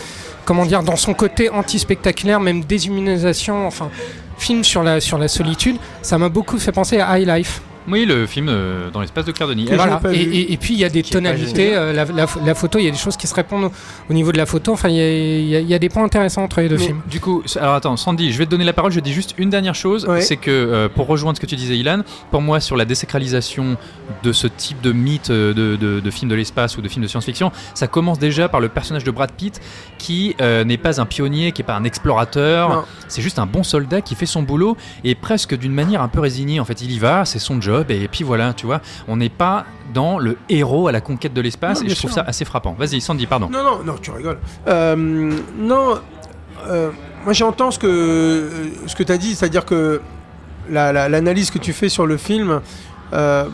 [0.45, 3.91] comment dire Dans son côté anti-spectaculaire, même déshumanisation, enfin,
[4.39, 7.61] film sur la, sur la solitude, ça m'a beaucoup fait penser à High Life.
[7.89, 9.67] Oui, le film euh, dans l'espace de Claire Denis.
[9.71, 10.01] Et, voilà.
[10.13, 12.85] et, et- et puis il y a des tonalités, euh, la, la- la photo, il
[12.85, 13.73] y a des choses qui se répondent au,
[14.11, 14.73] au niveau de la photo.
[14.73, 17.01] Enfin, il y a, y y des points intéressants entre les deux Mais films.
[17.11, 18.93] Du coup, alors attends, Sandy, je vais te donner la parole.
[18.93, 21.77] Je dis juste une dernière chose, c'est que euh, pour rejoindre ce que tu disais,
[21.77, 23.77] Ilan, pour moi, sur la désacralisation
[24.23, 27.09] de ce type de mythe de, de, de film de l'espace ou de film de
[27.09, 29.61] science-fiction, ça commence déjà par le personnage de Brad Pitt,
[29.99, 32.87] qui euh, n'est pas un pionnier, qui n'est pas un explorateur.
[33.09, 36.21] C'est juste un bon soldat qui fait son boulot et presque d'une manière un peu
[36.21, 36.61] résignée.
[36.61, 39.29] En fait, il y va, c'est son job, et puis voilà, tu vois, on n'est
[39.29, 42.75] pas dans le héros à la conquête de l'espace, et je trouve ça assez frappant.
[42.79, 43.49] Vas-y, Sandy, pardon.
[43.51, 44.39] Non, non, non, tu rigoles.
[44.69, 44.97] Euh,
[45.59, 45.99] non,
[46.69, 46.91] euh,
[47.25, 48.51] moi j'entends ce que,
[48.87, 50.01] ce que tu as dit, c'est-à-dire que
[50.71, 52.61] la- la- l'analyse que tu fais sur le film,
[53.13, 53.45] euh,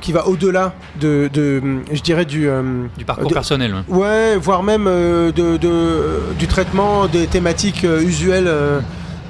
[0.00, 1.62] qui va au-delà de, de,
[1.92, 2.48] je dirais, du...
[2.48, 2.62] euh,
[2.98, 3.74] Du parcours de- personnel.
[3.88, 3.96] ouais.
[3.98, 8.80] Ouais, voire même euh, de, de, du traitement des thématiques euh, usuelles euh,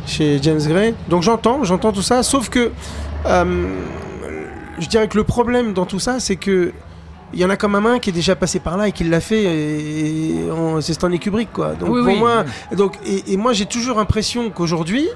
[0.06, 0.94] chez James Gray.
[1.08, 2.70] Donc j'entends, j'entends tout ça, sauf que
[3.26, 3.44] euh,
[4.82, 6.72] je dirais que le problème dans tout ça, c'est que
[7.34, 9.04] il y en a comme un main qui est déjà passé par là et qui
[9.04, 11.72] l'a fait, et, et on- c'est Stanley Kubrick, quoi.
[11.74, 12.18] Donc Oui, pour oui.
[12.18, 12.44] moi,
[12.76, 15.08] donc, et, et moi j'ai toujours l'impression qu'aujourd'hui,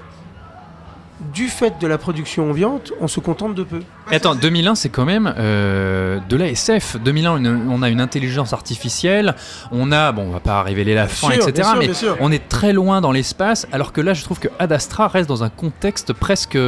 [1.35, 3.81] du fait de la production ambiante, on se contente de peu.
[4.11, 6.97] Attends, 2001, c'est quand même euh, de la SF.
[7.03, 9.35] 2001, une- on a une intelligence artificielle,
[9.73, 11.95] on a, bon, on va pas révéler la fin, sûr, etc., bien sûr, mais bien
[11.95, 12.17] sûr.
[12.21, 15.29] on est très loin dans l'espace, alors que là, je trouve que Ad Astra reste
[15.29, 16.59] dans un contexte presque,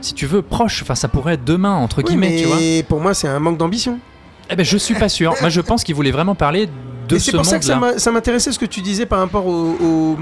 [0.00, 0.82] si tu veux, proche.
[0.82, 2.56] Enfin, ça pourrait être demain, entre Oui, guillemets, mais tu vois.
[2.88, 3.98] pour moi, c'est un manque d'ambition.
[4.50, 5.34] Eh ben, je suis pas sûr.
[5.40, 6.68] Moi, je pense qu'il voulait vraiment parler
[7.08, 8.12] de ce c'est pour ça que ça monde-là.
[8.12, 10.16] m'intéressait ce que tu disais par rapport au, au-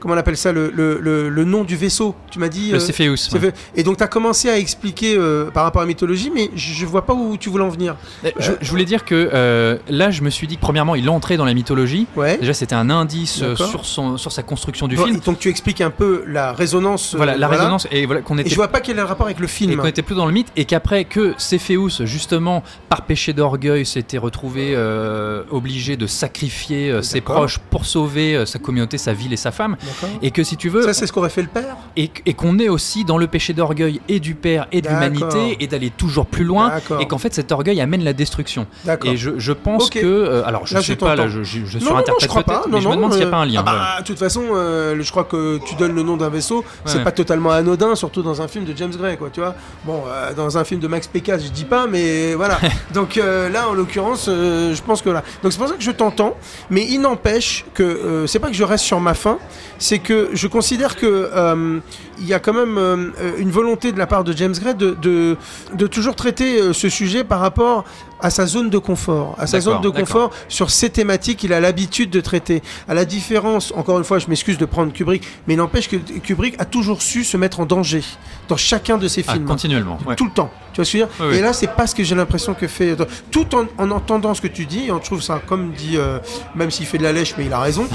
[0.00, 2.14] comment on appelle ça le, le- le- le nom du vaisseau.
[2.30, 3.46] Tu m'as dit Le euh, Cepheus, Cepheus.
[3.48, 3.52] ouais.
[3.74, 6.86] Et donc tu as commencé à expliquer euh, par rapport à la mythologie, mais je,
[6.86, 7.96] vois pas où tu voulais en venir.
[8.38, 11.36] Je, je voulais dire que euh, là, je me suis dit que premièrement, il entrait
[11.36, 12.06] dans la mythologie.
[12.16, 12.38] Ouais.
[12.38, 15.16] Déjà, c'était un indice sur, son, sur sa construction du film.
[15.16, 17.14] et donc tu expliques un peu la résonance.
[17.14, 19.26] Voilà, la résonance et voilà qu'on Et était je vois pas quel est le rapport
[19.26, 19.76] avec le et film.
[19.76, 24.18] qu'on était plus dans le mythe et qu'après que Céphéus justement par péché d'orgueil s'était
[24.18, 29.32] retrouvé euh, obligé de sacrifier euh, ses proches pour sauver euh, sa communauté, sa ville
[29.32, 29.76] et sa femme.
[30.22, 31.76] Et que si tu veux Ça, c'est ce qu'aurait fait le père.
[31.96, 35.56] et, et qu'on est aussi dans le péché d'orgueil et du père et de l'humanité
[35.60, 38.66] et d'aller toujours plus loin et qu'en fait cet orgueil amène la destruction
[39.04, 39.92] et je, je pense Ok.
[40.00, 42.58] que euh, alors je Là, sais pas là je, je, je surinterprète je crois pas.
[42.60, 44.00] peut-être mais je me demande s'il n'y a euh, pas un lien ah bah, voilà.
[44.00, 47.12] De toute façon, euh, je crois que tu donnes le nom d'un vaisseau, c'est pas
[47.12, 49.30] totalement anodin, surtout dans un film de James Gray, quoi.
[49.32, 49.54] Tu vois.
[49.84, 52.58] Bon, euh, dans un film de Max Pécasse, je dis pas, mais voilà.
[52.94, 55.22] Donc euh, là, en l'occurrence, euh, je pense que là.
[55.42, 56.36] Donc c'est pour ça que je t'entends,
[56.70, 59.38] mais il n'empêche que euh, c'est pas que je reste sur ma faim,
[59.78, 61.80] c'est que je considère que euh,
[62.20, 64.96] il y a quand même euh, une volonté de la part de James Gray de,
[65.00, 65.36] de,
[65.74, 67.84] de toujours traiter euh, ce sujet par rapport
[68.20, 71.60] à sa zone de confort, à sa zone de confort sur ces thématiques qu'il a
[71.60, 72.62] l'habitude de traiter.
[72.88, 75.94] À la différence, encore une fois, je m'excuse de prendre Kubrick, mais il n'empêche que
[75.96, 78.02] Kubrick a toujours su se mettre en danger
[78.48, 79.44] dans chacun de ses Ah, films.
[79.44, 80.16] continuellement ouais.
[80.16, 80.50] Tout le temps.
[80.72, 81.16] Tu vois ce que je veux dire?
[81.20, 81.36] Oui, oui.
[81.38, 82.96] Et là, c'est pas ce que j'ai l'impression que fait.
[83.30, 86.18] Tout en, en entendant ce que tu dis, et on trouve ça, comme dit, euh,
[86.56, 87.86] même s'il fait de la lèche, mais il a raison,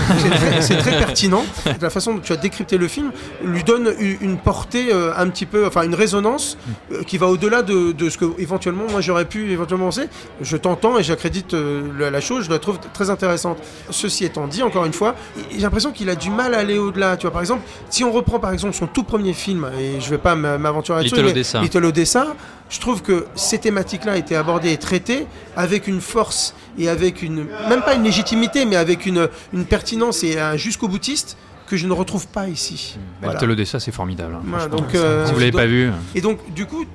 [0.61, 1.43] c'est très, pertinent.
[1.81, 3.11] La façon dont tu as décrypté le film
[3.43, 6.57] lui donne u- une portée euh, un petit peu, enfin une résonance
[6.91, 10.07] euh, qui va au-delà de, de ce que éventuellement moi j'aurais pu éventuellement penser.
[10.41, 13.57] Je t'entends et j'accrédite euh, la, chose, je la trouve très intéressante.
[13.89, 15.15] Ceci étant dit, encore une fois,
[15.51, 17.17] j'ai l'impression qu'il a du mal à aller au-delà.
[17.17, 20.09] Tu vois, par exemple, si on reprend par exemple son tout premier film, et je
[20.09, 21.61] vais pas m'aventurer là-dessus, Little Odessa.
[21.61, 22.35] Little Odessa,
[22.69, 27.45] je trouve que ces thématiques-là étaient abordées et traitées avec une force et avec une,
[27.69, 31.37] même pas une légitimité, mais avec une, une pertinence et un jusqu'au boutiste
[31.67, 32.95] que je ne retrouve pas ici.
[32.97, 33.39] Bah, Voilà.
[33.39, 36.39] Little Odessa c'est formidable hein, donc, euh, si vous l'avez donc- pas vu Et donc,
[36.53, 36.85] du coup,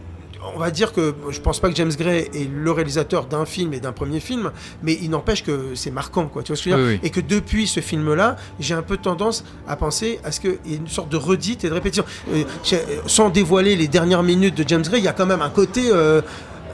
[0.55, 3.75] on va dire que je pense pas que James Gray est le réalisateur d'un film
[3.75, 4.51] et d'un premier film,
[4.83, 6.43] mais il n'empêche que c'est marquant, quoi.
[6.43, 7.07] Tu vois ce que je veux dire Oui, oui.
[7.07, 10.75] Et que depuis ce film-là, j'ai un peu tendance à penser à ce qu'il y
[10.75, 12.05] ait une sorte de redite et de répétition.
[12.33, 15.43] Euh, euh, sans dévoiler les dernières minutes de James Gray, il y a quand même
[15.43, 16.23] un côté euh,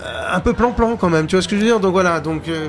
[0.02, 1.26] euh, un peu plan-plan quand même.
[1.26, 1.80] Tu vois ce que je veux dire?
[1.80, 2.68] Donc voilà, donc euh,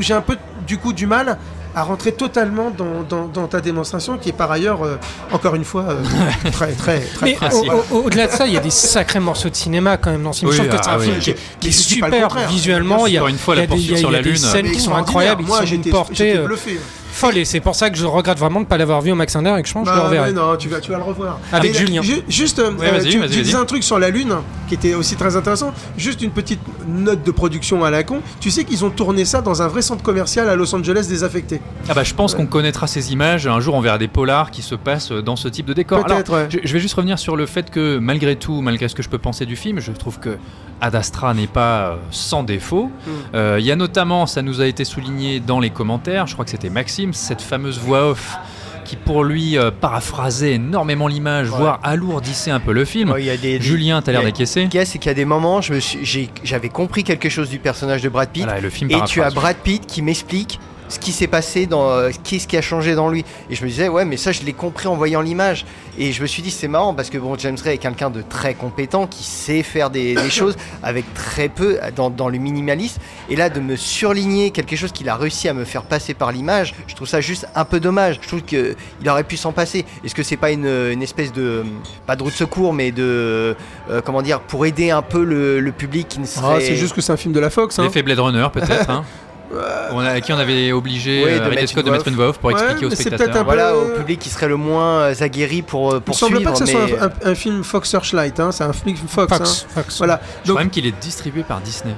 [0.00, 0.36] j'ai un peu
[0.66, 1.38] du coup du mal
[1.74, 4.96] à rentrer totalement dans, dans- dans ta démonstration qui est par ailleurs euh,
[5.32, 6.02] encore une fois euh,
[6.52, 7.68] très très très Mais précis.
[7.90, 10.22] au- au- au-delà de ça, il y a des sacrés morceaux de cinéma quand même
[10.22, 10.50] dans ce film.
[10.50, 11.04] Oui, je trouve que ah c'est un oui.
[11.06, 13.06] film qui est, qui super visuellement.
[13.06, 14.10] Il y a, Encore une fois, il y a la des, sur il y a
[14.10, 14.38] la des Lune.
[14.38, 16.80] scènes Mais qui sont incroyables, qui Moi, sont portées j'étais euh, bluffé.
[17.18, 17.36] Folles.
[17.36, 19.34] Et c'est pour ça que je regrette vraiment de ne pas l'avoir vu au Max
[19.36, 20.32] Under et que je pense que je le Bah, reverrai.
[20.32, 21.38] non, tu vas, tu vas le revoir.
[21.52, 22.02] Avec Mais, Julien.
[22.02, 23.28] ju- juste, euh, Ouais, tu, vas-y, tu vas-y.
[23.42, 24.34] disais un truc sur la Lune
[24.68, 25.72] qui était aussi très intéressant.
[25.96, 28.20] Juste une petite note de production à la con.
[28.40, 31.60] Tu sais qu'ils ont tourné ça dans un vrai centre commercial à Los Angeles désaffecté.
[31.88, 33.46] Ah bah je pense qu'on connaîtra ces images.
[33.46, 36.04] Un jour on verra des polars qui se passent dans ce type de décor.
[36.04, 36.48] Peut-être, Alors, ouais.
[36.50, 39.08] je, je vais juste revenir sur le fait que malgré tout, malgré ce que je
[39.08, 40.36] peux penser du film, je trouve que
[40.80, 42.90] Ad Astra n'est pas euh, sans défaut.
[43.06, 43.10] Mm.
[43.34, 46.44] Euh, Il y a notamment, ça nous a été souligné dans les commentaires, je crois
[46.44, 48.36] que c'était Maxime, cette fameuse voix off
[48.84, 53.10] qui pour lui euh, paraphrasait énormément l'image, voire alourdissait un peu le film.
[53.10, 54.64] Ouais, y a des- Julien, t'as l'air d'acquiescer.
[54.64, 57.58] Ce qu'il y a, c'est qu'il y a des moments, j'avais compris quelque chose du
[57.58, 58.44] personnage de Brad Pitt.
[58.44, 59.30] Voilà, et le film et tu as.
[59.30, 60.58] Brad Pitt qui m'explique
[60.88, 63.68] ce qui s'est passé dans euh, qu'est-ce qui a changé dans lui et je me
[63.68, 65.66] disais ouais mais ça je l'ai compris en voyant l'image
[65.98, 68.22] et je me suis dit c'est marrant parce que bon James Gray est quelqu'un de
[68.22, 73.00] très compétent qui sait faire des, des choses avec très peu dans, dans le minimalisme
[73.28, 76.32] et là de me surligner quelque chose qu'il a réussi à me faire passer par
[76.32, 79.52] l'image je trouve ça juste un peu dommage je trouve que il aurait pu s'en
[79.52, 81.64] passer est-ce que c'est pas une, une espèce de
[82.06, 83.54] pas de roue de secours mais de
[83.90, 86.76] euh, comment dire pour aider un peu le, le public qui ne serait Ah, c'est
[86.76, 87.78] juste que c'est un film de la Fox.
[87.78, 87.84] Hein.
[87.84, 88.88] L'effet Blade Runner peut-être.
[88.90, 89.04] hein.
[89.92, 92.08] On a, à qui on avait obligé Oui, de euh, mettre Scott de une mettre
[92.08, 93.18] une voix off pour Ouais, expliquer aux spectateurs.
[93.18, 96.00] peut-être un peu- voilà au public qui serait le moins euh, aguerri pour euh, Il
[96.02, 98.38] pour semble suivre pas que ce mais- soit un, un- un film Fox Searchlight.
[98.40, 98.52] Hein.
[98.52, 99.36] C'est un film Fox.
[99.36, 99.72] Fox, hein.
[99.74, 99.98] Fox.
[99.98, 100.20] Voilà.
[100.44, 101.94] Je crois même qu'il est distribué par Disney.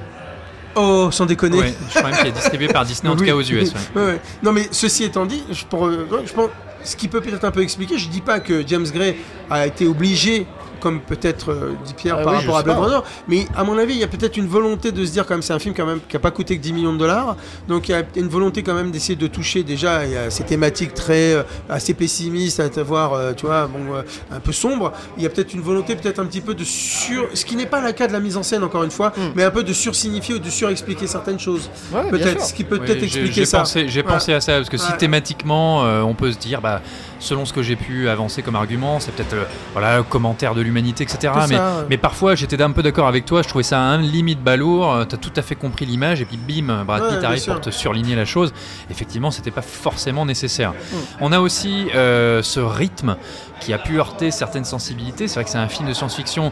[0.75, 1.57] Oh, sans déconner.
[1.59, 3.49] Ouais, je crois même qu'il est distribué par Disney, en tout cas aux US.
[3.51, 3.65] ouais.
[3.95, 4.21] Ouais, ouais.
[4.41, 6.49] Non, mais ceci étant dit, je, pour, euh, ouais, je pense,
[6.85, 9.17] ce qui peut peut-être un peu expliquer, je dis pas que James Gray
[9.49, 10.47] a été obligé
[10.81, 12.81] comme peut-être euh, dit Pierre Ah par oui, rapport à Blade pas.
[12.83, 12.99] Runner.
[13.29, 15.41] Mais à mon avis, il y a peut-être une volonté de se dire quand même
[15.41, 17.35] c'est un film quand même qui a pas coûté que 10 millions de dollars.
[17.69, 20.29] Donc il y a une volonté quand même d'essayer de toucher déjà il y a
[20.29, 24.01] ces thématiques très euh, assez pessimistes, à savoir euh, tu vois bon euh,
[24.35, 24.91] un peu sombre.
[25.17, 27.65] Il y a peut-être une volonté peut-être un petit peu de sur ce qui n'est
[27.65, 29.73] pas le cas de la mise en scène encore une fois, mais un peu de
[29.73, 31.69] sursignifier ou de surexpliquer certaines choses.
[31.91, 31.95] Hmm.
[31.95, 33.63] Ouais, peut-être ce qui peut Oui, peut-être expliquer ça.
[33.65, 34.03] J'ai Ouais.
[34.03, 34.97] pensé à ça parce que si Ouais.
[34.97, 36.81] thématiquement euh, on peut se dire, bah,
[37.21, 40.61] selon ce que j'ai pu avancer comme argument, c'est peut-être euh, voilà le commentaire de
[40.61, 41.33] l'humanité, etc.
[41.47, 41.85] Mais, ça, ouais.
[41.89, 43.41] mais parfois j'étais un peu d'accord avec toi.
[43.41, 44.93] Je trouvais ça un limite balourd.
[44.93, 47.69] euh, T'as tout à fait compris l'image et puis bim, Brad Pitt arrive pour te
[47.69, 48.53] surligner la chose.
[48.89, 50.71] Effectivement, c'était pas forcément nécessaire.
[50.71, 50.95] Mm.
[51.21, 53.15] On a aussi euh, ce rythme
[53.59, 55.27] qui a pu heurter certaines sensibilités.
[55.27, 56.51] C'est vrai que c'est un film de science-fiction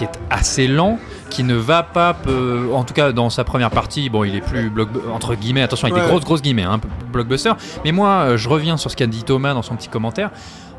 [0.00, 0.98] qui est assez lent,
[1.28, 4.40] qui ne va pas, peu- en tout cas dans sa première partie, bon, il est
[4.40, 4.72] plus
[5.12, 6.02] entre guillemets, attention avec Ouais.
[6.04, 7.52] des grosses grosses guillemets, un peu blockbuster.
[7.84, 10.30] Mais moi, euh, je reviens sur ce qu'a dit Thomas dans son petit commentaire.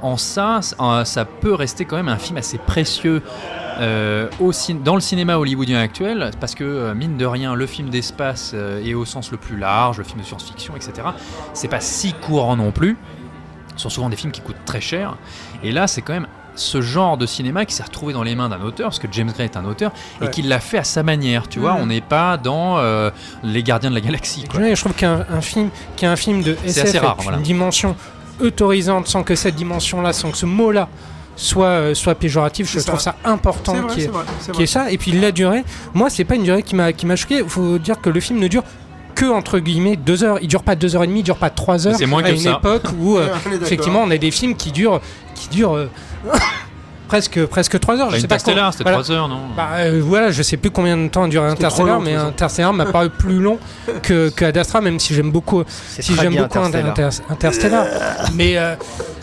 [0.02, 0.61] En ça,
[1.03, 3.22] ça peut rester quand même un film assez précieux
[3.80, 4.52] euh, au
[4.84, 8.81] dans le cinéma hollywoodien actuel, parce que euh, mine de rien, le film d'espace euh,
[8.84, 11.07] et au sens le plus large, le film de science-fiction, etc.
[11.53, 12.98] C'est pas si courant non plus.
[13.76, 15.15] Ce sont souvent des films qui coûtent très cher.
[15.64, 18.49] Et là, c'est quand même ce genre de cinéma qui s'est retrouvé dans les mains
[18.49, 19.91] d'un auteur, parce que James Gray est un auteur,
[20.22, 20.30] et Ouais.
[20.32, 21.48] qui l'a fait à sa manière.
[21.48, 21.80] Tu vois, Mhm.
[21.82, 23.10] on n'est pas dans euh,
[23.44, 24.44] Les Gardiens de la Galaxie.
[24.44, 24.60] Quoi.
[24.73, 27.38] Je trouve qu'un un film, qu'un film de C'est SF assez rare, avec voilà.
[27.38, 27.95] une dimension
[28.40, 30.88] autorisante, sans que cette dimension-là, sans que ce mot-là
[31.36, 33.15] soit, euh, soit péjoratif, je trouve ça.
[33.23, 34.23] important qu'il qu'il y vrai.
[34.60, 34.91] ait ça.
[34.91, 35.64] Et puis la durée,
[35.94, 37.38] moi, c'est pas une durée qui m'a qui m'a choqué.
[37.40, 38.64] Il faut dire que le film ne dure
[39.15, 40.40] que entre guillemets deux heures.
[40.41, 41.95] Il dure pas deux heures et demie, il dure pas trois heures.
[41.95, 42.57] C'est moins à que une ça.
[42.60, 43.68] époque où euh, Ouais, on est d'accord.
[43.68, 45.02] effectivement on a des films qui durent
[45.36, 45.90] qui durent euh,
[47.07, 48.07] presque presque trois heures.
[48.10, 48.99] Bah, je sais pas Interstellar, c'était voilà.
[49.03, 51.98] 3 heures, non Bah euh, voilà, je sais plus combien de temps a duré Interstellar,
[51.98, 52.15] long, mais.
[52.15, 53.60] Interstellar m'a paru plus long
[54.02, 56.91] que, que Ad Astra, même si j'aime beaucoup, si j'aime beaucoup Interstellar.
[56.91, 57.85] Inter- Interstellar.
[58.34, 58.76] mais, euh,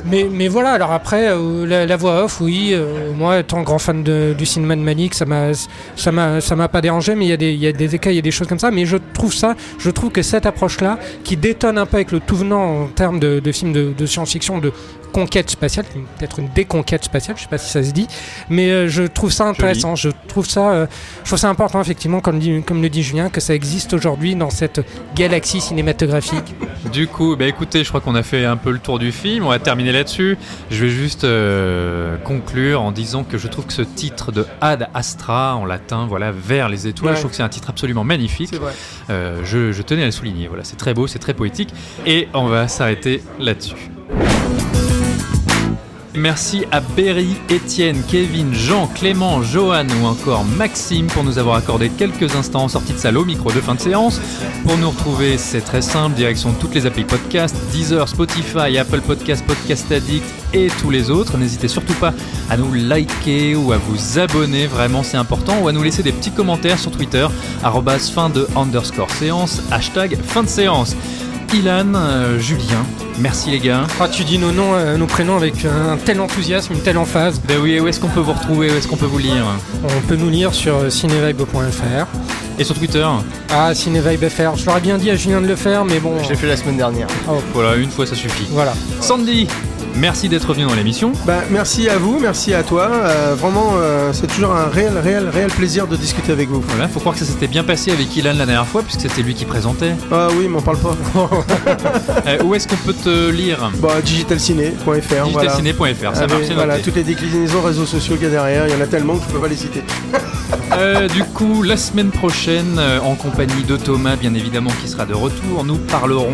[0.04, 0.72] mais mais voilà.
[0.72, 2.70] Alors après, euh, la, la voix off, oui.
[2.72, 5.52] euh, moi, étant grand fan de- du cinéma de Malik, ça m'a
[5.96, 7.94] ça m'a ça m'a pas dérangé, mais il y a des il y a des
[7.94, 8.70] écailles, il y a des choses comme ça.
[8.70, 12.20] Mais je trouve ça, je trouve que cette approche-là, qui détonne un peu avec le
[12.20, 14.72] tout venant en termes de, de films de, de science-fiction, de
[15.12, 15.86] conquête spatiale,
[16.18, 18.06] peut-être une déconquête spatiale, je sais pas si ça se dit,
[18.48, 20.86] mais euh, je trouve ça intéressant, je trouve ça, euh,
[21.22, 24.34] je trouve ça important effectivement, comme, dit- comme le dit Julien, que ça existe aujourd'hui
[24.34, 24.80] dans cette
[25.14, 26.54] galaxie cinématographique.
[26.92, 29.44] Du coup, bah écoutez, je crois qu'on a fait un peu le tour du film.
[29.44, 30.38] On va terminer là-dessus.
[30.70, 34.88] Je vais juste euh, conclure en disant que je trouve que ce titre de Ad
[34.94, 37.16] Astra en latin, voilà, vers les étoiles, Ouais.
[37.16, 38.54] je trouve que c'est un titre absolument magnifique.
[39.10, 40.46] Euh, je, je tenais à le souligner.
[40.46, 41.74] Voilà, c'est très beau, c'est très poétique.
[42.06, 43.90] Et on va s'arrêter là-dessus.
[46.18, 51.90] Merci à Berry, Étienne, Kevin, Jean, Clément, Johan ou encore Maxime pour nous avoir accordé
[51.90, 54.20] quelques instants en sortie de salle micro de fin de séance.
[54.66, 59.44] Pour nous retrouver, c'est très simple, direction toutes les applis podcast, Deezer, Spotify, Apple Podcast,
[59.46, 61.38] Podcast Addict et tous les autres.
[61.38, 62.12] N'hésitez surtout pas
[62.50, 66.12] à nous liker ou à vous abonner, vraiment c'est important, ou à nous laisser des
[66.12, 67.28] petits commentaires sur Twitter,
[68.12, 70.96] fin de underscore séance, hashtag fin de séance.
[71.54, 72.84] Ilan, euh, Julien,
[73.18, 73.86] merci les gars.
[74.00, 77.40] Ah, tu dis nos noms, euh, nos prénoms avec un tel enthousiasme, une telle emphase.
[77.46, 79.44] Ben oui, où est-ce qu'on peut vous retrouver Où est-ce qu'on peut vous lire
[79.82, 82.06] On peut nous lire sur euh, cinevibe.fr.
[82.58, 83.06] Et sur Twitter
[83.50, 84.56] Ah, cinevibe.fr.
[84.56, 86.22] Je l'aurais bien dit à Julien de le faire, mais bon.
[86.22, 87.06] Je l'ai fait la semaine dernière.
[87.28, 88.46] Oh, Voilà, une fois ça suffit.
[88.50, 88.74] voilà.
[89.00, 89.46] Sandy,
[89.96, 91.12] merci d'être venu dans l'émission.
[91.26, 92.88] Bah, merci à vous, merci à toi.
[92.90, 96.60] Euh, vraiment, euh, c'est toujours un réel, réel, réel plaisir de discuter avec vous.
[96.60, 99.22] Voilà, faut croire que ça s'était bien passé avec Ilan la dernière fois, puisque c'était
[99.22, 99.94] lui qui présentait.
[100.10, 100.96] Ah oui, m'en parle pas.
[102.26, 104.84] Euh, où est-ce qu'on peut te lire bah, digitalciné.fr.
[104.84, 105.24] voilà.
[105.24, 108.74] Digitalciné.fr, ça Avec, marche, Voilà, toutes les déclinaisons réseaux sociaux qu'il y a derrière, il
[108.74, 109.82] y en a tellement que je peux pas les citer.
[111.14, 115.64] Du coup, la semaine prochaine, en compagnie de Thomas, bien évidemment, qui sera de retour,
[115.64, 116.32] nous parlerons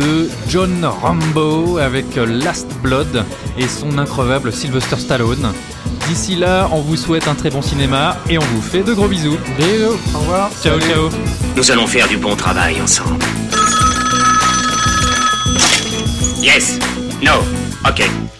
[0.00, 3.24] de John Rambo avec Last Blood
[3.58, 5.52] et son increvable Sylvester Stallone.
[6.08, 9.08] D'ici là, on vous souhaite un très bon cinéma et on vous fait de gros
[9.08, 9.36] bisous.
[9.58, 9.98] Bisous.
[10.14, 10.50] Au revoir.
[10.62, 11.10] Ciao, ciao.
[11.56, 13.24] Nous allons faire du bon travail ensemble.
[16.42, 16.78] Yes.
[17.22, 17.32] No.
[17.86, 18.39] Ok.